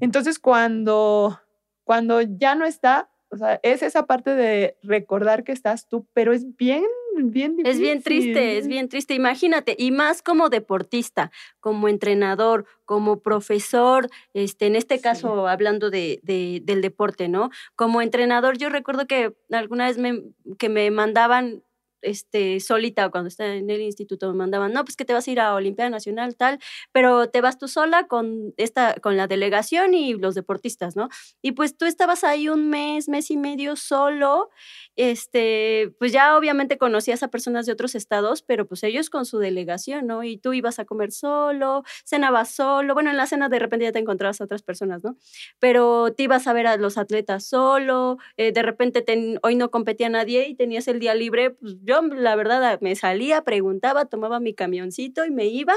Entonces, 0.00 0.38
cuando, 0.38 1.40
cuando 1.84 2.20
ya 2.20 2.54
no 2.54 2.66
está, 2.66 3.08
O 3.30 3.36
sea, 3.36 3.58
es 3.62 3.82
esa 3.82 4.06
parte 4.06 4.30
de 4.34 4.76
recordar 4.82 5.44
que 5.44 5.52
estás 5.52 5.88
tú, 5.88 6.06
pero 6.12 6.32
es 6.32 6.56
bien, 6.56 6.84
bien 7.16 7.56
difícil. 7.56 7.72
Es 7.72 7.80
bien 7.80 8.02
triste, 8.02 8.58
es 8.58 8.68
bien 8.68 8.88
triste. 8.88 9.14
Imagínate, 9.14 9.74
y 9.78 9.90
más 9.90 10.22
como 10.22 10.48
deportista, 10.48 11.32
como 11.60 11.88
entrenador, 11.88 12.66
como 12.84 13.20
profesor, 13.20 14.08
este, 14.32 14.66
en 14.66 14.76
este 14.76 15.00
caso 15.00 15.48
hablando 15.48 15.90
de, 15.90 16.20
de, 16.22 16.60
del 16.64 16.82
deporte, 16.82 17.28
¿no? 17.28 17.50
Como 17.74 18.00
entrenador, 18.00 18.58
yo 18.58 18.68
recuerdo 18.68 19.06
que 19.06 19.34
alguna 19.50 19.86
vez 19.86 19.98
me, 19.98 20.22
que 20.58 20.68
me 20.68 20.90
mandaban 20.90 21.62
este, 22.06 22.60
solita 22.60 23.10
cuando 23.10 23.28
estaba 23.28 23.54
en 23.54 23.68
el 23.68 23.80
instituto 23.82 24.28
me 24.30 24.38
mandaban, 24.38 24.72
no, 24.72 24.84
pues 24.84 24.96
que 24.96 25.04
te 25.04 25.12
vas 25.12 25.26
a 25.26 25.30
ir 25.30 25.40
a 25.40 25.54
Olimpiada 25.54 25.90
Nacional, 25.90 26.36
tal, 26.36 26.58
pero 26.92 27.28
te 27.28 27.40
vas 27.40 27.58
tú 27.58 27.68
sola 27.68 28.06
con, 28.06 28.54
esta, 28.56 28.94
con 28.94 29.16
la 29.16 29.26
delegación 29.26 29.92
y 29.94 30.14
los 30.14 30.34
deportistas, 30.34 30.96
¿no? 30.96 31.08
Y 31.42 31.52
pues 31.52 31.76
tú 31.76 31.84
estabas 31.84 32.24
ahí 32.24 32.48
un 32.48 32.70
mes, 32.70 33.08
mes 33.08 33.30
y 33.30 33.36
medio 33.36 33.76
solo, 33.76 34.50
este, 34.94 35.92
pues 35.98 36.12
ya 36.12 36.36
obviamente 36.38 36.78
conocías 36.78 37.22
a 37.22 37.28
personas 37.28 37.66
de 37.66 37.72
otros 37.72 37.94
estados, 37.94 38.42
pero 38.42 38.66
pues 38.66 38.84
ellos 38.84 39.10
con 39.10 39.26
su 39.26 39.38
delegación, 39.38 40.06
¿no? 40.06 40.22
Y 40.22 40.38
tú 40.38 40.52
ibas 40.52 40.78
a 40.78 40.84
comer 40.84 41.12
solo, 41.12 41.82
cenabas 42.04 42.50
solo, 42.50 42.94
bueno, 42.94 43.10
en 43.10 43.16
la 43.16 43.26
cena 43.26 43.48
de 43.48 43.58
repente 43.58 43.84
ya 43.84 43.92
te 43.92 43.98
encontrabas 43.98 44.40
a 44.40 44.44
otras 44.44 44.62
personas, 44.62 45.02
¿no? 45.02 45.16
Pero 45.58 46.12
te 46.16 46.22
ibas 46.24 46.46
a 46.46 46.52
ver 46.52 46.66
a 46.66 46.76
los 46.76 46.98
atletas 46.98 47.46
solo, 47.46 48.18
eh, 48.36 48.52
de 48.52 48.62
repente 48.62 49.04
hoy 49.42 49.56
no 49.56 49.70
competía 49.70 50.08
nadie 50.08 50.48
y 50.48 50.54
tenías 50.54 50.88
el 50.88 51.00
día 51.00 51.14
libre, 51.14 51.50
pues 51.50 51.76
yo 51.82 51.95
la 52.02 52.36
verdad 52.36 52.78
me 52.80 52.94
salía, 52.96 53.42
preguntaba, 53.42 54.06
tomaba 54.06 54.40
mi 54.40 54.54
camioncito 54.54 55.24
y 55.24 55.30
me 55.30 55.46
iba 55.46 55.74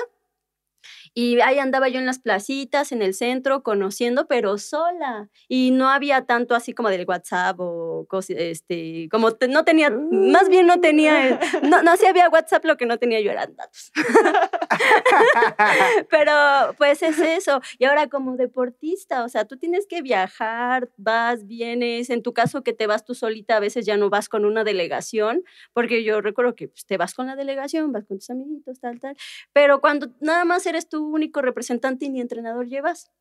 y 1.14 1.40
ahí 1.42 1.60
andaba 1.60 1.90
yo 1.90 2.00
en 2.00 2.06
las 2.06 2.20
placitas, 2.20 2.92
en 2.92 3.02
el 3.02 3.14
centro, 3.14 3.64
conociendo, 3.64 4.28
pero 4.28 4.58
sola. 4.58 5.30
Y 5.48 5.72
no 5.72 5.90
había 5.90 6.26
tanto 6.26 6.56
así 6.56 6.74
como 6.74 6.90
del 6.90 7.06
WhatsApp 7.08 7.60
o 7.60 8.06
cosas, 8.08 8.38
este, 8.40 9.08
como 9.12 9.30
no 9.50 9.66
tenía, 9.66 9.90
más 9.90 10.50
bien 10.50 10.68
no 10.68 10.80
tenía, 10.80 11.40
no, 11.64 11.82
no, 11.84 11.98
si 11.98 12.06
había 12.06 12.30
WhatsApp, 12.30 12.66
lo 12.66 12.78
que 12.78 12.86
no 12.86 12.98
tenía 12.98 13.20
yo 13.22 13.32
eran 13.32 13.56
datos. 13.56 13.92
pero 16.10 16.34
pues 16.78 17.02
es 17.04 17.20
eso. 17.20 17.62
Y 17.78 17.86
ahora 17.86 18.08
como 18.08 18.38
deportista, 18.38 19.24
o 19.24 19.30
sea, 19.30 19.46
tú 19.46 19.58
tienes 19.58 19.88
que 19.88 20.02
viajar, 20.02 20.90
vas, 20.98 21.46
vienes, 21.46 22.10
en 22.10 22.24
tu 22.24 22.34
caso 22.34 22.64
que 22.64 22.74
te 22.74 22.88
vas 22.88 23.06
tú 23.06 23.16
solita, 23.16 23.58
a 23.58 23.60
veces 23.60 23.86
ya 23.86 23.98
no 23.98 24.10
vas 24.10 24.30
con 24.30 24.46
una 24.46 24.64
delegación, 24.64 25.44
porque 25.74 26.04
yo 26.04 26.22
recuerdo 26.22 26.56
que 26.56 26.68
pues, 26.68 26.86
te 26.86 26.98
vas 26.98 27.14
con 27.14 27.28
la 27.28 27.36
delegación, 27.36 27.92
vas 27.92 28.06
con 28.06 28.18
tus 28.18 28.30
amiguitos, 28.30 28.80
tal, 28.80 29.00
tal. 29.00 29.16
Pero 29.54 29.82
cuando 29.82 30.10
nada 30.20 30.46
más 30.46 30.66
eres 30.66 30.88
tú 30.88 31.06
único 31.08 31.42
representante 31.42 32.06
y 32.06 32.10
ni 32.10 32.22
entrenador 32.22 32.68
llevas. 32.68 33.12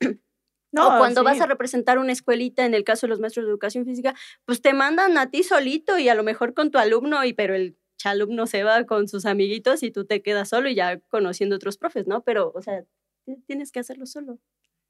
No, 0.72 0.88
o 0.88 0.98
cuando 0.98 1.22
vas 1.22 1.40
a 1.40 1.46
representar 1.46 1.98
una 1.98 2.12
escuelita, 2.12 2.66
en 2.66 2.74
el 2.74 2.84
caso 2.84 3.06
de 3.06 3.10
los 3.10 3.20
maestros 3.20 3.46
de 3.46 3.50
educación 3.50 3.86
física, 3.86 4.14
pues 4.44 4.60
te 4.60 4.74
mandan 4.74 5.16
a 5.16 5.30
ti 5.30 5.42
solito 5.42 5.96
y 5.96 6.10
a 6.10 6.14
lo 6.14 6.22
mejor 6.22 6.52
con 6.52 6.70
tu 6.70 6.76
alumno, 6.76 7.24
y 7.24 7.32
pero 7.32 7.54
el 7.54 7.78
alumno 8.04 8.46
se 8.46 8.62
va 8.62 8.84
con 8.84 9.08
sus 9.08 9.26
amiguitos 9.26 9.82
y 9.82 9.90
tú 9.90 10.04
te 10.04 10.22
quedas 10.22 10.50
solo 10.50 10.68
y 10.68 10.74
ya 10.74 10.98
conociendo 11.08 11.56
otros 11.56 11.78
profes, 11.78 12.06
¿no? 12.06 12.22
Pero, 12.22 12.52
o 12.54 12.62
sea, 12.62 12.84
tienes 13.46 13.72
que 13.72 13.80
hacerlo 13.80 14.06
solo. 14.06 14.38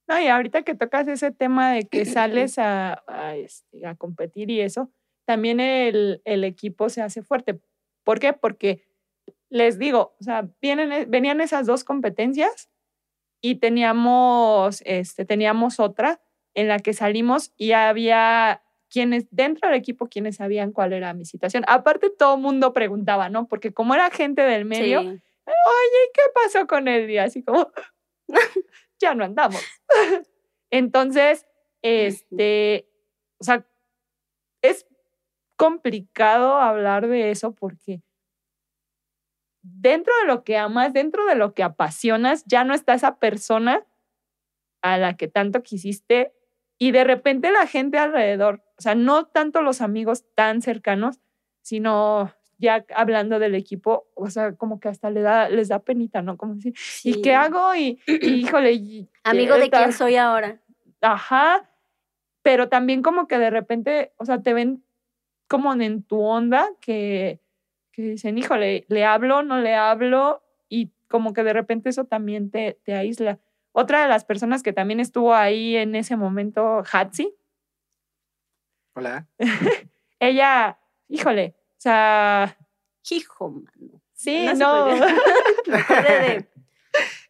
No, 0.08 0.20
y 0.20 0.28
ahorita 0.28 0.62
que 0.62 0.74
tocas 0.74 1.08
ese 1.08 1.32
tema 1.32 1.72
de 1.72 1.88
que 1.88 2.04
sales 2.04 2.58
a, 2.58 3.02
a, 3.06 3.36
este, 3.36 3.86
a 3.86 3.94
competir 3.94 4.50
y 4.50 4.60
eso, 4.60 4.90
también 5.24 5.60
el, 5.60 6.22
el, 6.24 6.44
equipo 6.44 6.88
se 6.88 7.02
hace 7.02 7.22
fuerte. 7.22 7.60
¿Por 8.04 8.20
qué? 8.20 8.32
Porque 8.32 8.84
les 9.48 9.78
digo, 9.78 10.14
o 10.20 10.24
sea, 10.24 10.48
vienen, 10.60 10.92
e, 10.92 11.04
venían 11.06 11.40
esas 11.40 11.66
dos 11.66 11.84
competencias 11.84 12.70
y 13.40 13.56
teníamos, 13.56 14.82
este, 14.84 15.24
teníamos 15.24 15.80
otra 15.80 16.20
en 16.54 16.68
la 16.68 16.78
que 16.78 16.94
salimos 16.94 17.52
y 17.56 17.72
había 17.72 18.62
quienes 18.90 19.26
dentro 19.30 19.68
del 19.68 19.78
equipo 19.78 20.08
quienes 20.08 20.36
sabían 20.36 20.72
cuál 20.72 20.92
era 20.92 21.14
mi 21.14 21.24
situación. 21.24 21.64
Aparte 21.66 22.10
todo 22.10 22.36
mundo 22.36 22.72
preguntaba, 22.72 23.28
¿no? 23.28 23.48
Porque 23.48 23.72
como 23.72 23.94
era 23.94 24.10
gente 24.10 24.42
del 24.42 24.64
medio, 24.64 25.00
oye, 25.00 25.18
¿qué 26.14 26.22
pasó 26.34 26.66
con 26.66 26.88
él? 26.88 27.10
Y 27.10 27.18
así 27.18 27.42
como, 27.42 27.70
ya 29.00 29.14
no 29.14 29.24
andamos. 29.24 29.62
Entonces, 30.70 31.46
este, 31.82 32.88
o 33.38 33.44
sea, 33.44 33.66
es 34.62 34.86
complicado 35.56 36.54
hablar 36.54 37.06
de 37.06 37.30
eso 37.30 37.54
porque 37.54 38.02
dentro 39.62 40.12
de 40.20 40.26
lo 40.26 40.44
que 40.44 40.56
amas, 40.56 40.92
dentro 40.92 41.24
de 41.26 41.34
lo 41.34 41.54
que 41.54 41.62
apasionas, 41.62 42.44
ya 42.46 42.64
no 42.64 42.74
está 42.74 42.94
esa 42.94 43.18
persona 43.18 43.86
a 44.82 44.98
la 44.98 45.16
que 45.16 45.28
tanto 45.28 45.62
quisiste 45.62 46.35
y 46.78 46.90
de 46.90 47.04
repente 47.04 47.50
la 47.50 47.66
gente 47.66 47.98
alrededor, 47.98 48.62
o 48.78 48.82
sea, 48.82 48.94
no 48.94 49.26
tanto 49.26 49.62
los 49.62 49.80
amigos 49.80 50.24
tan 50.34 50.62
cercanos, 50.62 51.20
sino 51.62 52.32
ya 52.58 52.84
hablando 52.94 53.38
del 53.38 53.54
equipo, 53.54 54.08
o 54.14 54.30
sea, 54.30 54.54
como 54.54 54.80
que 54.80 54.88
hasta 54.88 55.10
le 55.10 55.22
da, 55.22 55.48
les 55.48 55.68
da 55.68 55.80
penita, 55.80 56.22
¿no? 56.22 56.36
Como 56.36 56.54
decir, 56.54 56.74
¿y 57.04 57.20
qué 57.22 57.34
hago? 57.34 57.74
Y, 57.74 58.00
híjole. 58.06 59.08
Amigo 59.24 59.56
de 59.56 59.70
quién 59.70 59.92
soy 59.92 60.16
ahora. 60.16 60.60
Ajá. 61.00 61.70
Pero 62.42 62.68
también 62.68 63.02
como 63.02 63.26
que 63.26 63.38
de 63.38 63.50
repente, 63.50 64.12
o 64.16 64.24
sea, 64.24 64.42
te 64.42 64.54
ven 64.54 64.84
como 65.48 65.72
en 65.74 66.02
tu 66.02 66.20
onda 66.20 66.68
que, 66.80 67.40
que 67.92 68.02
dicen, 68.02 68.38
híjole, 68.38 68.86
le 68.88 69.04
hablo, 69.04 69.42
no 69.42 69.58
le 69.58 69.74
hablo, 69.74 70.42
y 70.68 70.92
como 71.08 71.32
que 71.32 71.42
de 71.42 71.52
repente 71.52 71.88
eso 71.88 72.04
también 72.04 72.50
te, 72.50 72.78
te 72.84 72.94
aísla. 72.94 73.38
Otra 73.78 74.00
de 74.00 74.08
las 74.08 74.24
personas 74.24 74.62
que 74.62 74.72
también 74.72 75.00
estuvo 75.00 75.34
ahí 75.34 75.76
en 75.76 75.94
ese 75.96 76.16
momento, 76.16 76.82
Hatsi. 76.90 77.36
Hola. 78.94 79.28
ella, 80.18 80.78
híjole, 81.08 81.54
o 81.58 81.74
sea. 81.76 82.56
Hijo, 83.10 83.50
mano. 83.50 84.00
Sí, 84.14 84.46
no. 84.56 84.88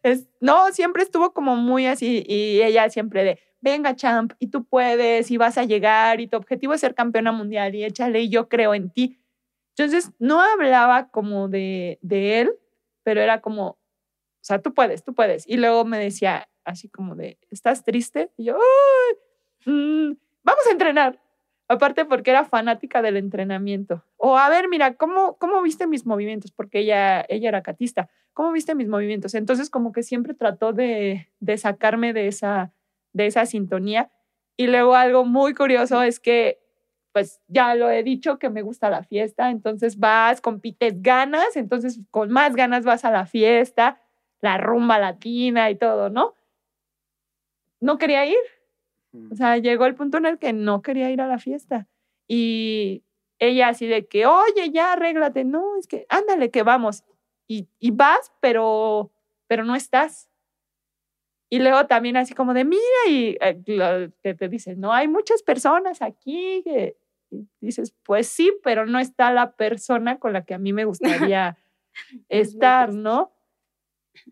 es, 0.03 0.29
no, 0.39 0.71
siempre 0.71 1.03
estuvo 1.03 1.33
como 1.33 1.57
muy 1.57 1.85
así, 1.85 2.23
y 2.25 2.61
ella 2.61 2.89
siempre 2.89 3.25
de, 3.25 3.39
venga, 3.59 3.97
champ, 3.97 4.31
y 4.39 4.47
tú 4.47 4.63
puedes, 4.63 5.29
y 5.29 5.35
vas 5.35 5.57
a 5.57 5.65
llegar, 5.65 6.21
y 6.21 6.27
tu 6.27 6.37
objetivo 6.37 6.73
es 6.73 6.79
ser 6.79 6.95
campeona 6.95 7.33
mundial, 7.33 7.75
y 7.75 7.83
échale, 7.83 8.21
y 8.21 8.29
yo 8.29 8.47
creo 8.47 8.73
en 8.73 8.89
ti. 8.89 9.19
Entonces, 9.75 10.13
no 10.17 10.39
hablaba 10.39 11.09
como 11.09 11.49
de, 11.49 11.99
de 12.01 12.39
él, 12.39 12.53
pero 13.03 13.19
era 13.19 13.41
como, 13.41 13.77
sea, 14.47 14.59
tú 14.59 14.73
puedes, 14.73 15.03
tú 15.03 15.13
puedes. 15.13 15.47
Y 15.47 15.57
luego 15.57 15.83
me 15.85 15.99
decía 15.99 16.47
así 16.63 16.89
como 16.89 17.15
de, 17.15 17.37
¿estás 17.49 17.83
triste? 17.83 18.31
Y 18.37 18.45
yo, 18.45 18.57
mm, 19.65 20.13
vamos 20.43 20.67
a 20.67 20.71
entrenar. 20.71 21.19
Aparte 21.69 22.05
porque 22.05 22.31
era 22.31 22.45
fanática 22.45 23.01
del 23.01 23.17
entrenamiento. 23.17 24.05
O 24.15 24.37
a 24.37 24.47
ver, 24.49 24.69
mira, 24.69 24.95
¿cómo, 24.95 25.37
cómo 25.37 25.61
viste 25.61 25.85
mis 25.85 26.05
movimientos? 26.05 26.51
Porque 26.51 26.79
ella, 26.79 27.25
ella 27.27 27.49
era 27.49 27.61
catista. 27.61 28.09
¿Cómo 28.33 28.53
viste 28.53 28.73
mis 28.73 28.87
movimientos? 28.87 29.33
Entonces 29.33 29.69
como 29.69 29.91
que 29.91 30.03
siempre 30.03 30.33
trató 30.33 30.71
de, 30.71 31.27
de 31.41 31.57
sacarme 31.57 32.13
de 32.13 32.27
esa, 32.27 32.71
de 33.11 33.25
esa 33.25 33.45
sintonía. 33.45 34.11
Y 34.55 34.67
luego 34.67 34.95
algo 34.95 35.25
muy 35.25 35.53
curioso 35.53 36.01
es 36.01 36.19
que 36.21 36.59
pues 37.11 37.41
ya 37.47 37.73
lo 37.73 37.89
he 37.89 38.03
dicho 38.03 38.37
que 38.37 38.51
me 38.51 38.61
gusta 38.61 38.91
la 38.91 39.01
fiesta, 39.03 39.49
entonces 39.49 39.97
vas, 39.97 40.39
compites, 40.39 41.01
ganas, 41.01 41.55
entonces 41.55 41.99
con 42.11 42.29
más 42.29 42.55
ganas 42.55 42.85
vas 42.85 43.05
a 43.05 43.11
la 43.11 43.25
fiesta, 43.25 43.99
la 44.41 44.57
rumba 44.57 44.99
latina 44.99 45.69
y 45.69 45.75
todo, 45.75 46.09
¿no? 46.09 46.35
No 47.79 47.97
quería 47.97 48.25
ir. 48.25 48.37
O 49.31 49.35
sea, 49.35 49.57
llegó 49.57 49.85
el 49.85 49.95
punto 49.95 50.17
en 50.17 50.25
el 50.25 50.37
que 50.37 50.53
no 50.53 50.81
quería 50.81 51.09
ir 51.09 51.21
a 51.21 51.27
la 51.27 51.39
fiesta. 51.39 51.87
Y 52.27 53.03
ella 53.39 53.69
así 53.69 53.87
de 53.87 54.05
que, 54.05 54.25
oye, 54.25 54.69
ya 54.71 54.93
arréglate. 54.93 55.43
No, 55.43 55.77
es 55.77 55.87
que, 55.87 56.05
ándale, 56.09 56.51
que 56.51 56.63
vamos. 56.63 57.03
Y, 57.47 57.67
y 57.79 57.91
vas, 57.91 58.31
pero, 58.41 59.11
pero 59.47 59.63
no 59.63 59.75
estás. 59.75 60.29
Y 61.49 61.59
luego 61.59 61.87
también 61.87 62.17
así 62.17 62.33
como 62.33 62.53
de, 62.53 62.65
mira, 62.65 62.81
y 63.09 63.37
eh, 63.39 64.11
que 64.21 64.33
te 64.33 64.49
dicen, 64.49 64.79
no, 64.81 64.93
hay 64.93 65.07
muchas 65.07 65.43
personas 65.43 66.01
aquí 66.01 66.61
que 66.63 66.97
dices, 67.61 67.93
pues 68.03 68.27
sí, 68.27 68.51
pero 68.63 68.85
no 68.85 68.99
está 68.99 69.31
la 69.31 69.53
persona 69.53 70.19
con 70.19 70.33
la 70.33 70.43
que 70.43 70.53
a 70.53 70.59
mí 70.59 70.73
me 70.73 70.85
gustaría 70.85 71.57
estar, 72.29 72.93
¿no? 72.93 73.31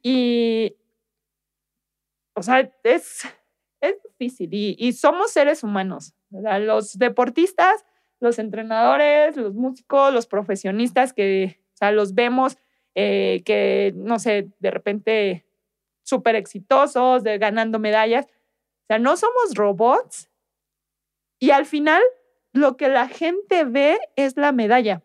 Y, 0.01 0.75
o 2.35 2.43
sea, 2.43 2.71
es, 2.83 3.23
es 3.81 3.95
difícil 4.03 4.49
y, 4.51 4.93
somos 4.93 5.31
seres 5.31 5.63
humanos, 5.63 6.13
Los 6.29 6.97
deportistas, 6.97 7.85
los 8.19 8.39
entrenadores, 8.39 9.37
los 9.37 9.53
músicos, 9.53 10.13
los 10.13 10.27
profesionistas 10.27 11.13
que, 11.13 11.59
o 11.73 11.77
sea, 11.77 11.91
los 11.91 12.13
vemos 12.13 12.57
eh, 12.95 13.43
que, 13.45 13.93
no 13.95 14.19
sé, 14.19 14.49
de 14.59 14.71
repente 14.71 15.45
súper 16.03 16.35
exitosos, 16.35 17.23
ganando 17.23 17.79
medallas. 17.79 18.25
O 18.25 18.87
sea, 18.87 18.99
no 18.99 19.17
somos 19.17 19.55
robots 19.55 20.29
y 21.39 21.51
al 21.51 21.65
final 21.65 22.01
lo 22.53 22.77
que 22.77 22.87
la 22.87 23.07
gente 23.07 23.65
ve 23.65 23.97
es 24.15 24.37
la 24.37 24.51
medalla. 24.51 25.03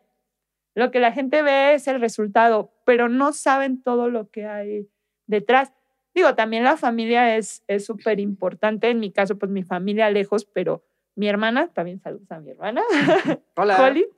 Lo 0.74 0.90
que 0.90 1.00
la 1.00 1.12
gente 1.12 1.42
ve 1.42 1.74
es 1.74 1.88
el 1.88 2.00
resultado, 2.00 2.72
pero 2.90 3.08
no 3.08 3.32
saben 3.32 3.80
todo 3.84 4.10
lo 4.10 4.30
que 4.30 4.46
hay 4.46 4.88
detrás. 5.28 5.72
Digo, 6.12 6.34
también 6.34 6.64
la 6.64 6.76
familia 6.76 7.36
es 7.36 7.62
súper 7.78 8.18
importante. 8.18 8.90
En 8.90 8.98
mi 8.98 9.12
caso, 9.12 9.38
pues 9.38 9.52
mi 9.52 9.62
familia 9.62 10.10
lejos, 10.10 10.44
pero 10.44 10.82
mi 11.14 11.28
hermana, 11.28 11.68
también 11.68 12.00
saludos 12.00 12.28
a 12.32 12.40
mi 12.40 12.50
hermana, 12.50 12.82
Hola. 13.54 13.80
Holly, 13.80 14.08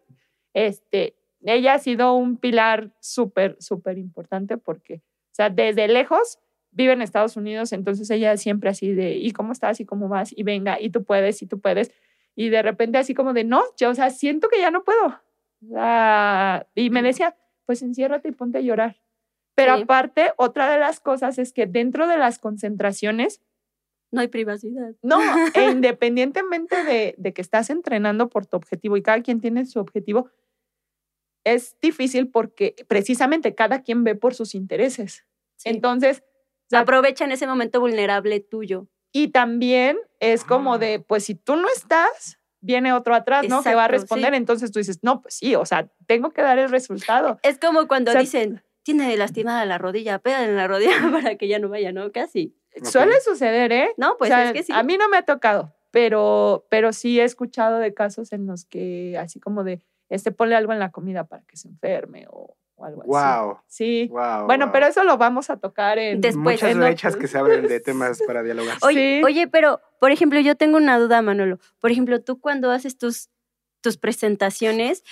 este, 0.54 1.16
ella 1.42 1.74
ha 1.74 1.78
sido 1.80 2.14
un 2.14 2.38
pilar 2.38 2.94
súper, 2.98 3.58
súper 3.60 3.98
importante 3.98 4.56
porque, 4.56 5.02
o 5.02 5.34
sea, 5.34 5.50
desde 5.50 5.86
lejos 5.86 6.38
vive 6.70 6.94
en 6.94 7.02
Estados 7.02 7.36
Unidos, 7.36 7.74
entonces 7.74 8.08
ella 8.08 8.38
siempre 8.38 8.70
así 8.70 8.94
de, 8.94 9.16
¿y 9.16 9.32
cómo 9.32 9.52
estás? 9.52 9.80
¿Y 9.80 9.84
cómo 9.84 10.08
vas? 10.08 10.32
Y 10.34 10.44
venga, 10.44 10.80
y 10.80 10.88
tú 10.88 11.04
puedes, 11.04 11.42
y 11.42 11.46
tú 11.46 11.60
puedes. 11.60 11.92
Y 12.34 12.48
de 12.48 12.62
repente 12.62 12.96
así 12.96 13.12
como 13.12 13.34
de, 13.34 13.44
no, 13.44 13.64
yo, 13.76 13.90
o 13.90 13.94
sea, 13.94 14.08
siento 14.08 14.48
que 14.48 14.60
ya 14.60 14.70
no 14.70 14.82
puedo. 14.82 15.20
Y 16.74 16.88
me 16.88 17.02
decía, 17.02 17.36
pues 17.66 17.82
enciérrate 17.82 18.28
y 18.28 18.32
ponte 18.32 18.58
a 18.58 18.60
llorar. 18.62 19.00
Pero 19.54 19.76
Sí. 19.76 19.82
aparte, 19.82 20.32
otra 20.36 20.70
de 20.72 20.78
las 20.78 21.00
cosas 21.00 21.38
es 21.38 21.52
que 21.52 21.66
dentro 21.66 22.06
de 22.08 22.16
las 22.16 22.38
concentraciones, 22.38 23.40
No 24.10 24.20
hay 24.20 24.28
privacidad. 24.28 24.94
no, 25.02 25.18
e 25.54 25.70
independientemente 25.70 26.84
de, 26.84 27.14
de 27.18 27.32
que 27.32 27.42
estás 27.42 27.70
entrenando 27.70 28.28
por 28.28 28.46
tu 28.46 28.56
objetivo 28.56 28.96
y 28.96 29.02
cada 29.02 29.20
quien 29.22 29.40
tiene 29.40 29.64
su 29.66 29.78
objetivo, 29.80 30.30
es 31.44 31.76
difícil 31.80 32.28
porque 32.30 32.74
precisamente 32.88 33.54
cada 33.54 33.82
quien 33.82 34.04
ve 34.04 34.14
por 34.14 34.34
sus 34.34 34.54
intereses. 34.54 35.26
Sí. 35.56 35.68
Entonces, 35.70 36.22
o 36.22 36.70
sea, 36.70 36.80
Aprovechan 36.80 37.32
ese 37.32 37.46
momento 37.46 37.80
vulnerable 37.80 38.40
tuyo. 38.40 38.88
y 39.12 39.28
también 39.28 39.98
es 40.20 40.44
como 40.44 40.78
de, 40.78 41.00
pues 41.00 41.24
si 41.24 41.34
tú 41.34 41.56
no 41.56 41.68
estás, 41.68 42.38
viene 42.62 42.92
otro 42.92 43.14
atrás, 43.14 43.46
¿no? 43.48 43.62
que 43.62 43.74
va 43.74 43.84
a 43.84 43.88
sí. 43.88 43.92
responder. 43.92 44.32
Entonces 44.32 44.72
tú 44.72 44.78
dices, 44.78 45.00
no, 45.02 45.20
pues 45.20 45.34
sí, 45.34 45.54
o 45.54 45.66
sea, 45.66 45.88
tengo 46.06 46.30
que 46.30 46.40
dar 46.40 46.58
el 46.58 46.70
resultado. 46.70 47.38
Es 47.42 47.58
como 47.58 47.86
cuando 47.86 48.10
O 48.10 48.12
sea, 48.12 48.22
dicen, 48.22 48.62
tiene 48.82 49.14
lastimada 49.16 49.66
la 49.66 49.76
rodilla, 49.76 50.18
pégale 50.18 50.46
en 50.46 50.56
la 50.56 50.66
rodilla 50.66 50.92
para 51.12 51.36
que 51.36 51.48
ya 51.48 51.58
no 51.58 51.68
vaya, 51.68 51.92
¿no? 51.92 52.10
Casi. 52.12 52.56
Suele 52.82 53.20
suceder, 53.20 53.70
¿eh? 53.72 53.90
No, 53.98 54.16
pues 54.16 54.30
O 54.30 54.34
sea, 54.34 54.46
es 54.46 54.52
que 54.52 54.62
sí. 54.62 54.72
A 54.72 54.82
mí 54.82 54.96
no 54.96 55.08
me 55.10 55.18
ha 55.18 55.22
tocado, 55.22 55.74
pero, 55.90 56.66
pero 56.70 56.94
sí 56.94 57.20
he 57.20 57.24
escuchado 57.24 57.78
de 57.78 57.92
casos 57.92 58.32
en 58.32 58.46
los 58.46 58.64
que 58.64 59.18
así 59.18 59.40
como 59.40 59.62
de, 59.62 59.82
este, 60.08 60.32
ponle 60.32 60.56
algo 60.56 60.72
en 60.72 60.78
la 60.78 60.90
comida 60.90 61.24
para 61.24 61.42
que 61.42 61.56
se 61.56 61.68
enferme 61.68 62.26
o, 62.30 62.56
o 62.76 62.84
algo 62.84 63.02
así. 63.02 63.08
Wow. 63.10 63.58
Sí. 63.66 64.08
Wow. 64.10 64.46
bueno, 64.46 64.66
wow. 64.66 64.72
pero 64.72 64.86
eso 64.86 65.04
lo 65.04 65.16
vamos 65.18 65.50
a 65.50 65.56
tocar 65.58 65.98
en... 65.98 66.20
Después, 66.20 66.62
Muchas 66.62 66.76
brechas 66.76 67.16
que 67.16 67.28
se 67.28 67.38
abren 67.38 67.66
de 67.66 67.80
temas 67.80 68.20
para 68.26 68.42
dialogar. 68.42 68.78
Oye, 68.82 69.18
Sí. 69.20 69.24
oye, 69.24 69.48
pero, 69.48 69.80
por 70.00 70.10
ejemplo, 70.10 70.40
yo 70.40 70.56
tengo 70.56 70.76
una 70.76 70.98
duda, 70.98 71.22
Manolo. 71.22 71.58
Por 71.80 71.90
ejemplo, 71.90 72.20
tú 72.20 72.40
cuando 72.40 72.70
haces 72.70 72.98
tus, 72.98 73.28
tus 73.80 73.96
presentaciones, 73.98 75.04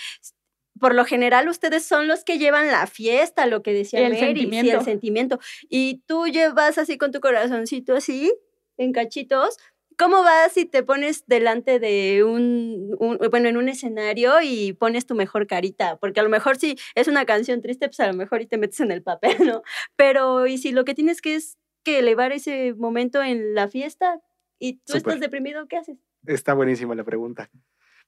por 0.78 0.94
lo 0.94 1.04
general 1.04 1.48
ustedes 1.48 1.84
son 1.84 2.08
los 2.08 2.24
que 2.24 2.38
llevan 2.38 2.68
la 2.68 2.86
fiesta, 2.86 3.46
lo 3.46 3.62
que 3.62 3.72
decía 3.72 4.00
Y 4.00 4.04
el 4.04 4.12
Mary, 4.12 4.20
sí, 4.22 4.26
sentimiento. 4.34 4.78
el 4.78 4.84
sentimiento. 4.84 5.38
Y 5.68 6.02
tú 6.06 6.26
llevas 6.26 6.78
así 6.78 6.96
con 6.96 7.12
tu 7.12 7.20
corazoncito 7.20 7.94
así, 7.96 8.32
en 8.78 8.92
cachitos. 8.92 9.58
¿Cómo 10.00 10.22
vas 10.22 10.52
si 10.52 10.64
te 10.64 10.82
pones 10.82 11.26
delante 11.26 11.78
de 11.78 12.24
un, 12.24 12.96
un- 12.98 13.18
bueno, 13.30 13.50
en 13.50 13.58
un 13.58 13.68
escenario 13.68 14.40
y 14.42 14.72
pones 14.72 15.04
tu 15.04 15.14
mejor 15.14 15.46
carita? 15.46 15.98
Porque 15.98 16.20
a 16.20 16.22
lo 16.22 16.30
mejor 16.30 16.56
si 16.56 16.78
es 16.94 17.06
una 17.06 17.26
canción 17.26 17.60
triste, 17.60 17.86
pues 17.86 18.00
a 18.00 18.06
lo 18.06 18.14
mejor 18.14 18.40
y 18.40 18.46
te 18.46 18.56
metes 18.56 18.80
en 18.80 18.92
el 18.92 19.02
papel, 19.02 19.36
¿no? 19.44 19.62
Pero 19.96 20.46
y 20.46 20.56
si 20.56 20.72
lo 20.72 20.86
que 20.86 20.94
tienes 20.94 21.20
que 21.20 21.34
es 21.34 21.58
que 21.84 21.98
elevar 21.98 22.32
ese 22.32 22.72
momento 22.72 23.22
en 23.22 23.54
la 23.54 23.68
fiesta 23.68 24.22
y 24.58 24.78
tú 24.78 24.94
Súper. 24.94 25.00
estás 25.00 25.20
deprimido, 25.20 25.68
¿qué 25.68 25.76
haces? 25.76 25.98
Está 26.26 26.54
buenísima 26.54 26.94
la 26.94 27.04
pregunta. 27.04 27.50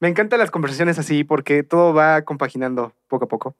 Me 0.01 0.09
encantan 0.09 0.38
las 0.38 0.51
conversaciones 0.51 0.99
así 0.99 1.24
porque 1.24 1.62
todo 1.62 1.93
va 1.93 2.22
compaginando 2.22 2.97
poco 3.07 3.26
a 3.26 3.28
poco. 3.28 3.55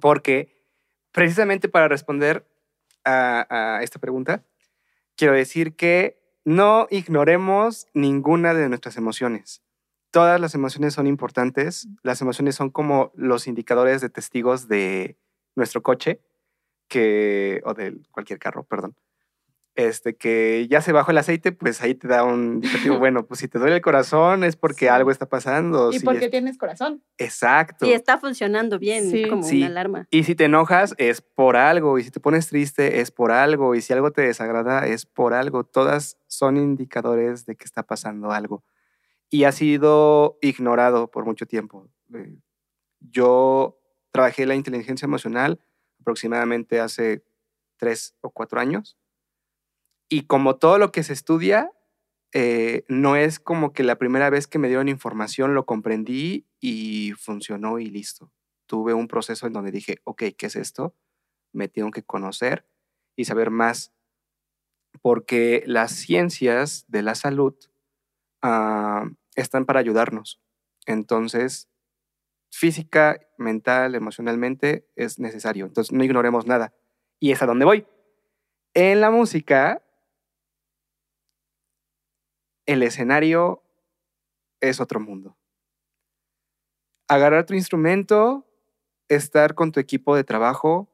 Porque 0.00 0.66
precisamente 1.12 1.68
para 1.68 1.86
responder 1.86 2.44
a, 3.04 3.76
a 3.76 3.82
esta 3.84 4.00
pregunta, 4.00 4.42
quiero 5.14 5.32
decir 5.34 5.76
que 5.76 6.21
no 6.44 6.86
ignoremos 6.90 7.86
ninguna 7.94 8.54
de 8.54 8.68
nuestras 8.68 8.96
emociones. 8.96 9.62
Todas 10.10 10.40
las 10.40 10.54
emociones 10.54 10.94
son 10.94 11.06
importantes. 11.06 11.88
Las 12.02 12.20
emociones 12.20 12.54
son 12.54 12.70
como 12.70 13.12
los 13.14 13.46
indicadores 13.46 14.00
de 14.00 14.10
testigos 14.10 14.68
de 14.68 15.16
nuestro 15.56 15.82
coche 15.82 16.20
que, 16.88 17.62
o 17.64 17.74
de 17.74 17.98
cualquier 18.10 18.38
carro, 18.38 18.64
perdón. 18.64 18.94
Este, 19.74 20.16
que 20.16 20.66
ya 20.70 20.82
se 20.82 20.92
bajó 20.92 21.12
el 21.12 21.18
aceite, 21.18 21.50
pues 21.50 21.80
ahí 21.80 21.94
te 21.94 22.06
da 22.06 22.24
un 22.24 22.54
indicativo. 22.62 22.98
bueno, 22.98 23.24
pues 23.26 23.40
si 23.40 23.48
te 23.48 23.58
duele 23.58 23.76
el 23.76 23.80
corazón 23.82 24.44
es 24.44 24.54
porque 24.54 24.80
Sí. 24.84 24.88
algo 24.88 25.10
está 25.10 25.26
pasando. 25.30 25.90
Y 25.92 25.98
si 25.98 26.04
porque 26.04 26.26
es- 26.26 26.30
tienes 26.30 26.58
corazón. 26.58 27.02
Exacto. 27.16 27.86
Y 27.86 27.92
está 27.92 28.18
funcionando 28.18 28.78
bien, 28.78 29.10
Sí. 29.10 29.26
como 29.28 29.42
Sí. 29.42 29.58
una 29.58 29.68
alarma. 29.68 30.06
Y 30.10 30.24
si 30.24 30.34
te 30.34 30.44
enojas 30.44 30.94
es 30.98 31.22
por 31.22 31.56
algo, 31.56 31.98
y 31.98 32.04
si 32.04 32.10
te 32.10 32.20
pones 32.20 32.48
triste 32.48 33.00
es 33.00 33.10
por 33.10 33.32
algo, 33.32 33.74
y 33.74 33.80
si 33.80 33.94
algo 33.94 34.10
te 34.10 34.20
desagrada 34.20 34.86
es 34.86 35.06
por 35.06 35.32
algo. 35.32 35.64
Todas 35.64 36.18
son 36.26 36.58
indicadores 36.58 37.46
de 37.46 37.56
que 37.56 37.64
está 37.64 37.82
pasando 37.82 38.30
algo. 38.30 38.62
Y 39.30 39.44
ha 39.44 39.52
sido 39.52 40.36
ignorado 40.42 41.10
por 41.10 41.24
mucho 41.24 41.46
tiempo. 41.46 41.88
Eh, 42.14 42.36
Yo 43.00 43.80
trabajé 44.10 44.44
la 44.46 44.54
inteligencia 44.54 45.06
emocional 45.06 45.58
aproximadamente 46.00 46.78
hace 46.78 47.24
tres 47.78 48.14
o 48.20 48.30
cuatro 48.30 48.60
años. 48.60 48.98
Y 50.12 50.26
como 50.26 50.56
todo 50.56 50.76
lo 50.76 50.92
que 50.92 51.02
se 51.04 51.14
estudia, 51.14 51.72
eh, 52.34 52.84
no 52.88 53.16
es 53.16 53.40
como 53.40 53.72
que 53.72 53.82
la 53.82 53.96
primera 53.96 54.28
vez 54.28 54.46
que 54.46 54.58
me 54.58 54.68
dieron 54.68 54.90
información 54.90 55.54
lo 55.54 55.64
comprendí 55.64 56.46
y 56.60 57.12
funcionó 57.12 57.78
y 57.78 57.86
listo 57.86 58.30
tuve 58.66 58.94
un 58.94 59.08
proceso 59.08 59.46
en 59.46 59.52
donde 59.52 59.70
dije, 59.70 60.00
ok, 60.04 60.22
¿qué 60.36 60.46
es 60.46 60.56
esto? 60.56 60.94
Me 61.52 61.68
tengo 61.68 61.90
que 61.90 62.02
conocer 62.02 62.66
y 63.16 63.26
saber 63.26 63.50
más, 63.50 63.92
porque 65.02 65.62
las 65.66 65.92
ciencias 65.92 66.86
de 66.88 67.02
la 67.02 67.14
salud 67.14 67.54
ah, 68.40 69.10
están 69.34 69.66
para 69.66 69.80
ayudarnos. 69.80 70.40
Entonces, 70.86 71.68
física, 72.50 73.20
mental, 73.36 73.94
emocionalmente 73.94 74.88
es 74.96 75.18
necesario. 75.18 75.66
Entonces, 75.66 75.92
no 75.92 76.02
ignoremos 76.04 76.46
nada. 76.46 76.74
Y 77.18 77.32
es 77.32 77.42
a 77.42 77.46
donde 77.46 77.66
voy. 77.66 77.86
En 78.72 79.02
la 79.02 79.10
música, 79.10 79.82
el 82.66 82.82
escenario 82.82 83.62
es 84.60 84.80
otro 84.80 85.00
mundo. 85.00 85.36
Agarrar 87.08 87.44
tu 87.46 87.54
instrumento, 87.54 88.46
estar 89.08 89.54
con 89.54 89.72
tu 89.72 89.80
equipo 89.80 90.16
de 90.16 90.24
trabajo, 90.24 90.88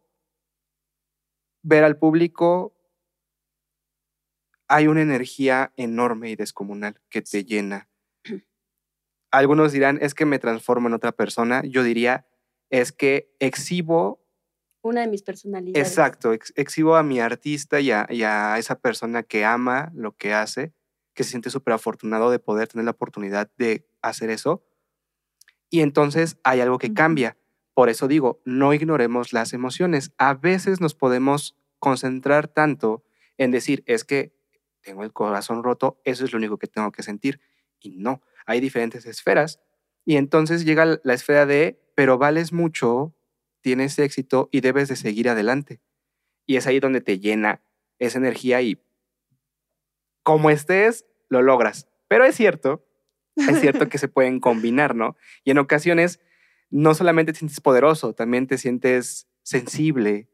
ver 1.62 1.84
al 1.84 1.98
público, 1.98 2.74
hay 4.68 4.86
una 4.86 5.02
energía 5.02 5.72
enorme 5.76 6.30
y 6.30 6.36
descomunal 6.36 7.00
que 7.08 7.22
te 7.22 7.44
llena. 7.44 7.88
Algunos 9.30 9.72
dirán, 9.72 9.98
es 10.00 10.14
que 10.14 10.24
me 10.26 10.38
transformo 10.38 10.88
en 10.88 10.94
otra 10.94 11.12
persona. 11.12 11.62
Yo 11.64 11.82
diría, 11.82 12.26
es 12.70 12.92
que 12.92 13.34
exhibo, 13.38 14.24
Una 14.82 15.02
de 15.02 15.08
mis 15.08 15.22
personalidades. 15.22 15.86
exacto, 15.88 16.32
ex- 16.32 16.52
exhibo 16.56 16.96
a 16.96 17.02
mi 17.02 17.20
artista 17.20 17.80
y 17.80 17.90
a, 17.92 18.06
y 18.10 18.22
a 18.22 18.58
esa 18.58 18.78
persona 18.78 19.22
que 19.22 19.44
ama 19.44 19.90
lo 19.94 20.16
que 20.16 20.32
hace, 20.34 20.72
que 21.18 21.24
se 21.24 21.30
siente 21.30 21.50
súper 21.50 21.74
afortunado 21.74 22.30
de 22.30 22.38
poder 22.38 22.68
tener 22.68 22.84
la 22.84 22.92
oportunidad 22.92 23.50
de 23.58 23.84
hacer 24.02 24.30
eso. 24.30 24.64
Y 25.68 25.80
entonces 25.80 26.38
hay 26.44 26.60
algo 26.60 26.78
que 26.78 26.94
cambia. 26.94 27.36
Por 27.74 27.88
eso 27.88 28.06
digo, 28.06 28.40
no 28.44 28.72
ignoremos 28.72 29.32
las 29.32 29.52
emociones. 29.52 30.12
A 30.16 30.34
veces 30.34 30.80
nos 30.80 30.94
podemos 30.94 31.56
concentrar 31.80 32.46
tanto 32.46 33.02
en 33.36 33.50
decir, 33.50 33.82
es 33.86 34.04
que 34.04 34.32
tengo 34.80 35.02
el 35.02 35.12
corazón 35.12 35.64
roto, 35.64 36.00
eso 36.04 36.24
es 36.24 36.30
lo 36.30 36.36
único 36.36 36.56
que 36.56 36.68
tengo 36.68 36.92
que 36.92 37.02
sentir. 37.02 37.40
Y 37.80 37.98
no, 37.98 38.22
hay 38.46 38.60
diferentes 38.60 39.04
esferas. 39.04 39.58
Y 40.04 40.18
entonces 40.18 40.64
llega 40.64 41.00
la 41.02 41.14
esfera 41.14 41.46
de, 41.46 41.82
pero 41.96 42.16
vales 42.16 42.52
mucho, 42.52 43.12
tienes 43.60 43.98
éxito 43.98 44.48
y 44.52 44.60
debes 44.60 44.86
de 44.86 44.94
seguir 44.94 45.28
adelante. 45.28 45.80
Y 46.46 46.58
es 46.58 46.68
ahí 46.68 46.78
donde 46.78 47.00
te 47.00 47.18
llena 47.18 47.60
esa 47.98 48.18
energía 48.18 48.62
y 48.62 48.80
como 50.28 50.50
estés, 50.50 51.06
lo 51.30 51.40
logras. 51.40 51.88
Pero 52.06 52.26
es 52.26 52.36
cierto, 52.36 52.86
es 53.34 53.60
cierto 53.62 53.88
que 53.88 53.96
se 53.98 54.08
pueden 54.08 54.40
combinar, 54.40 54.94
¿no? 54.94 55.16
Y 55.42 55.52
en 55.52 55.56
ocasiones 55.56 56.20
no 56.68 56.92
solamente 56.92 57.32
te 57.32 57.38
sientes 57.38 57.62
poderoso, 57.62 58.12
también 58.12 58.46
te 58.46 58.58
sientes 58.58 59.26
sensible 59.42 60.28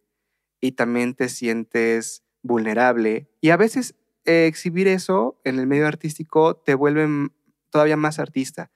y 0.61 0.72
también 0.72 1.14
te 1.14 1.28
sientes 1.28 2.24
vulnerable. 2.42 3.28
Y 3.40 3.51
a 3.51 3.57
veces 3.57 3.95
eh, 4.24 4.47
exhibir 4.47 4.88
eso 4.88 5.40
en 5.45 5.61
el 5.61 5.68
medio 5.68 5.86
artístico 5.86 6.57
te 6.57 6.74
vuelve 6.74 7.30
todavía 7.70 7.97
más 7.97 8.18
artista 8.18 8.72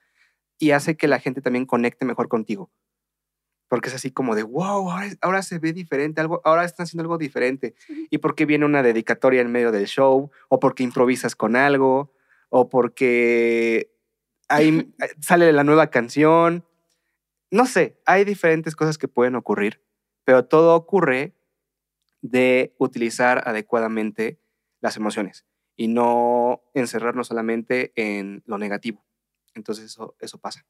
y 0.57 0.71
hace 0.71 0.95
que 0.95 1.09
la 1.09 1.19
gente 1.19 1.41
también 1.41 1.65
conecte 1.65 2.05
mejor 2.05 2.29
contigo. 2.29 2.71
Porque 3.69 3.87
es 3.87 3.95
así 3.95 4.11
como 4.11 4.35
de, 4.35 4.43
wow, 4.43 4.91
ahora, 4.91 5.07
ahora 5.21 5.41
se 5.41 5.59
ve 5.59 5.71
diferente, 5.71 6.19
algo, 6.19 6.41
ahora 6.43 6.65
están 6.65 6.83
haciendo 6.83 7.03
algo 7.03 7.17
diferente. 7.17 7.75
Y 8.09 8.17
porque 8.17 8.45
viene 8.45 8.65
una 8.65 8.83
dedicatoria 8.83 9.39
en 9.41 9.51
medio 9.51 9.71
del 9.71 9.85
show, 9.85 10.31
o 10.49 10.59
porque 10.59 10.83
improvisas 10.83 11.35
con 11.35 11.55
algo, 11.55 12.11
o 12.49 12.67
porque 12.67 13.93
hay, 14.49 14.93
sale 15.21 15.53
la 15.53 15.63
nueva 15.63 15.87
canción. 15.87 16.65
No 17.51 17.65
sé, 17.65 17.99
hay 18.05 18.25
diferentes 18.25 18.75
cosas 18.75 18.97
que 18.97 19.07
pueden 19.07 19.35
ocurrir, 19.35 19.81
pero 20.25 20.45
todo 20.45 20.75
ocurre 20.75 21.35
de 22.21 22.75
utilizar 22.77 23.47
adecuadamente 23.47 24.39
las 24.81 24.97
emociones 24.97 25.45
y 25.75 25.87
no 25.87 26.61
encerrarnos 26.73 27.27
solamente 27.27 27.93
en 27.95 28.43
lo 28.45 28.57
negativo. 28.57 29.05
Entonces 29.55 29.85
eso, 29.85 30.15
eso 30.19 30.37
pasa. 30.37 30.65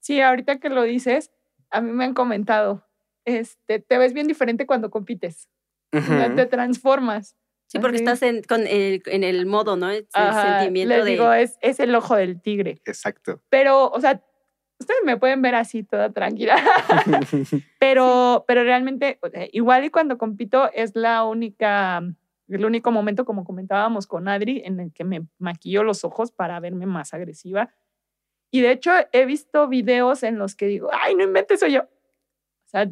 Sí, 0.00 0.20
ahorita 0.20 0.60
que 0.60 0.68
lo 0.68 0.82
dices, 0.82 1.30
a 1.70 1.80
mí 1.80 1.92
me 1.92 2.04
han 2.04 2.14
comentado, 2.14 2.86
este, 3.24 3.80
te 3.80 3.98
ves 3.98 4.12
bien 4.12 4.26
diferente 4.26 4.66
cuando 4.66 4.90
compites. 4.90 5.48
Te 5.90 6.46
transformas. 6.46 7.36
Sí, 7.66 7.78
porque 7.78 7.96
Así. 7.96 8.04
estás 8.04 8.22
en, 8.22 8.42
con 8.42 8.66
el, 8.66 9.02
en 9.06 9.24
el 9.24 9.46
modo, 9.46 9.76
¿no? 9.76 9.90
El 9.90 10.06
Ajá, 10.12 10.58
sentimiento 10.58 10.94
les 10.94 11.04
de... 11.04 11.10
digo, 11.10 11.32
es, 11.32 11.58
es 11.60 11.80
el 11.80 11.94
ojo 11.94 12.16
del 12.16 12.40
tigre. 12.40 12.80
Exacto. 12.84 13.40
Pero, 13.48 13.90
o 13.90 14.00
sea, 14.00 14.22
ustedes 14.78 15.00
me 15.04 15.16
pueden 15.16 15.42
ver 15.42 15.54
así 15.54 15.82
toda 15.82 16.12
tranquila. 16.12 16.56
pero, 17.78 18.44
pero 18.46 18.64
realmente, 18.64 19.18
o 19.22 19.28
sea, 19.28 19.46
igual 19.52 19.84
y 19.84 19.90
cuando 19.90 20.18
compito 20.18 20.70
es 20.72 20.94
la 20.94 21.24
única, 21.24 22.02
el 22.48 22.64
único 22.64 22.90
momento, 22.90 23.24
como 23.24 23.44
comentábamos 23.44 24.06
con 24.06 24.28
Adri, 24.28 24.62
en 24.64 24.80
el 24.80 24.92
que 24.92 25.04
me 25.04 25.26
maquillo 25.38 25.84
los 25.84 26.04
ojos 26.04 26.32
para 26.32 26.60
verme 26.60 26.86
más 26.86 27.14
agresiva. 27.14 27.70
Y 28.54 28.60
de 28.60 28.70
hecho, 28.70 28.92
he 29.10 29.26
visto 29.26 29.66
videos 29.66 30.22
en 30.22 30.38
los 30.38 30.54
que 30.54 30.66
digo, 30.66 30.88
ay, 30.92 31.16
no 31.16 31.24
inventes, 31.24 31.58
soy 31.58 31.72
yo. 31.72 31.80
O 31.80 32.68
sea, 32.68 32.88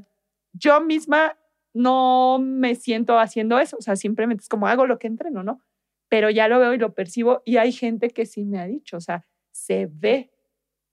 yo 0.55 0.81
misma 0.81 1.39
no 1.73 2.41
me 2.43 2.75
siento 2.75 3.17
haciendo 3.17 3.61
eso. 3.61 3.77
O 3.77 3.81
sea, 3.81 3.95
simplemente 3.95 4.43
es 4.43 4.49
como 4.49 4.67
hago 4.67 4.87
lo 4.87 4.99
que 4.99 5.07
entreno, 5.07 5.45
¿no? 5.45 5.63
Pero 6.09 6.31
ya 6.31 6.49
lo 6.49 6.59
veo 6.59 6.75
y 6.75 6.79
lo 6.79 6.95
percibo. 6.95 7.43
Y 7.45 7.59
hay 7.59 7.71
gente 7.71 8.11
que 8.11 8.27
sí 8.27 8.45
me 8.45 8.59
ha 8.59 8.67
dicho, 8.67 8.97
o 8.97 9.01
sea, 9.01 9.25
se 9.53 9.89
ve. 9.89 10.33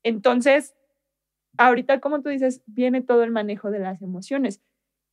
Entonces, 0.03 0.75
ahorita, 1.57 1.99
como 1.99 2.21
tú 2.21 2.29
dices, 2.29 2.61
viene 2.67 3.01
todo 3.01 3.23
el 3.23 3.31
manejo 3.31 3.71
de 3.71 3.79
las 3.79 4.03
emociones. 4.03 4.61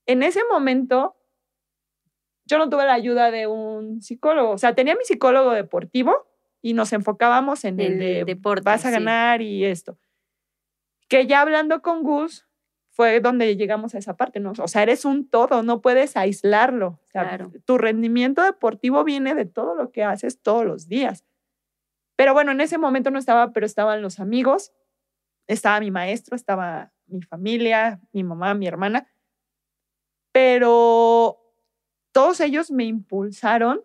En 0.05 0.23
ese 0.23 0.43
momento, 0.51 1.17
yo 2.45 2.59
no 2.59 2.69
tuve 2.69 2.85
la 2.85 2.93
ayuda 2.93 3.31
de 3.31 3.47
un 3.47 4.03
psicólogo. 4.03 4.51
O 4.51 4.59
sea, 4.59 4.75
tenía 4.75 4.97
mi 4.97 5.05
psicólogo 5.05 5.53
deportivo 5.53 6.27
y 6.67 6.75
nos 6.75 6.93
enfocábamos 6.93 7.64
en 7.64 7.79
el, 7.79 7.93
El 7.93 7.99
de 8.01 8.25
deporte, 8.25 8.64
vas 8.64 8.85
a 8.85 8.89
sí. 8.89 8.95
ganar 8.95 9.41
y 9.41 9.64
esto. 9.64 9.97
Que 11.07 11.29
ya 11.29 11.41
hablando 11.43 11.81
con 11.81 12.03
Gus, 12.03 12.45
fue 12.91 13.21
donde 13.21 13.55
llegamos 13.57 13.95
a 13.95 13.99
esa 13.99 14.17
parte, 14.17 14.41
¿no? 14.41 14.53
O 14.59 14.67
sea, 14.67 14.83
eres 14.83 15.05
un 15.05 15.29
todo, 15.31 15.62
no 15.62 15.81
puedes 15.81 16.17
aislarlo. 16.17 16.99
O 17.05 17.07
sea, 17.07 17.23
Claro. 17.23 17.53
Tu 17.64 17.79
rendimiento 17.79 18.43
deportivo 18.43 19.05
viene 19.05 19.37
de 19.37 19.45
todo 19.45 19.77
lo 19.77 19.93
que 19.93 20.03
haces 20.03 20.43
todos 20.43 20.67
los 20.67 20.89
días. 20.89 21.25
Pero 22.17 22.33
bueno, 22.33 22.51
en 22.51 22.61
ese 22.61 22.79
momento 22.79 23.12
no 23.12 23.21
estaba, 23.21 23.53
pero 23.53 23.64
estaban 23.64 24.03
los 24.03 24.19
amigos, 24.19 24.73
estaba 25.47 25.79
mi 25.79 25.93
maestro, 25.93 26.35
estaba 26.35 26.93
mi 27.07 27.23
familia, 27.23 28.01
mi 28.11 28.25
mamá, 28.25 28.55
mi 28.55 28.67
hermana. 28.67 29.07
Pero 30.33 31.39
todos 32.11 32.41
ellos 32.41 32.73
me 32.73 32.87
impulsaron 32.87 33.85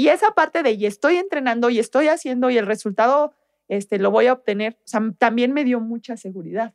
y 0.00 0.08
esa 0.08 0.30
parte 0.30 0.62
de 0.62 0.70
y 0.72 0.86
estoy 0.86 1.16
entrenando 1.16 1.68
y 1.68 1.78
estoy 1.78 2.08
haciendo 2.08 2.48
y 2.48 2.56
el 2.56 2.66
resultado 2.66 3.34
este, 3.68 3.98
lo 3.98 4.10
voy 4.10 4.28
a 4.28 4.32
obtener, 4.32 4.78
o 4.82 4.88
sea, 4.88 5.02
también 5.18 5.52
me 5.52 5.62
dio 5.62 5.78
mucha 5.78 6.16
seguridad. 6.16 6.72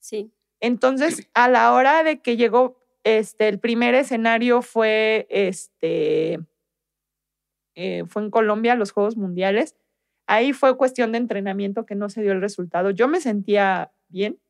Sí. 0.00 0.32
Entonces, 0.60 1.28
a 1.34 1.50
la 1.50 1.74
hora 1.74 2.02
de 2.02 2.22
que 2.22 2.38
llegó, 2.38 2.78
este, 3.04 3.48
el 3.48 3.58
primer 3.60 3.94
escenario 3.94 4.62
fue, 4.62 5.26
este, 5.28 6.40
eh, 7.74 8.04
fue 8.08 8.22
en 8.22 8.30
Colombia, 8.30 8.74
los 8.74 8.90
Juegos 8.90 9.18
Mundiales. 9.18 9.76
Ahí 10.26 10.54
fue 10.54 10.78
cuestión 10.78 11.12
de 11.12 11.18
entrenamiento 11.18 11.84
que 11.84 11.94
no 11.94 12.08
se 12.08 12.22
dio 12.22 12.32
el 12.32 12.40
resultado. 12.40 12.90
Yo 12.90 13.06
me 13.06 13.20
sentía 13.20 13.92
bien, 14.08 14.40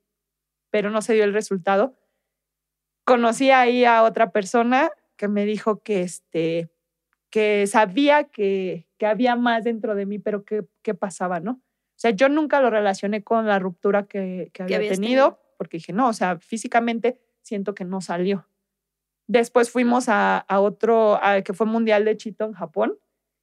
pero 0.71 0.91
no 0.91 1.03
se 1.03 1.15
dio 1.15 1.25
el 1.25 1.33
resultado. 1.33 1.97
Conocí 3.05 3.51
ahí 3.51 3.85
a 3.85 4.05
otra 4.05 4.31
persona 4.31 4.93
que 5.17 5.27
me 5.27 5.45
dijo 5.45 5.83
que, 5.83 6.03
este, 6.03 6.71
que 7.31 7.67
sabía 7.67 8.25
que, 8.25 8.87
que 8.99 9.07
había 9.07 9.37
más 9.37 9.65
dentro 9.65 9.95
de 9.95 10.07
mí, 10.07 10.19
pero 10.19 10.45
que, 10.45 10.65
que 10.83 10.95
pasaba, 10.95 11.41
¿no? 11.41 11.53
O 11.53 11.99
sea, 11.99 12.11
yo 12.11 12.29
nunca 12.29 12.61
lo 12.61 12.71
relacioné 12.71 13.25
con 13.25 13.47
la 13.47 13.59
ruptura 13.59 14.07
que, 14.07 14.51
que 14.53 14.63
había 14.63 14.79
tenido, 14.79 14.97
tenido. 14.97 15.41
porque 15.59 15.79
dije, 15.79 15.93
no, 15.93 16.09
o 16.09 16.13
sea, 16.13 16.39
físicamente 16.39 17.19
siento 17.43 17.75
que 17.75 17.85
no 17.85 18.01
salió. 18.01 18.47
Después 19.29 19.71
fuimos 19.71 20.09
a, 20.09 20.39
a 20.39 20.61
otro, 20.61 21.19
a- 21.23 21.43
que 21.43 21.53
fue 21.53 21.67
Mundial 21.67 22.05
de 22.05 22.17
Chito 22.17 22.45
en 22.45 22.53
Japón, 22.53 22.99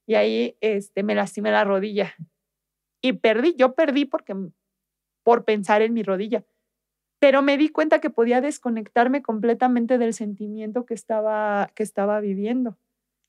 y 0.06 0.16
ahí 0.16 0.58
este, 0.62 1.04
me 1.04 1.16
lastimé 1.16 1.52
la 1.52 1.64
rodilla. 1.64 2.14
Y 3.02 3.14
perdí, 3.14 3.56
yo 3.58 3.74
perdí 3.76 4.06
porque, 4.06 4.36
por 5.24 5.46
pensar 5.46 5.82
en 5.82 5.94
mi 5.94 6.04
rodilla. 6.04 6.46
Pero 7.20 7.42
me 7.42 7.58
di 7.58 7.70
cuenta 7.70 8.00
que 8.00 8.10
podía 8.10 8.40
desconectarme 8.42 9.22
completamente 9.22 9.98
del 9.98 10.14
sentimiento 10.14 10.86
que 10.86 10.94
estaba, 10.94 11.72
que 11.76 11.84
estaba 11.84 12.20
viviendo. 12.20 12.78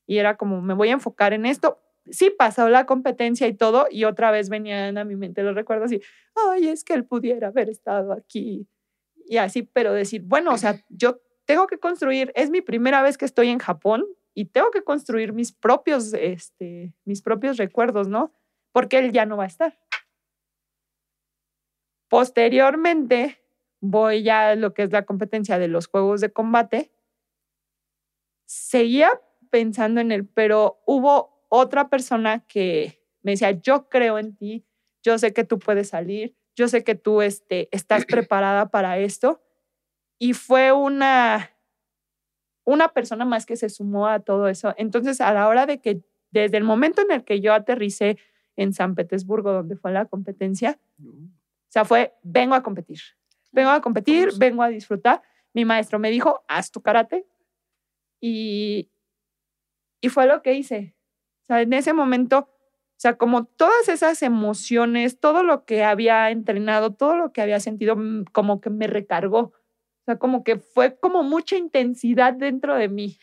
Y 0.05 0.17
era 0.17 0.37
como, 0.37 0.61
me 0.61 0.73
voy 0.73 0.89
a 0.89 0.93
enfocar 0.93 1.33
en 1.33 1.45
esto. 1.45 1.81
Sí, 2.09 2.29
pasó 2.29 2.69
la 2.69 2.85
competencia 2.85 3.47
y 3.47 3.53
todo, 3.53 3.87
y 3.89 4.03
otra 4.03 4.29
vez 4.29 4.49
venían 4.49 4.97
a 4.97 5.03
mi 5.05 5.15
mente 5.15 5.41
los 5.41 5.55
recuerdos 5.55 5.91
y, 5.91 6.01
ay, 6.35 6.67
es 6.67 6.83
que 6.83 6.93
él 6.93 7.05
pudiera 7.05 7.47
haber 7.47 7.69
estado 7.69 8.13
aquí. 8.13 8.67
Y 9.25 9.37
así, 9.37 9.63
pero 9.63 9.91
decir, 9.91 10.21
bueno, 10.23 10.53
o 10.53 10.57
sea, 10.57 10.79
yo 10.89 11.19
tengo 11.45 11.65
que 11.65 11.79
construir, 11.79 12.31
es 12.35 12.51
mi 12.51 12.61
primera 12.61 13.01
vez 13.01 13.17
que 13.17 13.25
estoy 13.25 13.49
en 13.49 13.59
Japón 13.59 14.05
y 14.35 14.45
tengo 14.45 14.69
que 14.69 14.83
construir 14.83 15.33
mis 15.33 15.51
propios, 15.51 16.13
este, 16.13 16.93
mis 17.05 17.21
propios 17.21 17.57
recuerdos, 17.57 18.07
¿no? 18.07 18.33
Porque 18.71 18.99
él 18.99 19.11
ya 19.11 19.25
no 19.25 19.37
va 19.37 19.45
a 19.45 19.47
estar. 19.47 19.79
Posteriormente, 22.09 23.39
voy 23.81 24.23
ya 24.23 24.49
a 24.49 24.55
lo 24.55 24.73
que 24.73 24.83
es 24.83 24.91
la 24.91 25.05
competencia 25.05 25.57
de 25.57 25.67
los 25.67 25.87
juegos 25.87 26.21
de 26.21 26.31
combate. 26.31 26.91
Seguía 28.45 29.09
pensando 29.55 30.01
en 30.01 30.11
él, 30.11 30.27
pero 30.27 30.81
hubo 30.85 31.47
otra 31.47 31.87
persona 31.87 32.45
que 32.45 33.01
me 33.23 33.31
decía, 33.31 33.51
yo 33.51 33.87
creo 33.87 34.19
en 34.19 34.35
ti, 34.35 34.65
yo 35.01 35.17
sé 35.17 35.31
que 35.31 35.45
tú 35.45 35.59
puedes 35.59 35.87
salir, 35.87 36.35
yo 36.57 36.67
sé 36.67 36.83
que 36.83 36.95
tú 36.95 37.21
este, 37.21 37.69
estás 37.71 38.05
preparada 38.05 38.69
para 38.69 38.97
esto. 38.97 39.41
Y 40.19 40.33
fue 40.33 40.73
una, 40.73 41.51
una 42.65 42.89
persona 42.89 43.23
más 43.23 43.45
que 43.45 43.55
se 43.55 43.69
sumó 43.69 44.07
a 44.09 44.19
todo 44.19 44.49
eso. 44.49 44.73
Entonces, 44.75 45.21
a 45.21 45.33
la 45.33 45.47
hora 45.47 45.65
de 45.65 45.79
que, 45.79 46.01
desde 46.31 46.57
el 46.57 46.65
momento 46.65 47.01
en 47.01 47.11
el 47.11 47.23
que 47.23 47.39
yo 47.39 47.53
aterricé 47.53 48.17
en 48.57 48.73
San 48.73 48.93
Petersburgo, 48.93 49.53
donde 49.53 49.77
fue 49.77 49.93
la 49.93 50.03
competencia, 50.03 50.81
o 51.01 51.69
sea, 51.69 51.85
fue, 51.85 52.13
vengo 52.23 52.55
a 52.55 52.61
competir, 52.61 52.99
vengo 53.53 53.69
a 53.69 53.79
competir, 53.79 54.31
vengo 54.37 54.63
a 54.63 54.67
disfrutar. 54.67 55.21
Mi 55.53 55.63
maestro 55.63 55.97
me 55.97 56.11
dijo, 56.11 56.43
haz 56.49 56.71
tu 56.71 56.81
karate. 56.81 57.25
Y, 58.19 58.91
y 60.05 60.09
fue 60.09 60.27
lo 60.27 60.43
que 60.43 60.53
hice. 60.53 60.95
O 61.41 61.45
sea, 61.47 61.61
en 61.63 61.73
ese 61.73 61.91
momento, 61.91 62.37
o 62.37 62.99
sea, 62.99 63.17
como 63.17 63.45
todas 63.45 63.89
esas 63.89 64.21
emociones, 64.21 65.19
todo 65.19 65.41
lo 65.43 65.65
que 65.65 65.83
había 65.83 66.29
entrenado, 66.29 66.93
todo 66.93 67.17
lo 67.17 67.33
que 67.33 67.41
había 67.41 67.59
sentido, 67.59 67.95
mm, 67.95 68.25
como 68.31 68.61
que 68.61 68.69
me 68.69 68.85
recargó. 68.85 69.39
O 69.39 70.03
sea, 70.05 70.19
como 70.19 70.43
que 70.43 70.57
fue 70.59 70.95
como 70.99 71.23
mucha 71.23 71.57
intensidad 71.57 72.33
dentro 72.33 72.75
de 72.75 72.87
mí. 72.87 73.17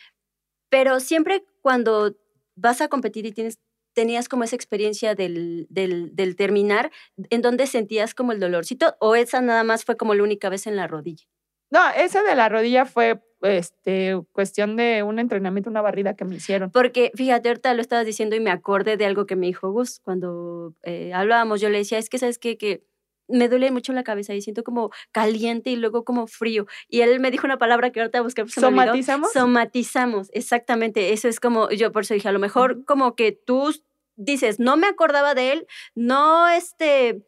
Pero 0.70 0.98
siempre 0.98 1.44
cuando 1.60 2.16
vas 2.56 2.80
a 2.80 2.88
competir 2.88 3.26
y 3.26 3.32
tienes, 3.32 3.60
tenías 3.94 4.28
como 4.28 4.42
esa 4.42 4.56
experiencia 4.56 5.14
del, 5.14 5.68
del, 5.70 6.16
del 6.16 6.34
terminar, 6.34 6.90
¿en 7.30 7.42
dónde 7.42 7.68
sentías 7.68 8.12
como 8.12 8.32
el 8.32 8.40
dolorcito? 8.40 8.96
¿O 8.98 9.14
esa 9.14 9.40
nada 9.40 9.62
más 9.62 9.84
fue 9.84 9.96
como 9.96 10.14
la 10.14 10.24
única 10.24 10.48
vez 10.48 10.66
en 10.66 10.74
la 10.74 10.88
rodilla? 10.88 11.26
No, 11.72 11.80
esa 11.96 12.22
de 12.22 12.34
la 12.34 12.50
rodilla 12.50 12.84
fue 12.84 13.22
este, 13.40 14.20
cuestión 14.32 14.76
de 14.76 15.02
un 15.02 15.18
entrenamiento, 15.18 15.70
una 15.70 15.80
barrida 15.80 16.14
que 16.14 16.26
me 16.26 16.36
hicieron. 16.36 16.70
Porque 16.70 17.10
fíjate, 17.14 17.48
ahorita 17.48 17.72
lo 17.72 17.80
estabas 17.80 18.04
diciendo 18.04 18.36
y 18.36 18.40
me 18.40 18.50
acordé 18.50 18.98
de 18.98 19.06
algo 19.06 19.24
que 19.24 19.36
me 19.36 19.46
dijo 19.46 19.72
Gus 19.72 19.98
cuando 19.98 20.74
eh, 20.82 21.14
hablábamos. 21.14 21.62
Yo 21.62 21.70
le 21.70 21.78
decía, 21.78 21.96
es 21.96 22.10
que 22.10 22.18
sabes 22.18 22.38
qué? 22.38 22.58
que 22.58 22.84
me 23.26 23.48
duele 23.48 23.70
mucho 23.70 23.94
la 23.94 24.04
cabeza 24.04 24.34
y 24.34 24.42
siento 24.42 24.62
como 24.64 24.90
caliente 25.12 25.70
y 25.70 25.76
luego 25.76 26.04
como 26.04 26.26
frío. 26.26 26.66
Y 26.88 27.00
él 27.00 27.20
me 27.20 27.30
dijo 27.30 27.46
una 27.46 27.56
palabra 27.56 27.90
que 27.90 28.00
ahorita 28.00 28.20
olvidó. 28.20 28.46
¿Somatizamos? 28.48 29.32
Somatizamos, 29.32 30.28
exactamente. 30.34 31.14
Eso 31.14 31.26
es 31.26 31.40
como, 31.40 31.70
yo 31.70 31.90
por 31.90 32.02
eso 32.02 32.12
dije, 32.12 32.28
a 32.28 32.32
lo 32.32 32.38
mejor 32.38 32.84
como 32.84 33.16
que 33.16 33.32
tú 33.32 33.72
dices, 34.16 34.60
no 34.60 34.76
me 34.76 34.86
acordaba 34.86 35.34
de 35.34 35.52
él, 35.52 35.66
no 35.94 36.48
este, 36.48 37.22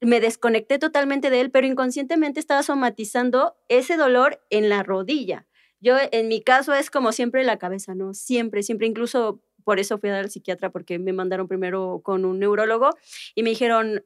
me 0.00 0.20
desconecté 0.20 0.78
totalmente 0.78 1.30
de 1.30 1.40
él, 1.40 1.50
pero 1.50 1.66
inconscientemente 1.66 2.40
estaba 2.40 2.62
somatizando 2.62 3.56
ese 3.68 3.96
dolor 3.96 4.40
en 4.50 4.68
la 4.68 4.82
rodilla. 4.82 5.46
Yo, 5.80 5.96
en 6.12 6.28
mi 6.28 6.40
caso, 6.40 6.74
es 6.74 6.90
como 6.90 7.12
siempre 7.12 7.44
la 7.44 7.58
cabeza, 7.58 7.94
¿no? 7.94 8.14
Siempre, 8.14 8.62
siempre, 8.62 8.86
incluso 8.86 9.40
por 9.64 9.78
eso 9.78 9.98
fui 9.98 10.08
a 10.08 10.14
dar 10.14 10.24
al 10.24 10.30
psiquiatra, 10.30 10.70
porque 10.70 10.98
me 10.98 11.12
mandaron 11.12 11.46
primero 11.46 12.00
con 12.02 12.24
un 12.24 12.38
neurólogo 12.38 12.90
y 13.34 13.42
me 13.42 13.50
dijeron, 13.50 14.02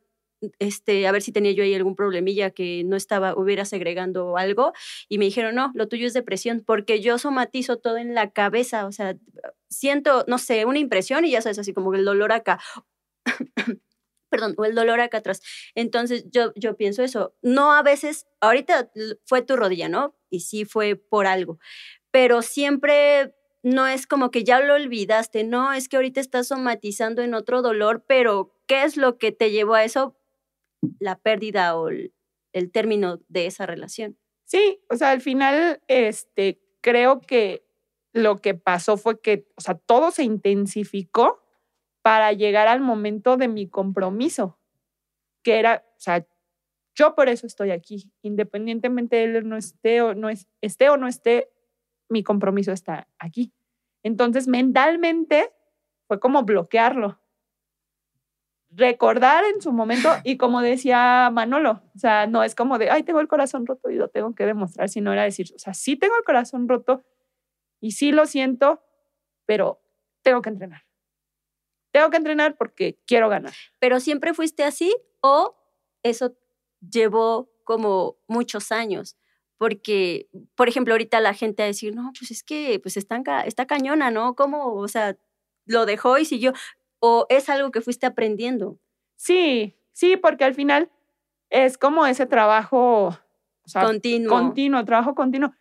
este, 0.59 1.07
a 1.07 1.13
ver 1.13 1.23
si 1.23 1.33
tenía 1.33 1.53
yo 1.53 1.63
ahí 1.63 1.75
algún 1.75 1.95
problemilla 1.95 2.51
que 2.51 2.83
no 2.85 2.97
estaba, 2.97 3.35
hubiera 3.37 3.65
segregando 3.65 4.37
algo. 4.37 4.73
Y 5.09 5.19
me 5.19 5.27
dijeron, 5.27 5.55
no, 5.55 5.71
lo 5.75 5.89
tuyo 5.89 6.07
es 6.07 6.15
depresión, 6.15 6.63
porque 6.67 7.01
yo 7.01 7.19
somatizo 7.19 7.79
todo 7.79 7.97
en 7.99 8.15
la 8.15 8.31
cabeza, 8.31 8.87
o 8.87 8.93
sea, 8.93 9.17
siento, 9.69 10.25
no 10.27 10.39
sé, 10.39 10.65
una 10.65 10.79
impresión 10.79 11.25
y 11.25 11.31
ya 11.31 11.43
sabes, 11.43 11.59
así 11.59 11.73
como 11.73 11.95
el 11.95 12.05
dolor 12.05 12.33
acá. 12.33 12.61
Perdón, 14.33 14.55
o 14.57 14.65
el 14.65 14.75
dolor 14.75 15.01
acá 15.01 15.19
atrás. 15.19 15.43
Entonces 15.75 16.25
yo, 16.31 16.53
yo 16.57 16.77
pienso 16.77 17.03
eso. 17.03 17.35
No 17.43 17.73
a 17.73 17.83
veces, 17.83 18.27
ahorita 18.41 18.91
fue 19.27 19.43
tu 19.43 19.57
rodilla, 19.57 19.89
¿no? 19.89 20.17
Y 20.31 20.41
sí 20.41 20.65
fue 20.65 20.97
por 20.97 21.27
algo, 21.27 21.59
pero 22.11 22.43
siempre 22.43 23.35
no 23.63 23.87
es 23.87 24.07
como 24.07 24.31
que 24.31 24.43
ya 24.43 24.61
lo 24.61 24.75
olvidaste, 24.75 25.45
no, 25.45 25.73
es 25.73 25.89
que 25.89 25.97
ahorita 25.97 26.21
estás 26.21 26.49
somatizando 26.49 27.23
en 27.23 27.35
otro 27.35 27.63
dolor, 27.63 28.05
pero 28.09 28.57
¿qué 28.67 28.83
es 28.83 28.97
lo 28.97 29.19
que 29.19 29.31
te 29.31 29.51
llevó 29.51 29.75
a 29.75 29.85
eso? 29.85 30.17
la 30.99 31.19
pérdida 31.19 31.77
o 31.77 31.89
el, 31.89 32.13
el 32.53 32.71
término 32.71 33.21
de 33.29 33.47
esa 33.47 33.67
relación. 33.67 34.19
Sí, 34.45 34.81
o 34.91 34.97
sea, 34.97 35.11
al 35.11 35.21
final, 35.21 35.81
este, 35.89 36.61
creo 36.81 37.21
que 37.21 37.65
lo 38.13 38.41
que 38.41 38.55
pasó 38.55 38.97
fue 38.97 39.21
que, 39.21 39.49
o 39.57 39.61
sea, 39.61 39.75
todo 39.75 40.11
se 40.11 40.25
intensificó 40.25 41.42
para 42.03 42.33
llegar 42.33 42.69
al 42.69 42.81
momento 42.81 43.37
de 43.37 43.49
mi 43.49 43.69
compromiso, 43.69 44.59
que 45.43 45.59
era, 45.59 45.85
o 45.97 46.01
sea, 46.01 46.27
yo 46.95 47.15
por 47.15 47.29
eso 47.29 47.47
estoy 47.47 47.71
aquí, 47.71 48.13
independientemente 48.23 49.17
de 49.17 49.25
él 49.25 49.49
no 49.49 49.57
esté 49.57 50.03
o 50.03 50.15
no 50.15 50.29
esté 50.29 50.91
o 50.91 50.97
no 50.97 51.09
esté, 51.09 51.49
mi 52.09 52.23
compromiso 52.23 52.73
está 52.73 53.09
aquí. 53.19 53.53
Entonces, 54.03 54.49
mentalmente 54.49 55.51
fue 56.07 56.21
como 56.21 56.43
bloquearlo. 56.43 57.19
Recordar 58.71 59.45
en 59.45 59.63
su 59.63 59.73
momento, 59.73 60.09
y 60.25 60.37
como 60.37 60.61
decía 60.61 61.31
Manolo, 61.33 61.83
o 61.95 61.99
sea, 61.99 62.27
no 62.27 62.43
es 62.43 62.55
como 62.55 62.79
de, 62.79 62.91
ay, 62.91 63.05
tengo 63.05 63.21
el 63.21 63.29
corazón 63.29 63.67
roto 63.67 63.91
y 63.91 63.97
lo 63.97 64.09
tengo 64.09 64.35
que 64.35 64.45
demostrar, 64.45 64.89
sino 64.89 65.13
era 65.13 65.23
decir, 65.23 65.47
o 65.55 65.59
sea, 65.59 65.73
sí 65.73 65.97
tengo 65.97 66.17
el 66.17 66.25
corazón 66.25 66.69
roto 66.69 67.03
y 67.81 67.93
sí 67.93 68.13
lo 68.13 68.27
siento, 68.27 68.83
pero 69.47 69.81
tengo 70.23 70.43
que 70.43 70.51
entrenar. 70.51 70.83
Tengo 71.93 72.11
que 72.11 72.17
entrenar 72.17 72.57
porque 72.57 72.99
quiero 73.07 73.29
ganar. 73.29 73.53
¿Pero 73.79 74.01
siempre 74.01 74.35
fuiste 74.35 74.65
así 74.65 74.95
o 75.21 75.55
eso 76.03 76.35
llevó 76.81 77.51
como 77.65 78.17
muchos 78.27 78.73
años? 78.73 79.17
Porque, 79.59 80.29
por 80.57 80.69
ejemplo, 80.69 80.95
ahorita 80.95 81.21
la 81.21 81.35
gente 81.35 81.63
va 81.63 81.67
a 81.67 81.69
decir, 81.69 81.95
no, 81.95 82.11
pues 82.19 82.33
es 82.33 82.43
que 82.43 82.81
pues 82.83 82.97
está, 82.97 83.23
está 83.47 83.67
cañona, 83.67 84.11
¿no? 84.11 84.35
¿Cómo? 84.35 84.75
O 84.75 84.89
sea, 84.89 85.17
lo 85.67 85.87
dejó 85.87 86.19
y 86.19 86.25
siguió. 86.25 86.53
¿O 86.99 87.27
es 87.29 87.49
algo 87.49 87.71
que 87.71 87.81
fuiste 87.81 88.07
aprendiendo? 88.07 88.79
Sí, 89.17 89.77
sí, 89.93 90.17
porque 90.17 90.45
al 90.45 90.55
final 90.55 90.91
es 91.51 91.79
como 91.79 92.07
ese 92.07 92.27
trabajo 92.27 93.17
continuo. 93.73 94.31
Continuo, 94.31 94.85
trabajo 94.85 95.15
continuo. 95.15 95.53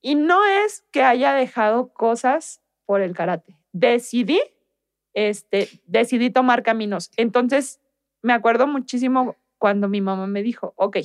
Y 0.00 0.14
no 0.14 0.44
es 0.44 0.86
que 0.92 1.02
haya 1.02 1.34
dejado 1.34 1.92
cosas 1.92 2.62
por 2.86 3.02
el 3.02 3.14
karate. 3.14 3.58
Decidí 3.72 4.40
este, 5.14 5.68
decidí 5.86 6.30
tomar 6.30 6.62
caminos. 6.62 7.10
Entonces, 7.16 7.80
me 8.22 8.32
acuerdo 8.32 8.66
muchísimo 8.66 9.36
cuando 9.58 9.88
mi 9.88 10.00
mamá 10.00 10.26
me 10.26 10.42
dijo, 10.42 10.72
ok, 10.76 10.98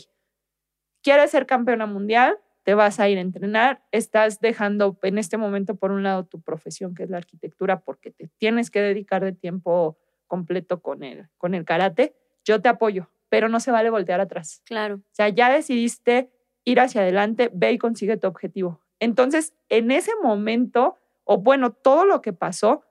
quieres 1.02 1.32
ser 1.32 1.46
campeona 1.46 1.86
mundial, 1.86 2.38
te 2.64 2.74
vas 2.74 3.00
a 3.00 3.08
ir 3.08 3.18
a 3.20 3.22
entrenar, 3.22 3.84
estás 3.92 4.40
dejando 4.40 4.98
en 5.04 5.18
este 5.18 5.38
momento 5.38 5.76
por 5.76 5.92
un 5.92 6.04
lado 6.04 6.26
tu 6.26 6.42
profesión, 6.42 6.96
que 6.96 7.04
es 7.04 7.10
la 7.10 7.18
arquitectura, 7.18 7.82
porque 7.82 8.12
te 8.12 8.28
tienes 8.40 8.72
que 8.72 8.82
dedicar 8.82 9.24
de 9.24 9.34
tiempo 9.34 9.98
completo 10.26 10.82
con 10.82 11.04
el, 11.04 11.28
con 11.38 11.54
el 11.54 11.66
karate, 11.66 12.16
yo 12.44 12.62
te 12.62 12.70
apoyo, 12.70 13.10
pero 13.30 13.50
no 13.50 13.60
se 13.60 13.72
vale 13.72 13.90
voltear 13.90 14.22
atrás. 14.22 14.62
Claro. 14.66 14.96
O 14.96 15.14
sea, 15.14 15.30
ya 15.30 15.52
decidiste 15.52 16.32
ir 16.64 16.80
hacia 16.80 17.02
adelante, 17.02 17.52
ve 17.54 17.74
y 17.74 17.78
consigue 17.78 18.18
tu 18.18 18.28
objetivo. 18.28 18.82
Entonces, 19.00 19.54
en 19.70 19.92
ese 19.92 20.12
momento, 20.24 20.98
o 21.24 21.38
bueno, 21.38 21.72
todo 21.72 22.06
lo 22.06 22.22
que 22.22 22.34
pasó, 22.34 22.85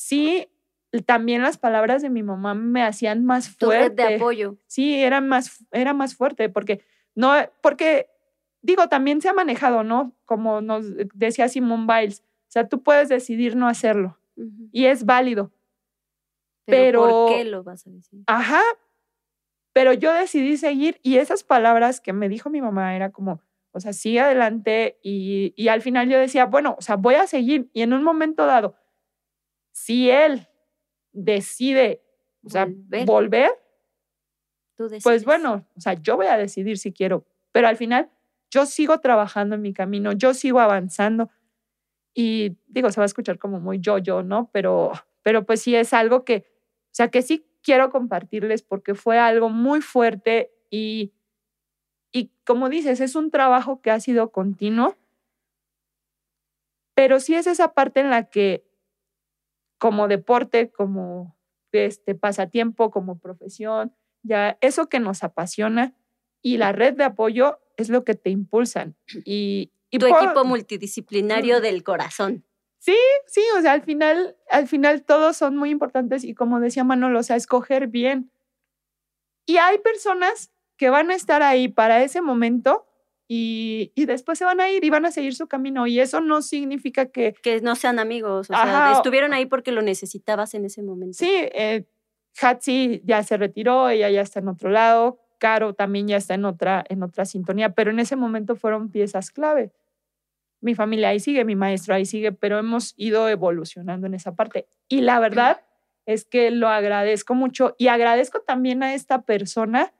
sí, 0.00 0.48
también 1.04 1.42
las 1.42 1.58
palabras 1.58 2.00
de 2.00 2.08
mi 2.08 2.22
mamá 2.22 2.54
me 2.54 2.82
hacían 2.82 3.24
más 3.24 3.50
fuerte. 3.50 4.02
de 4.02 4.14
apoyo. 4.16 4.56
Sí, 4.66 4.94
era 4.94 5.20
más, 5.20 5.64
era 5.72 5.92
más 5.92 6.16
fuerte 6.16 6.48
porque 6.48 6.82
no, 7.14 7.34
porque 7.60 8.08
digo, 8.62 8.88
también 8.88 9.20
se 9.20 9.28
ha 9.28 9.34
manejado, 9.34 9.84
¿no? 9.84 10.16
Como 10.24 10.62
nos 10.62 10.86
decía 11.14 11.48
Simone 11.48 11.86
Biles, 11.86 12.20
o 12.20 12.50
sea, 12.52 12.66
tú 12.66 12.82
puedes 12.82 13.10
decidir 13.10 13.56
no 13.56 13.68
hacerlo 13.68 14.18
y 14.72 14.86
es 14.86 15.04
válido. 15.04 15.52
Pero, 16.64 17.02
¿por 17.02 17.34
qué 17.34 17.44
lo 17.44 17.62
vas 17.62 17.86
a 17.86 17.90
decir? 17.90 18.22
Ajá, 18.26 18.62
pero 19.74 19.92
yo 19.92 20.12
decidí 20.14 20.56
seguir 20.56 20.98
y 21.02 21.16
esas 21.16 21.44
palabras 21.44 22.00
que 22.00 22.14
me 22.14 22.30
dijo 22.30 22.48
mi 22.48 22.62
mamá 22.62 22.96
era 22.96 23.10
como, 23.10 23.42
o 23.72 23.80
sea, 23.80 23.92
sigue 23.92 24.20
adelante 24.20 24.98
y, 25.02 25.52
y 25.56 25.68
al 25.68 25.82
final 25.82 26.08
yo 26.08 26.18
decía, 26.18 26.46
bueno, 26.46 26.76
o 26.78 26.82
sea, 26.82 26.96
voy 26.96 27.16
a 27.16 27.26
seguir 27.26 27.68
y 27.74 27.82
en 27.82 27.92
un 27.92 28.02
momento 28.02 28.46
dado, 28.46 28.76
si 29.72 30.10
él 30.10 30.48
decide 31.12 32.02
volver, 33.06 33.50
pues 35.02 35.24
bueno, 35.24 35.66
o 35.76 35.80
sea, 35.80 35.94
yo 35.94 36.16
voy 36.16 36.26
a 36.26 36.36
decidir 36.36 36.78
si 36.78 36.92
quiero, 36.92 37.26
pero 37.52 37.68
al 37.68 37.76
final 37.76 38.10
yo 38.50 38.66
sigo 38.66 38.98
trabajando 39.00 39.54
en 39.54 39.62
mi 39.62 39.72
camino, 39.72 40.12
yo 40.12 40.34
sigo 40.34 40.60
avanzando 40.60 41.30
y 42.14 42.56
digo, 42.66 42.90
se 42.90 43.00
va 43.00 43.04
a 43.04 43.06
escuchar 43.06 43.38
como 43.38 43.60
muy 43.60 43.78
yo-yo, 43.80 44.22
¿no? 44.22 44.50
Pero, 44.52 44.92
pero 45.22 45.46
pues 45.46 45.62
sí 45.62 45.74
es 45.76 45.92
algo 45.92 46.24
que, 46.24 46.46
o 46.86 46.92
sea, 46.92 47.08
que 47.08 47.22
sí 47.22 47.46
quiero 47.62 47.90
compartirles 47.90 48.62
porque 48.62 48.94
fue 48.94 49.18
algo 49.18 49.48
muy 49.48 49.80
fuerte 49.80 50.50
y, 50.70 51.12
y 52.12 52.32
como 52.44 52.68
dices, 52.68 53.00
es 53.00 53.14
un 53.14 53.30
trabajo 53.30 53.80
que 53.80 53.90
ha 53.90 54.00
sido 54.00 54.32
continuo, 54.32 54.96
pero 56.94 57.20
sí 57.20 57.34
es 57.34 57.46
esa 57.46 57.72
parte 57.72 58.00
en 58.00 58.10
la 58.10 58.28
que 58.28 58.69
como 59.80 60.08
deporte, 60.08 60.70
como 60.70 61.38
este 61.72 62.14
pasatiempo, 62.14 62.90
como 62.90 63.18
profesión, 63.18 63.94
ya 64.22 64.58
eso 64.60 64.88
que 64.88 65.00
nos 65.00 65.24
apasiona 65.24 65.94
y 66.42 66.58
la 66.58 66.72
red 66.72 66.94
de 66.94 67.04
apoyo 67.04 67.58
es 67.78 67.88
lo 67.88 68.04
que 68.04 68.14
te 68.14 68.28
impulsan. 68.28 68.94
Y, 69.24 69.72
tu 69.90 70.06
equipo 70.06 70.44
multidisciplinario 70.44 71.60
del 71.60 71.82
corazón. 71.82 72.44
Sí, 72.78 72.96
sí, 73.26 73.42
o 73.58 73.62
sea, 73.62 73.72
al 73.72 73.82
final, 73.82 74.36
al 74.50 74.68
final 74.68 75.02
todos 75.02 75.36
son 75.36 75.56
muy 75.56 75.70
importantes 75.70 76.24
y 76.24 76.34
como 76.34 76.60
decía 76.60 76.84
Manolo, 76.84 77.18
o 77.18 77.22
sea, 77.22 77.36
escoger 77.36 77.88
bien. 77.88 78.30
Y 79.46 79.56
hay 79.56 79.78
personas 79.78 80.52
que 80.76 80.90
van 80.90 81.10
a 81.10 81.14
estar 81.14 81.42
ahí 81.42 81.68
para 81.68 82.02
ese 82.02 82.20
momento 82.20 82.86
y, 83.32 83.92
después 84.06 84.38
se 84.38 84.44
van 84.44 84.60
a 84.60 84.68
ir 84.70 84.84
y 84.84 84.90
van 84.90 85.06
a 85.06 85.12
seguir 85.12 85.36
su 85.36 85.46
camino. 85.46 85.86
Y 85.86 86.00
eso 86.00 86.20
no 86.20 86.42
significa 86.42 87.06
que... 87.06 87.32
Que 87.40 87.60
no 87.60 87.76
sean 87.76 88.00
amigos, 88.00 88.50
o 88.50 88.52
sea, 88.52 88.94
estuvieron 88.96 89.32
ahí 89.32 89.46
porque 89.46 89.70
lo 89.70 89.82
necesitabas 89.82 90.52
en 90.54 90.64
ese 90.64 90.82
momento. 90.82 91.16
Sí, 91.16 91.30
eh, 91.30 91.84
Hatsi 92.40 93.02
ya 93.04 93.22
se 93.22 93.36
retiró, 93.36 93.88
ella 93.88 94.10
ya 94.10 94.22
está 94.22 94.40
en 94.40 94.48
otro 94.48 94.70
lado, 94.70 95.20
Caro 95.38 95.74
también 95.74 96.08
ya 96.08 96.16
está 96.16 96.34
en 96.34 96.44
otra, 96.44 96.84
en 96.88 97.04
otra 97.04 97.24
sintonía, 97.24 97.72
pero 97.72 97.92
en 97.92 98.00
ese 98.00 98.16
momento 98.16 98.56
fueron 98.56 98.90
piezas 98.90 99.30
clave. 99.30 99.70
Mi 100.60 100.74
familia 100.74 101.10
ahí 101.10 101.20
sigue, 101.20 101.44
mi 101.44 101.54
maestro 101.54 101.94
ahí 101.94 102.06
sigue, 102.06 102.32
pero 102.32 102.58
hemos 102.58 102.94
ido 102.96 103.28
evolucionando 103.28 104.08
en 104.08 104.14
esa 104.14 104.34
parte. 104.34 104.66
Y 104.88 105.02
la 105.02 105.20
verdad 105.20 105.62
es 106.04 106.24
que 106.24 106.50
lo 106.50 106.68
agradezco 106.68 107.36
mucho 107.36 107.76
y 107.78 107.86
agradezco 107.86 108.40
también 108.40 108.82
a 108.82 108.92
esta 108.92 109.22
persona 109.22 109.92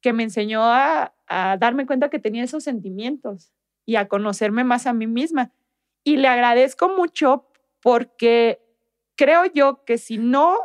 que 0.00 0.12
me 0.12 0.22
enseñó 0.22 0.64
a, 0.64 1.14
a 1.30 1.56
darme 1.56 1.86
cuenta 1.86 2.10
que 2.10 2.18
tenía 2.18 2.42
esos 2.42 2.64
sentimientos 2.64 3.52
y 3.86 3.96
a 3.96 4.08
conocerme 4.08 4.64
más 4.64 4.86
a 4.86 4.92
mí 4.92 5.06
misma. 5.06 5.52
Y 6.04 6.16
le 6.16 6.28
agradezco 6.28 6.88
mucho 6.88 7.46
porque 7.80 8.60
creo 9.16 9.46
yo 9.46 9.84
que 9.84 9.96
si 9.96 10.18
no 10.18 10.58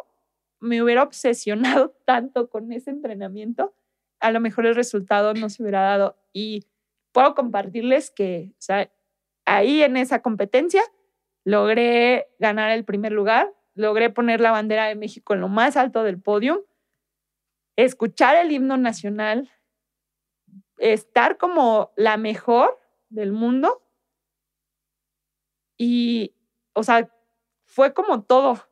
me 0.59 0.81
hubiera 0.81 1.03
obsesionado 1.03 1.95
tanto 2.05 2.49
con 2.49 2.71
ese 2.71 2.89
entrenamiento, 2.89 3.75
a 4.19 4.31
lo 4.31 4.39
mejor 4.39 4.65
el 4.65 4.75
resultado 4.75 5.35
no 5.35 5.49
se 5.49 5.61
hubiera 5.61 5.81
dado. 5.81 6.17
Y 6.33 6.65
puedo 7.11 7.35
compartirles 7.35 8.09
que 8.09 8.51
ahí 9.45 9.83
en 9.83 9.97
esa 9.97 10.23
competencia 10.23 10.81
logré 11.43 12.27
ganar 12.39 12.71
el 12.71 12.85
primer 12.85 13.11
lugar, 13.11 13.53
logré 13.75 14.09
poner 14.09 14.41
la 14.41 14.51
bandera 14.51 14.87
de 14.87 14.95
México 14.95 15.35
en 15.35 15.41
lo 15.41 15.47
más 15.47 15.77
alto 15.77 16.03
del 16.03 16.19
podio 16.19 16.65
escuchar 17.75 18.35
el 18.37 18.51
himno 18.51 18.77
nacional, 18.77 19.51
estar 20.77 21.37
como 21.37 21.91
la 21.95 22.17
mejor 22.17 22.79
del 23.09 23.31
mundo 23.31 23.81
y, 25.77 26.33
o 26.73 26.83
sea, 26.83 27.09
fue 27.65 27.93
como 27.93 28.23
todo. 28.23 28.63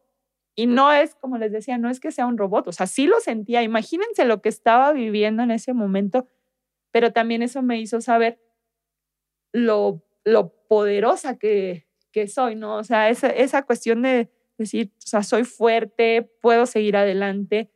Y 0.56 0.68
no 0.68 0.92
es, 0.92 1.16
como 1.16 1.38
les 1.38 1.52
decía, 1.52 1.78
no 1.78 1.90
es 1.90 2.00
que 2.00 2.12
sea 2.12 2.28
un 2.28 2.38
robot, 2.38 2.68
o 2.68 2.72
sea, 2.72 2.86
sí 2.86 3.08
lo 3.08 3.20
sentía. 3.20 3.64
Imagínense 3.64 4.26
lo 4.26 4.42
que 4.42 4.50
estaba 4.50 4.94
viviendo 4.94 5.44
en 5.44 5.52
ese 5.52 5.74
momento, 5.74 6.30
pero 6.92 7.12
también 7.12 7.42
eso 7.42 7.62
me 7.64 7.80
hizo 7.80 8.02
saber 8.02 8.40
lo, 9.52 10.04
lo 10.24 10.54
poderosa 10.68 11.38
que, 11.38 11.88
que 12.12 12.28
soy, 12.28 12.56
¿no? 12.56 12.78
O 12.78 12.84
sea, 12.84 13.10
esa, 13.10 13.30
esa 13.30 13.64
cuestión 13.64 14.04
de 14.04 14.30
decir, 14.58 14.92
o 14.98 15.02
sea, 15.08 15.24
soy 15.24 15.44
fuerte, 15.44 16.22
puedo 16.42 16.66
seguir 16.68 16.96
adelante, 16.98 17.72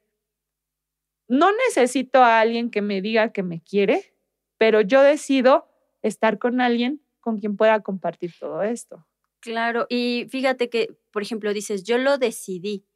no 1.28 1.51
necesito 1.67 2.23
a 2.23 2.39
alguien 2.39 2.69
que 2.71 2.82
me 2.82 3.01
diga 3.01 3.34
que 3.34 3.43
me 3.43 3.61
quiere, 3.61 4.13
pero 4.58 4.82
yo 4.82 5.01
decido 5.01 5.68
estar 6.01 6.39
con 6.39 6.62
alguien 6.62 7.01
con 7.20 7.39
quien 7.39 7.58
pueda 7.58 7.82
compartir 7.82 8.34
todo 8.39 8.64
esto. 8.64 9.05
Claro, 9.39 9.86
y 9.89 10.28
fíjate 10.30 10.70
que, 10.70 10.97
por 11.12 11.22
ejemplo, 11.22 11.53
dices, 11.53 11.84
yo 11.84 11.97
lo 11.97 12.18
decidí, 12.18 12.86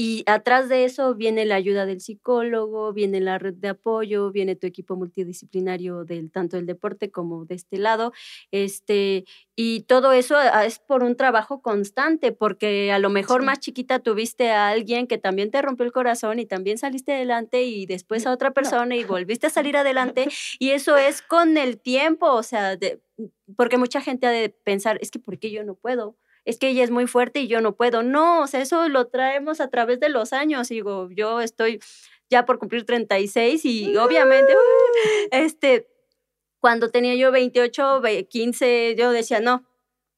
Y 0.00 0.22
atrás 0.26 0.68
de 0.68 0.84
eso 0.84 1.16
viene 1.16 1.44
la 1.44 1.56
ayuda 1.56 1.84
del 1.84 2.00
psicólogo, 2.00 2.92
viene 2.92 3.20
la 3.20 3.36
red 3.36 3.54
de 3.54 3.70
apoyo, 3.70 4.30
viene 4.30 4.54
tu 4.54 4.68
equipo 4.68 4.94
multidisciplinario 4.94 6.04
del 6.04 6.30
tanto 6.30 6.56
del 6.56 6.66
deporte 6.66 7.10
como 7.10 7.46
de 7.46 7.56
este 7.56 7.78
lado. 7.78 8.12
Este, 8.52 9.24
y 9.56 9.80
todo 9.80 10.12
eso 10.12 10.36
ah, 10.36 10.64
es 10.64 10.78
por 10.78 11.02
un 11.02 11.16
trabajo 11.16 11.62
constante, 11.62 12.30
porque 12.30 12.92
a 12.92 13.00
lo 13.00 13.10
mejor 13.10 13.42
más 13.42 13.58
chiquita 13.58 13.98
tuviste 13.98 14.52
a 14.52 14.68
alguien 14.68 15.08
que 15.08 15.18
también 15.18 15.50
te 15.50 15.60
rompió 15.62 15.84
el 15.84 15.90
corazón 15.90 16.38
y 16.38 16.46
también 16.46 16.78
saliste 16.78 17.14
adelante 17.14 17.64
y 17.64 17.84
después 17.86 18.24
a 18.24 18.30
otra 18.30 18.52
persona 18.52 18.94
y 18.94 19.02
volviste 19.04 19.48
a 19.48 19.50
salir 19.50 19.76
adelante. 19.76 20.28
Y 20.60 20.70
eso 20.70 20.96
es 20.96 21.22
con 21.22 21.56
el 21.56 21.78
tiempo, 21.80 22.32
o 22.32 22.42
sea, 22.42 22.78
porque 23.56 23.78
mucha 23.78 24.00
gente 24.00 24.26
ha 24.28 24.30
de 24.30 24.48
pensar, 24.50 24.98
es 25.00 25.10
que 25.10 25.18
¿por 25.18 25.38
qué 25.38 25.50
yo 25.50 25.64
no 25.64 25.74
puedo? 25.74 26.16
Es 26.48 26.58
que 26.58 26.70
ella 26.70 26.82
es 26.82 26.90
muy 26.90 27.06
fuerte 27.06 27.40
y 27.40 27.46
yo 27.46 27.60
no 27.60 27.76
puedo. 27.76 28.02
No, 28.02 28.40
o 28.40 28.46
sea, 28.46 28.62
eso 28.62 28.88
lo 28.88 29.08
traemos 29.08 29.60
a 29.60 29.68
través 29.68 30.00
de 30.00 30.08
los 30.08 30.32
años. 30.32 30.70
Digo, 30.70 31.10
yo 31.10 31.42
estoy 31.42 31.78
ya 32.30 32.46
por 32.46 32.58
cumplir 32.58 32.86
36 32.86 33.66
y 33.66 33.94
obviamente, 33.98 34.54
este, 35.30 35.86
cuando 36.58 36.90
tenía 36.90 37.14
yo 37.16 37.30
28, 37.32 38.00
15, 38.30 38.94
yo 38.96 39.10
decía, 39.10 39.40
no, 39.40 39.66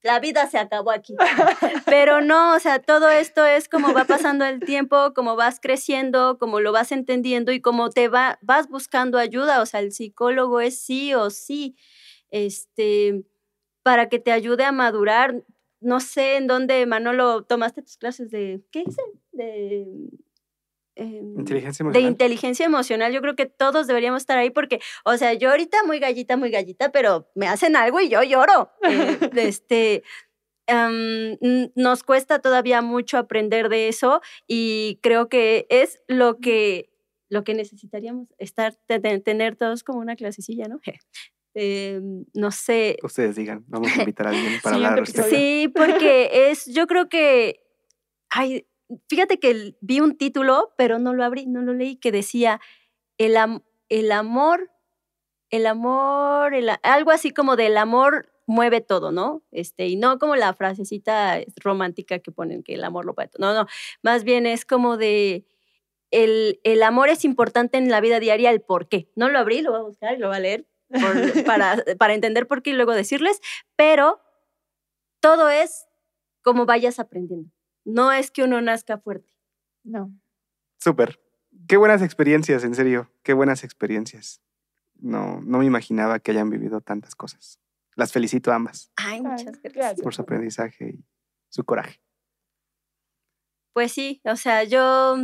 la 0.03 0.20
vida 0.20 0.47
se 0.49 0.59
acabó 0.59 0.93
aquí. 0.93 1.16
Pero 1.85 2.20
no, 2.20 2.55
o 2.55 2.61
sea, 2.61 2.78
todo 2.78 3.11
esto 3.11 3.45
es 3.45 3.68
como 3.68 3.93
va 3.93 4.05
pasando 4.05 4.45
el 4.45 4.61
tiempo, 4.61 5.12
como 5.14 5.35
vas 5.35 5.59
creciendo, 5.61 6.39
como 6.39 6.61
lo 6.61 6.70
vas 6.70 6.93
entendiendo 6.93 7.51
y 7.51 7.61
como 7.61 7.91
te 7.91 8.07
va, 8.07 8.39
vas 8.41 8.68
buscando 8.68 9.18
ayuda. 9.18 9.61
O 9.62 9.66
sea, 9.66 9.81
el 9.81 9.91
psicólogo 9.91 10.61
es 10.61 10.81
sí 10.81 11.12
o 11.12 11.28
sí, 11.31 11.74
este, 12.31 13.24
para 13.83 14.09
que 14.09 14.20
te 14.20 14.31
ayude 14.31 14.62
a 14.62 14.70
madurar 14.70 15.43
no 15.81 16.01
sé 16.01 16.37
en 16.37 16.47
dónde, 16.47 16.85
Manolo, 16.87 17.43
tomaste 17.43 17.83
tus 17.83 17.97
clases 17.97 18.31
de, 18.31 18.62
¿qué 18.70 18.85
dice? 18.85 19.03
De... 19.33 19.87
Em, 20.97 21.39
inteligencia 21.39 21.83
emocional. 21.83 22.03
De 22.03 22.09
inteligencia 22.09 22.66
emocional. 22.66 23.12
Yo 23.12 23.22
creo 23.22 23.37
que 23.37 23.47
todos 23.47 23.87
deberíamos 23.87 24.22
estar 24.22 24.37
ahí 24.37 24.51
porque, 24.51 24.81
o 25.05 25.16
sea, 25.16 25.33
yo 25.33 25.51
ahorita 25.51 25.83
muy 25.85 25.99
gallita, 25.99 26.37
muy 26.37 26.51
gallita, 26.51 26.93
pero 26.93 27.31
me 27.35 27.49
hacen 27.49 27.76
algo 27.76 28.01
y 28.01 28.11
yo 28.11 28.22
lloro. 28.22 28.70
Eh, 28.83 29.18
este, 29.37 30.03
em, 30.66 31.39
nos 31.74 32.03
cuesta 32.03 32.41
todavía 32.41 32.83
mucho 32.83 33.16
aprender 33.16 33.68
de 33.70 33.89
eso 33.89 34.20
y 34.47 34.99
creo 35.03 35.28
que 35.28 35.66
es 35.70 36.03
lo 36.07 36.39
que, 36.39 36.91
lo 37.31 37.45
que 37.45 37.55
necesitaríamos 37.55 38.35
estar, 38.39 38.74
tener 38.87 39.57
todos 39.57 39.83
como 39.85 40.01
una 40.01 40.16
clasecilla, 40.16 40.66
¿no? 40.68 40.81
Eh, 41.55 42.01
no 42.34 42.51
sé. 42.51 42.96
Ustedes 43.03 43.36
digan, 43.36 43.64
vamos 43.68 43.90
a 43.96 44.01
invitar 44.01 44.26
a 44.28 44.30
alguien 44.30 44.61
para 44.62 44.76
hablar. 44.76 45.07
Sí, 45.07 45.70
porque 45.74 46.51
es, 46.51 46.66
yo 46.66 46.86
creo 46.86 47.09
que, 47.09 47.62
ay, 48.28 48.66
fíjate 49.09 49.38
que 49.38 49.76
vi 49.80 50.01
un 50.01 50.16
título, 50.16 50.72
pero 50.76 50.98
no 50.98 51.14
lo 51.14 51.24
abrí, 51.24 51.46
no 51.46 51.62
lo 51.62 51.74
leí, 51.74 51.96
que 51.96 52.12
decía, 52.12 52.61
el, 53.18 53.36
el 53.88 54.12
amor, 54.12 54.70
el 55.51 55.66
amor, 55.66 56.53
algo 56.82 57.11
así 57.11 57.30
como 57.32 57.57
del 57.57 57.76
amor 57.76 58.32
mueve 58.46 58.80
todo, 58.80 59.12
¿no? 59.12 59.42
Este, 59.53 59.86
y 59.86 59.96
no 59.96 60.18
como 60.18 60.36
la 60.36 60.53
frasecita 60.55 61.40
romántica 61.57 62.18
que 62.18 62.32
ponen 62.32 62.62
que 62.62 62.74
el 62.74 62.84
amor 62.84 63.05
lo 63.05 63.14
puede 63.14 63.28
todo. 63.28 63.46
No, 63.46 63.55
no, 63.55 63.68
más 64.03 64.24
bien 64.24 64.46
es 64.46 64.64
como 64.64 64.96
de 64.96 65.46
el, 66.11 66.61
el 66.64 66.82
amor 66.82 67.09
es 67.09 67.24
importante 67.24 67.78
en 67.78 67.88
la 67.88 68.01
vida 68.01 68.18
diaria, 68.18 68.51
el 68.51 68.61
por 68.61 68.88
qué. 68.88 69.09
No 69.14 69.28
lo 69.28 69.38
abrí, 69.38 69.62
lo 69.62 69.70
voy 69.70 69.80
a 69.80 69.84
buscar 69.84 70.14
y 70.14 70.18
lo 70.18 70.28
voy 70.28 70.36
a 70.36 70.40
leer, 70.40 70.66
para, 71.47 71.84
para 71.99 72.14
entender 72.14 72.47
por 72.47 72.62
qué 72.62 72.70
y 72.70 72.74
luego 72.74 72.93
decirles, 72.93 73.41
pero 73.76 74.20
todo 75.20 75.51
es 75.51 75.86
como 76.43 76.66
vayas 76.66 76.99
aprendiendo. 76.99 77.51
No 77.84 78.12
es 78.12 78.30
que 78.30 78.43
uno 78.43 78.61
nazca 78.61 78.99
fuerte. 78.99 79.32
No. 79.84 80.12
Súper. 80.78 81.20
Qué 81.68 81.76
buenas 81.76 82.03
experiencias, 82.03 82.64
en 82.64 82.74
serio. 82.74 83.12
Qué 83.22 83.32
buenas 83.32 83.64
experiencias. 83.64 84.43
No, 84.95 85.41
no 85.43 85.59
me 85.59 85.66
imaginaba 85.66 86.18
que 86.20 86.30
hayan 86.30 86.51
vivido 86.51 86.80
tantas 86.80 87.14
cosas. 87.14 87.61
Las 87.97 88.12
felicito 88.12 88.53
a 88.53 88.57
ambas. 88.57 88.91
Ay, 88.97 89.20
muchas 89.20 89.61
gracias. 89.62 90.01
Por 90.01 90.14
su 90.14 90.22
aprendizaje 90.22 90.91
y 90.91 91.05
su 91.49 91.64
coraje. 91.64 92.01
Pues 93.72 93.93
sí, 93.93 94.20
o 94.24 94.36
sea, 94.36 94.64
yo 94.64 95.16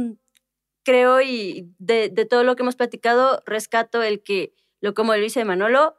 creo 0.85 1.21
y 1.21 1.75
de, 1.79 2.09
de 2.09 2.25
todo 2.27 2.45
lo 2.45 2.55
que 2.55 2.63
hemos 2.63 2.77
platicado, 2.77 3.43
rescato 3.45 4.03
el 4.03 4.23
que 4.23 4.55
lo 4.81 4.95
como 4.95 5.15
lo 5.15 5.21
dice 5.21 5.45
Manolo, 5.45 5.97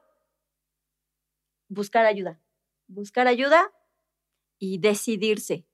buscar 1.69 2.05
ayuda, 2.05 2.39
buscar 2.88 3.28
ayuda 3.28 3.71
y 4.59 4.80
decidirse. 4.80 5.65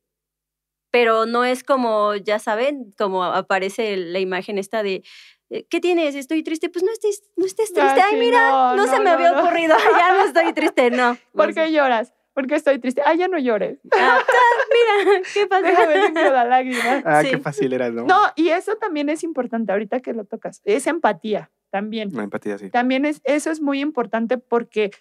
Pero 0.91 1.25
no 1.25 1.43
es 1.43 1.63
como, 1.63 2.15
ya 2.15 2.37
saben, 2.37 2.93
como 2.97 3.23
aparece 3.23 3.97
la 3.97 4.19
imagen 4.19 4.59
esta 4.59 4.83
de, 4.83 5.03
eh, 5.49 5.65
¿qué 5.67 5.79
tienes? 5.79 6.13
Estoy 6.13 6.43
triste. 6.43 6.69
Pues 6.69 6.83
no 6.83 6.91
estés, 6.91 7.23
no 7.35 7.45
estés 7.45 7.73
triste. 7.73 8.01
Ay, 8.01 8.19
mira, 8.19 8.75
no, 8.75 8.85
se 8.85 8.99
me 8.99 9.09
había 9.09 9.39
ocurrido. 9.39 9.75
ya 9.99 10.13
no 10.13 10.25
estoy 10.25 10.53
triste, 10.53 10.91
no. 10.91 11.17
¿Por 11.33 11.53
qué 11.53 11.71
lloras? 11.71 12.13
Porque 12.33 12.55
estoy 12.55 12.79
triste. 12.79 13.01
Ah, 13.05 13.15
ya 13.15 13.27
no 13.27 13.39
llores. 13.39 13.79
Ah, 13.91 14.23
mira, 14.71 15.21
qué 15.33 15.47
fácil. 15.49 15.65
Déjame 15.65 16.29
la 16.31 16.45
lágrima. 16.45 17.01
Ah, 17.05 17.23
qué 17.23 17.39
fácil 17.39 17.73
era, 17.73 17.89
¿no? 17.89 18.05
No, 18.05 18.21
y 18.35 18.49
eso 18.49 18.75
también 18.75 19.09
es 19.09 19.23
importante 19.23 19.71
ahorita 19.71 19.99
que 19.99 20.13
lo 20.13 20.25
tocas. 20.25 20.61
Es 20.63 20.85
empatía 20.85 21.51
también. 21.73 22.11
La 22.13 22.21
empatía, 22.21 22.59
sí. 22.59 22.69
También 22.69 23.03
es, 23.03 23.19
eso 23.23 23.49
es 23.49 23.59
muy 23.59 23.79
importante 23.79 24.37
porque 24.37 24.91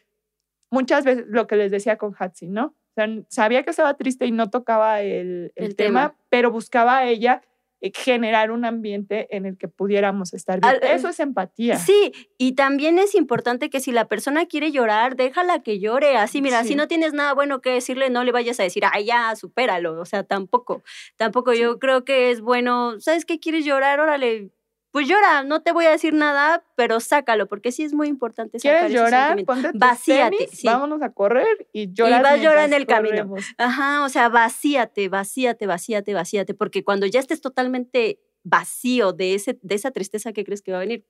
muchas 0.71 1.05
veces, 1.05 1.27
lo 1.29 1.47
que 1.47 1.57
les 1.57 1.71
decía 1.71 1.99
con 1.99 2.15
Hatsi, 2.19 2.49
¿no? 2.49 2.65
O 2.65 2.95
sea, 2.95 3.07
sabía 3.29 3.63
que 3.63 3.69
estaba 3.69 3.93
triste 3.93 4.25
y 4.25 4.31
no 4.31 4.49
tocaba 4.49 5.03
el, 5.03 5.53
el, 5.55 5.77
tema, 5.77 6.17
pero 6.31 6.51
buscaba 6.51 6.97
a 6.97 7.05
ella 7.05 7.43
eh, 7.83 7.93
generar 7.95 8.51
un 8.51 8.65
ambiente 8.65 9.37
en 9.37 9.45
el 9.45 9.59
que 9.59 9.69
pudiéramos 9.69 10.33
estar 10.33 10.63
bien. 10.63 10.79
Eso 10.83 11.11
es 11.11 11.21
empatía. 11.21 11.77
Sí, 11.77 12.13
y 12.39 12.53
también 12.53 12.99
es 12.99 13.15
importante 13.15 13.69
que 13.69 13.81
si 13.81 13.93
la 13.93 14.09
persona 14.09 14.47
quiere 14.47 14.73
llorar, 14.73 15.15
déjala 15.15 15.63
que 15.63 15.79
llore. 15.79 16.17
Así, 16.17 16.41
mira, 16.41 16.65
si 16.65 16.75
no 16.75 16.89
tienes 16.89 17.13
nada 17.13 17.35
bueno 17.35 17.61
que 17.61 17.69
decirle, 17.69 18.09
no 18.09 18.25
le 18.25 18.33
vayas 18.33 18.59
a 18.61 18.63
decir, 18.63 18.85
ay, 18.91 19.05
ya, 19.05 19.37
supéralo. 19.37 20.01
O 20.01 20.07
sea, 20.07 20.23
tampoco, 20.23 20.83
tampoco. 21.17 21.53
Yo 21.53 21.79
creo 21.79 22.07
que 22.07 22.31
es 22.31 22.41
bueno, 22.41 22.99
¿sabes 22.99 23.27
qué 23.27 23.39
quieres 23.39 23.67
llorar? 23.67 24.01
Órale, 24.01 24.53
pues 24.93 25.09
llora, 25.09 25.43
no 25.43 25.63
te 25.63 25.73
voy 25.73 25.87
a 25.87 25.91
decir 25.91 26.13
nada, 26.13 26.63
pero 26.77 27.01
sácalo, 27.01 27.49
porque 27.49 27.73
sí 27.73 27.83
es 27.83 27.95
muy 27.95 28.09
importante 28.09 28.59
sacar 28.59 28.89
¿Quieres 28.89 28.93
llorar? 28.93 29.45
Ponte 29.47 29.71
vacíate. 29.75 30.49
Vámonos 30.65 31.01
a 31.01 31.09
correr 31.11 31.67
y 31.73 31.91
llora. 31.95 32.19
Y 32.19 32.23
vas 32.23 32.33
a 32.33 32.37
llorar 32.37 32.67
en 32.67 32.75
el 32.75 32.87
camino. 32.87 33.35
Ajá, 33.57 34.05
o 34.05 34.11
sea, 34.11 34.29
vacíate, 34.29 35.09
vacíate, 35.09 35.67
vacíate, 35.67 36.13
vacíate, 36.13 36.53
porque 36.53 36.85
cuando 36.85 37.07
ya 37.07 37.21
estés 37.21 37.41
totalmente 37.41 38.21
vacío 38.45 39.15
de, 39.15 39.35
ese, 39.35 39.59
de 39.63 39.75
esa 39.75 39.93
tristeza 39.93 40.35
que 40.35 40.45
crees 40.45 40.61
que 40.61 40.73
va 40.73 40.79
a 40.79 40.81
venir, 40.81 41.07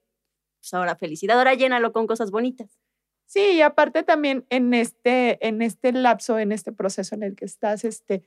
pues 0.61 0.73
ahora 0.73 0.95
felicidad, 0.95 1.37
ahora 1.37 1.53
llénalo 1.53 1.91
con 1.91 2.07
cosas 2.07 2.31
bonitas. 2.31 2.79
Sí, 3.25 3.41
y 3.53 3.61
aparte 3.61 4.03
también 4.03 4.45
en 4.49 4.73
este, 4.73 5.45
en 5.45 5.61
este 5.61 5.91
lapso, 5.91 6.39
en 6.39 6.53
este 6.53 6.71
proceso 6.71 7.15
en 7.15 7.23
el 7.23 7.35
que 7.35 7.43
estás 7.43 7.83
este, 7.83 8.23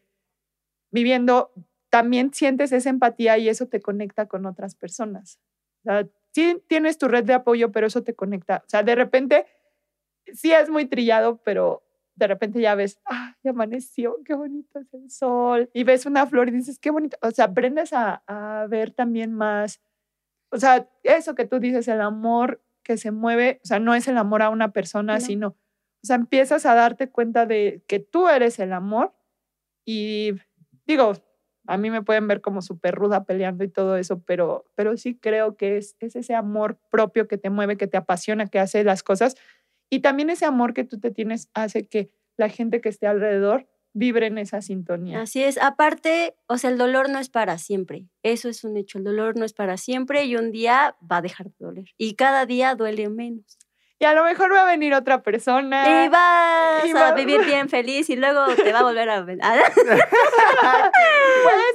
viviendo, 0.90 1.52
también 1.88 2.34
sientes 2.34 2.72
esa 2.72 2.90
empatía 2.90 3.38
y 3.38 3.48
eso 3.48 3.68
te 3.68 3.80
conecta 3.80 4.26
con 4.26 4.44
otras 4.44 4.74
personas. 4.74 5.38
Sea, 5.86 6.08
sí 6.32 6.62
tienes 6.66 6.98
tu 6.98 7.06
red 7.06 7.24
de 7.24 7.34
apoyo, 7.34 7.70
pero 7.70 7.86
eso 7.86 8.02
te 8.02 8.14
conecta. 8.14 8.62
O 8.66 8.68
sea, 8.68 8.82
de 8.82 8.94
repente, 8.94 9.46
sí 10.32 10.52
es 10.52 10.68
muy 10.68 10.86
trillado, 10.86 11.40
pero 11.44 11.84
de 12.16 12.26
repente 12.26 12.60
ya 12.60 12.74
ves, 12.74 12.98
ah, 13.04 13.36
ya 13.44 13.52
amaneció, 13.52 14.18
qué 14.24 14.34
bonito 14.34 14.80
es 14.80 14.92
el 14.94 15.10
sol. 15.10 15.70
Y 15.72 15.84
ves 15.84 16.06
una 16.06 16.26
flor 16.26 16.48
y 16.48 16.52
dices, 16.52 16.78
qué 16.78 16.90
bonito. 16.90 17.16
O 17.22 17.30
sea, 17.30 17.46
aprendes 17.46 17.92
a, 17.92 18.22
a 18.26 18.66
ver 18.66 18.90
también 18.90 19.32
más. 19.32 19.80
O 20.50 20.58
sea, 20.58 20.88
eso 21.04 21.34
que 21.34 21.44
tú 21.44 21.60
dices, 21.60 21.86
el 21.88 22.00
amor 22.00 22.62
que 22.82 22.96
se 22.96 23.10
mueve, 23.12 23.60
o 23.62 23.66
sea, 23.66 23.78
no 23.78 23.94
es 23.94 24.08
el 24.08 24.16
amor 24.18 24.42
a 24.42 24.50
una 24.50 24.72
persona, 24.72 25.20
sino, 25.20 25.48
o 25.48 26.06
sea, 26.06 26.16
empiezas 26.16 26.66
a 26.66 26.74
darte 26.74 27.10
cuenta 27.10 27.46
de 27.46 27.82
que 27.86 27.98
tú 28.00 28.28
eres 28.28 28.58
el 28.58 28.72
amor 28.72 29.12
y 29.84 30.34
digo, 30.86 31.14
a 31.66 31.76
mí 31.76 31.90
me 31.90 32.02
pueden 32.02 32.28
ver 32.28 32.40
como 32.40 32.62
súper 32.62 32.94
ruda 32.94 33.24
peleando 33.24 33.64
y 33.64 33.68
todo 33.68 33.96
eso, 33.96 34.20
pero, 34.24 34.64
pero 34.74 34.96
sí 34.96 35.16
creo 35.16 35.56
que 35.56 35.76
es, 35.76 35.96
es 36.00 36.16
ese 36.16 36.34
amor 36.34 36.78
propio 36.90 37.28
que 37.28 37.38
te 37.38 37.50
mueve, 37.50 37.76
que 37.76 37.86
te 37.86 37.96
apasiona, 37.96 38.46
que 38.46 38.58
hace 38.58 38.84
las 38.84 39.02
cosas. 39.02 39.36
Y 39.90 40.00
también 40.00 40.30
ese 40.30 40.44
amor 40.44 40.74
que 40.74 40.84
tú 40.84 40.98
te 40.98 41.10
tienes 41.10 41.50
hace 41.54 41.86
que 41.86 42.10
la 42.36 42.48
gente 42.48 42.80
que 42.80 42.88
esté 42.88 43.06
alrededor 43.06 43.66
vibre 43.92 44.26
en 44.26 44.36
esa 44.36 44.60
sintonía. 44.60 45.22
Así 45.22 45.42
es. 45.42 45.56
Aparte, 45.56 46.34
o 46.48 46.58
sea, 46.58 46.68
el 46.70 46.76
dolor 46.76 47.08
no 47.08 47.18
es 47.18 47.30
para 47.30 47.56
siempre. 47.56 48.04
Eso 48.22 48.50
es 48.50 48.62
un 48.62 48.76
hecho. 48.76 48.98
El 48.98 49.04
dolor 49.04 49.38
no 49.38 49.46
es 49.46 49.54
para 49.54 49.78
siempre 49.78 50.26
y 50.26 50.36
un 50.36 50.52
día 50.52 50.96
va 51.00 51.18
a 51.18 51.22
dejar 51.22 51.46
de 51.46 51.54
doler. 51.58 51.84
Y 51.96 52.14
cada 52.14 52.44
día 52.44 52.74
duele 52.74 53.08
menos 53.08 53.56
y 53.98 54.04
a 54.04 54.12
lo 54.14 54.24
mejor 54.24 54.52
va 54.52 54.62
a 54.62 54.66
venir 54.66 54.92
otra 54.92 55.22
persona. 55.22 56.04
Y 56.04 56.08
vas 56.10 56.94
a 56.94 57.14
vivir 57.14 57.42
bien 57.44 57.68
feliz 57.70 58.10
y 58.10 58.16
luego 58.16 58.44
te 58.54 58.70
va 58.70 58.80
a 58.80 58.82
volver 58.82 59.08
a... 59.08 59.24
puede 59.24 59.40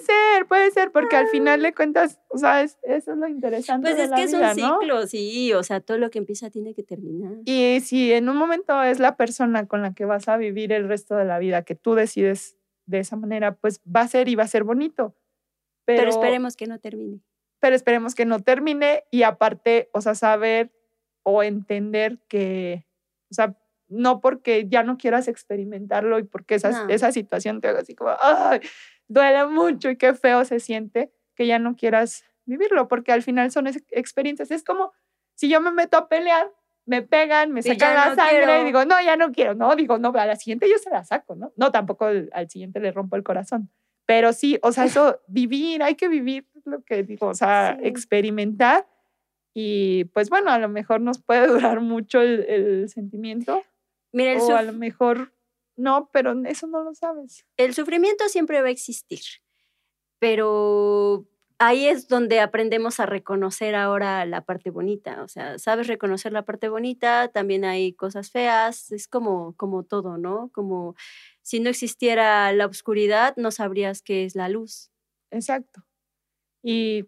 ser, 0.05 0.45
puede 0.47 0.69
ser, 0.71 0.91
porque 0.91 1.15
al 1.15 1.27
final 1.29 1.63
le 1.63 1.73
cuentas, 1.73 2.19
o 2.29 2.37
sea, 2.37 2.61
eso 2.61 2.77
es 2.83 3.07
lo 3.07 3.27
interesante. 3.27 3.89
Pues 3.89 3.99
es 3.99 4.11
que 4.11 4.23
es 4.23 4.33
un 4.33 4.53
ciclo, 4.53 5.07
sí, 5.07 5.51
o 5.53 5.63
sea, 5.63 5.79
todo 5.79 5.97
lo 5.97 6.11
que 6.11 6.19
empieza 6.19 6.51
tiene 6.51 6.75
que 6.75 6.83
terminar. 6.83 7.33
Y 7.45 7.79
si 7.81 8.13
en 8.13 8.29
un 8.29 8.37
momento 8.37 8.83
es 8.83 8.99
la 8.99 9.15
persona 9.15 9.67
con 9.67 9.81
la 9.81 9.93
que 9.93 10.05
vas 10.05 10.27
a 10.27 10.37
vivir 10.37 10.71
el 10.73 10.87
resto 10.87 11.15
de 11.15 11.25
la 11.25 11.39
vida, 11.39 11.63
que 11.63 11.73
tú 11.73 11.95
decides 11.95 12.55
de 12.85 12.99
esa 12.99 13.15
manera, 13.15 13.55
pues 13.55 13.81
va 13.83 14.01
a 14.01 14.07
ser 14.07 14.27
y 14.29 14.35
va 14.35 14.43
a 14.43 14.47
ser 14.47 14.63
bonito. 14.63 15.15
Pero, 15.85 16.01
Pero 16.01 16.11
esperemos 16.11 16.55
que 16.55 16.67
no 16.67 16.77
termine. 16.77 17.19
pero 17.59 17.75
esperemos 17.75 18.13
que 18.13 18.25
no 18.25 18.39
termine 18.39 19.05
y 19.09 19.23
aparte, 19.23 19.89
o 19.93 20.01
sea, 20.01 20.13
saber 20.13 20.71
o 21.23 21.43
entender 21.43 22.19
que, 22.27 22.85
o 23.29 23.33
sea, 23.33 23.55
no 23.87 24.21
porque 24.21 24.67
ya 24.69 24.83
no 24.83 24.97
quieras 24.97 25.27
experimentarlo 25.27 26.17
y 26.19 26.23
porque 26.23 26.55
esa, 26.55 26.69
No. 26.85 26.89
esa 26.93 27.11
situación 27.11 27.59
te 27.61 27.67
haga 27.67 27.79
así 27.81 27.93
como, 27.95 28.11
ay, 28.21 28.61
duele 29.07 29.45
mucho 29.47 29.89
y 29.89 29.97
qué 29.97 30.13
feo 30.13 30.45
se 30.45 30.59
siente, 30.59 31.11
que 31.35 31.45
ya 31.47 31.59
no 31.59 31.75
quieras 31.75 32.23
vivirlo, 32.45 32.87
porque 32.87 33.11
al 33.11 33.21
final 33.21 33.51
son 33.51 33.67
ex- 33.67 33.83
experiencias. 33.91 34.51
Es 34.51 34.63
como 34.63 34.91
si 35.35 35.49
yo 35.49 35.59
me 35.61 35.71
meto 35.71 35.97
a 35.97 36.07
pelear, 36.07 36.49
me 36.85 37.01
pegan, 37.01 37.51
me 37.51 37.61
sacan 37.61 37.93
la 37.95 38.09
no 38.09 38.15
sangre 38.15 38.37
quiero. 38.45 38.61
y 38.61 38.65
digo, 38.65 38.85
no, 38.85 39.01
ya 39.01 39.15
no 39.15 39.31
quiero, 39.31 39.53
no, 39.55 39.75
digo, 39.75 39.97
no, 39.97 40.09
a 40.15 40.25
la 40.25 40.35
siguiente 40.35 40.69
yo 40.69 40.77
se 40.77 40.89
la 40.89 41.03
saco, 41.03 41.35
¿no? 41.35 41.51
No, 41.55 41.71
tampoco 41.71 42.05
al 42.05 42.29
al 42.33 42.49
siguiente 42.49 42.79
le 42.79 42.91
rompo 42.91 43.15
el 43.17 43.23
corazón. 43.23 43.69
Pero 44.05 44.33
sí, 44.33 44.59
o 44.63 44.71
sea, 44.71 44.85
eso, 44.85 45.21
vivir, 45.27 45.83
hay 45.83 45.95
que 45.95 46.07
vivir 46.09 46.47
es 46.55 46.65
lo 46.65 46.81
que 46.83 47.03
digo, 47.03 47.27
o 47.27 47.33
sea, 47.35 47.77
Sí. 47.79 47.87
experimentar 47.87 48.87
y 49.53 50.05
pues 50.05 50.29
bueno, 50.29 50.51
a 50.51 50.59
lo 50.59 50.69
mejor 50.69 51.01
nos 51.01 51.21
puede 51.21 51.47
durar 51.47 51.81
mucho 51.81 52.21
el, 52.21 52.45
el 52.47 52.89
sentimiento 52.89 53.61
Mira, 54.11 54.33
el, 54.33 54.39
o 54.39 54.55
a 54.55 54.63
lo 54.63 54.73
mejor 54.73 55.33
no, 55.77 56.09
pero 56.11 56.33
eso 56.45 56.67
no 56.67 56.83
lo 56.83 56.93
sabes. 56.93 57.45
el 57.57 57.73
sufrimiento 57.73 58.27
siempre 58.29 58.61
va 58.61 58.67
a 58.67 58.71
existir, 58.71 59.21
pero 60.19 61.25
ahí 61.61 61.87
es 61.87 62.07
donde 62.07 62.39
aprendemos 62.39 62.99
a 62.99 63.05
reconocer 63.05 63.75
ahora 63.75 64.25
la 64.25 64.41
parte 64.41 64.71
bonita. 64.71 65.21
O 65.23 65.27
sea, 65.27 65.59
sabes 65.59 65.87
reconocer 65.87 66.33
la 66.33 66.43
parte 66.43 66.69
bonita, 66.69 67.29
también 67.29 67.65
hay 67.65 67.93
cosas 67.93 68.31
feas, 68.31 68.91
es 68.91 69.07
como, 69.07 69.55
como 69.57 69.83
todo, 69.83 70.17
¿no? 70.17 70.49
Como 70.53 70.95
si 71.43 71.59
no 71.59 71.69
existiera 71.69 72.51
la 72.51 72.65
oscuridad, 72.65 73.35
no 73.37 73.51
sabrías 73.51 74.01
qué 74.01 74.25
es 74.25 74.35
la 74.35 74.49
luz. 74.49 74.91
Exacto. 75.29 75.83
Y 76.63 77.05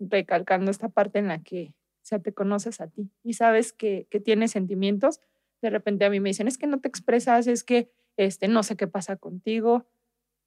recalcando 0.00 0.70
esta 0.70 0.88
parte 0.88 1.20
en 1.20 1.28
la 1.28 1.40
que 1.42 1.74
o 2.02 2.04
sea, 2.04 2.18
te 2.18 2.32
conoces 2.32 2.80
a 2.80 2.88
ti 2.88 3.10
y 3.22 3.34
sabes 3.34 3.72
que, 3.72 4.06
que 4.10 4.18
tienes 4.18 4.50
sentimientos, 4.50 5.20
de 5.62 5.70
repente 5.70 6.04
a 6.04 6.10
mí 6.10 6.18
me 6.18 6.30
dicen, 6.30 6.48
es 6.48 6.58
que 6.58 6.66
no 6.66 6.80
te 6.80 6.88
expresas, 6.88 7.46
es 7.46 7.62
que 7.62 7.92
este, 8.16 8.48
no 8.48 8.64
sé 8.64 8.76
qué 8.76 8.88
pasa 8.88 9.16
contigo, 9.16 9.86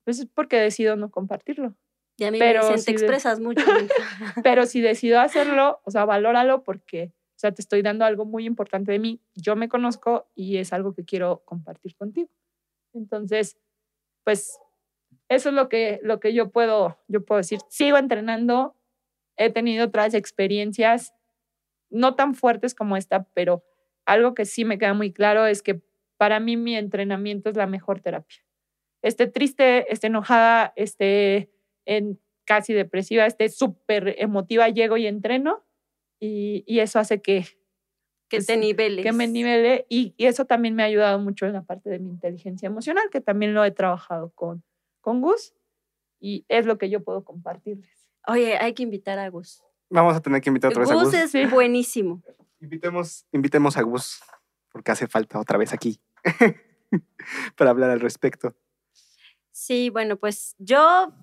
pues 0.04 0.20
es 0.20 0.28
porque 0.28 0.58
decido 0.58 0.96
no 0.98 1.10
compartirlo. 1.10 1.76
Y 2.18 2.26
a 2.26 2.32
mí 2.32 2.40
Pero 2.40 2.64
me 2.64 2.76
dicen, 2.76 2.80
sí 2.80 2.86
te 2.86 2.92
expresas 2.92 3.40
mucho. 3.40 3.66
mija". 3.66 3.94
Pero 4.44 4.66
si 4.66 4.82
decido 4.82 5.20
hacerlo, 5.20 5.80
o 5.86 5.92
sea, 5.92 6.06
valóralo 6.06 6.64
porque, 6.64 7.14
o 7.14 7.40
sea, 7.40 7.54
te 7.54 7.62
estoy 7.62 7.82
dando 7.82 8.06
algo 8.06 8.26
muy 8.26 8.46
importante 8.46 8.92
de 8.92 9.00
mí, 9.00 9.22
yo 9.34 9.56
me 9.56 9.70
conozco 9.70 10.28
y 10.36 10.58
es 10.58 10.74
algo 10.74 10.94
que 10.94 11.06
quiero 11.06 11.42
compartir 11.46 11.96
contigo. 11.96 12.30
Entonces, 12.94 13.58
pues 14.24 14.60
eso 15.30 15.50
es 15.50 15.56
lo 15.56 15.70
que, 15.70 16.00
lo 16.04 16.20
que 16.20 16.34
yo, 16.34 16.52
puedo, 16.52 16.98
yo 17.08 17.26
puedo 17.26 17.38
decir. 17.38 17.60
Sigo 17.68 17.98
entrenando, 17.98 18.76
he 19.38 19.50
tenido 19.50 19.86
otras 19.86 20.14
experiencias, 20.14 21.15
no 21.96 22.16
tan 22.16 22.36
fuertes 22.36 22.76
como 22.76 22.98
esta, 22.98 23.24
pero 23.34 23.64
algo 24.06 24.34
que 24.36 24.46
sí 24.46 24.66
me 24.66 24.78
queda 24.78 24.94
muy 24.94 25.12
claro 25.12 25.46
es 25.48 25.62
que 25.62 25.82
para 26.18 26.40
mí 26.40 26.58
mi 26.58 26.76
entrenamiento 26.76 27.50
es 27.50 27.56
la 27.56 27.68
mejor 27.68 28.02
terapia. 28.02 28.40
Esté 29.02 29.28
triste, 29.28 29.92
esté 29.92 30.08
enojada, 30.08 30.74
esté 30.76 31.52
en 31.86 32.20
casi 32.46 32.74
depresiva, 32.74 33.26
esté 33.26 33.50
súper 33.50 34.16
emotiva, 34.20 34.70
llego 34.70 34.98
y 34.98 35.08
entreno 35.08 35.64
y, 36.20 36.64
y 36.68 36.80
eso 36.80 37.00
hace 37.00 37.22
que, 37.22 37.46
que 38.30 38.38
Pues 38.38 38.48
te 38.48 38.58
niveles. 38.58 39.04
que 39.04 39.12
me 39.12 39.28
nivele 39.28 39.86
y, 39.90 40.14
y 40.18 40.26
eso 40.26 40.46
también 40.46 40.76
me 40.76 40.84
ha 40.84 40.88
ayudado 40.88 41.20
mucho 41.20 41.46
en 41.46 41.54
la 41.54 41.64
parte 41.64 41.90
de 41.90 42.00
mi 42.00 42.10
inteligencia 42.10 42.68
emocional, 42.68 43.10
que 43.12 43.22
también 43.22 43.54
lo 43.54 43.64
he 43.66 43.72
trabajado 43.72 44.32
con, 44.36 44.64
con 45.02 45.22
Gus 45.22 45.54
y 46.20 46.46
es 46.50 46.66
lo 46.66 46.78
que 46.78 46.90
yo 46.90 47.04
puedo 47.04 47.24
compartirles. 47.24 48.08
Oye, 48.28 48.58
hay 48.58 48.74
que 48.74 48.84
invitar 48.84 49.20
a 49.20 49.30
Gus. 49.30 49.62
Vamos 49.96 50.16
a 50.16 50.22
tener 50.22 50.42
que 50.42 50.50
invitar 50.50 50.72
otra 50.72 50.82
vez 50.82 50.92
a 50.92 50.96
Gus 50.96 51.06
Gus. 51.06 51.36
es 51.36 51.50
buenísimo. 51.50 52.22
Invitemos, 52.60 53.26
invitemos 53.32 53.78
a 53.78 53.82
Gus, 53.82 54.20
porque 54.72 54.92
hace 54.92 55.08
falta 55.08 55.40
otra 55.40 55.58
vez 55.58 55.72
aquí 55.72 56.02
para 57.56 57.70
hablar 57.70 57.90
al 57.92 58.02
respecto. 58.02 58.56
Sí, 59.52 59.90
bueno, 59.90 60.18
pues 60.18 60.56
yo 60.58 61.14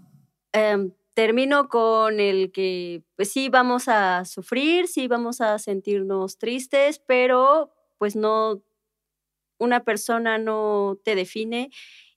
em, 0.53 0.93
termino 1.13 1.69
con 1.69 2.19
el 2.19 2.51
que, 2.51 3.03
pues 3.15 3.31
sí, 3.31 3.51
vamos 3.51 3.89
a 3.89 4.25
sufrir, 4.25 4.89
sí, 4.89 5.07
vamos 5.07 5.43
a 5.43 5.59
sentirnos 5.59 6.39
tristes, 6.39 6.99
pero 6.99 7.75
pues 7.99 8.17
no, 8.17 8.63
una 9.59 9.85
persona 9.85 10.39
no 10.39 10.99
te 11.05 11.15
define 11.15 11.71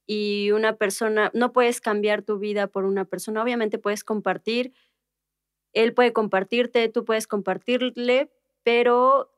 y 0.07 0.51
una 0.51 0.77
persona, 0.77 1.31
no 1.33 1.51
puedes 1.51 1.81
cambiar 1.81 2.21
tu 2.21 2.39
vida 2.39 2.67
por 2.67 2.85
una 2.85 3.05
persona, 3.05 3.43
obviamente 3.43 3.77
puedes 3.77 4.03
compartir, 4.03 4.71
él 5.75 5.93
puede 5.93 6.13
compartirte, 6.13 6.89
tú 6.89 7.05
puedes 7.05 7.27
compartirle, 7.27 8.31
pero 8.63 9.31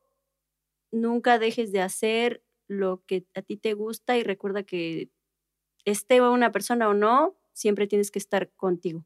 nunca 0.91 1.39
dejes 1.39 1.71
de 1.73 1.81
hacer 1.81 2.43
lo 2.67 3.03
que 3.05 3.25
a 3.35 3.41
ti 3.41 3.57
te 3.57 3.73
gusta 3.73 4.17
y 4.17 4.23
recuerda 4.23 4.63
que 4.63 5.09
esté 5.83 6.21
una 6.21 6.51
persona 6.51 6.87
o 6.87 6.93
no, 6.93 7.35
siempre 7.53 7.87
tienes 7.87 8.11
que 8.11 8.19
estar 8.19 8.49
contigo. 8.55 9.05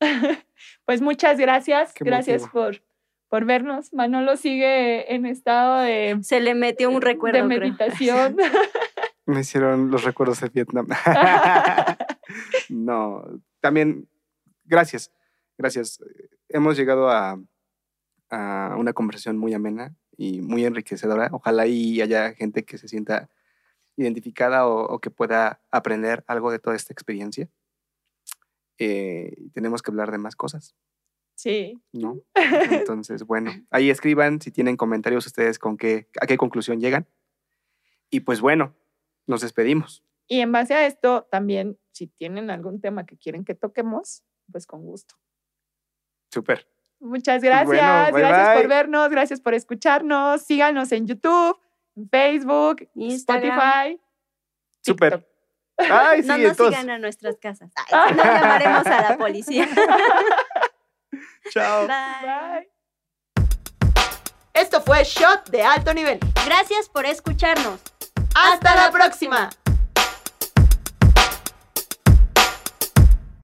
Pues 0.84 1.00
muchas 1.00 1.38
gracias, 1.38 1.92
Qué 1.92 2.04
gracias 2.04 2.48
por, 2.48 2.82
por 3.28 3.44
vernos. 3.44 3.92
Manolo 3.92 4.36
sigue 4.36 5.14
en 5.14 5.24
estado 5.24 5.78
de, 5.82 6.18
Se 6.22 6.40
le 6.40 6.54
metió 6.54 6.90
un 6.90 7.00
recuerdo. 7.00 7.42
de 7.42 7.46
creo. 7.46 7.60
meditación. 7.60 8.36
Me 9.26 9.40
hicieron 9.40 9.90
los 9.90 10.02
recuerdos 10.02 10.40
de 10.40 10.48
Vietnam. 10.48 10.88
no, 12.68 13.24
también, 13.60 14.08
gracias, 14.64 15.12
gracias. 15.58 16.02
Hemos 16.48 16.76
llegado 16.76 17.10
a, 17.10 17.38
a 18.30 18.76
una 18.78 18.92
conversación 18.92 19.36
muy 19.36 19.52
amena 19.52 19.94
y 20.16 20.40
muy 20.40 20.64
enriquecedora. 20.64 21.28
Ojalá 21.32 21.66
y 21.66 22.00
haya 22.00 22.32
gente 22.34 22.64
que 22.64 22.78
se 22.78 22.88
sienta 22.88 23.28
identificada 23.96 24.66
o, 24.66 24.86
o 24.86 25.00
que 25.00 25.10
pueda 25.10 25.60
aprender 25.70 26.24
algo 26.26 26.50
de 26.50 26.58
toda 26.58 26.76
esta 26.76 26.92
experiencia. 26.92 27.48
Eh, 28.78 29.34
tenemos 29.52 29.82
que 29.82 29.90
hablar 29.90 30.12
de 30.12 30.18
más 30.18 30.36
cosas, 30.36 30.76
Sí, 31.38 31.80
¿no? 31.92 32.20
Entonces, 32.90 33.22
bueno, 33.22 33.52
ahí 33.70 33.90
escriban 33.90 34.40
si 34.40 34.50
tienen 34.50 34.76
comentarios 34.76 35.24
ustedes 35.24 35.60
con 35.60 35.76
qué, 35.76 36.08
a 36.20 36.26
qué 36.26 36.36
conclusión 36.36 36.80
llegan. 36.80 37.06
Y 38.10 38.20
pues 38.20 38.40
bueno, 38.40 38.74
nos 39.24 39.42
despedimos. 39.42 40.04
y 40.26 40.40
en 40.40 40.50
base 40.50 40.74
a 40.74 40.84
esto 40.84 41.28
también, 41.30 41.78
si 41.92 42.08
tienen 42.08 42.50
algún 42.50 42.80
tema 42.80 43.06
que 43.06 43.16
quieren 43.16 43.44
que 43.44 43.54
toquemos, 43.54 44.24
pues 44.50 44.66
con 44.66 44.82
gusto. 44.82 45.14
Súper. 46.32 46.66
Muchas 47.00 47.42
gracias, 47.42 47.66
Bueno, 47.66 48.12
bye, 48.12 48.20
gracias 48.20 48.48
bye. 48.48 48.56
por 48.62 48.68
vernos, 48.68 49.08
gracias 49.10 49.40
por 49.40 49.54
escucharnos. 49.54 50.42
Síganos 50.42 50.90
en 50.92 51.06
YouTube, 51.06 51.58
en 51.96 52.08
Facebook, 52.08 52.88
Instagram. 52.94 53.58
Spotify. 53.58 54.00
Súper. 54.84 55.28
Ay, 55.78 56.22
sí, 56.22 56.28
no 56.28 56.38
nos 56.38 56.50
entonces. 56.50 56.80
sigan 56.80 56.90
a 56.90 56.98
nuestras 56.98 57.36
casas. 57.38 57.70
Ay, 57.92 58.14
no 58.14 58.24
llamaremos 58.24 58.86
a 58.86 59.10
la 59.10 59.16
policía. 59.16 59.68
Chao. 61.50 61.86
Bye. 61.86 62.26
Bye. 62.26 62.68
Esto 64.54 64.80
fue 64.80 65.04
Shot 65.04 65.50
de 65.50 65.62
alto 65.62 65.94
nivel. 65.94 66.18
Gracias 66.44 66.88
por 66.88 67.06
escucharnos. 67.06 67.80
Hasta 68.34 68.74
la 68.74 68.90
próxima. 68.90 69.50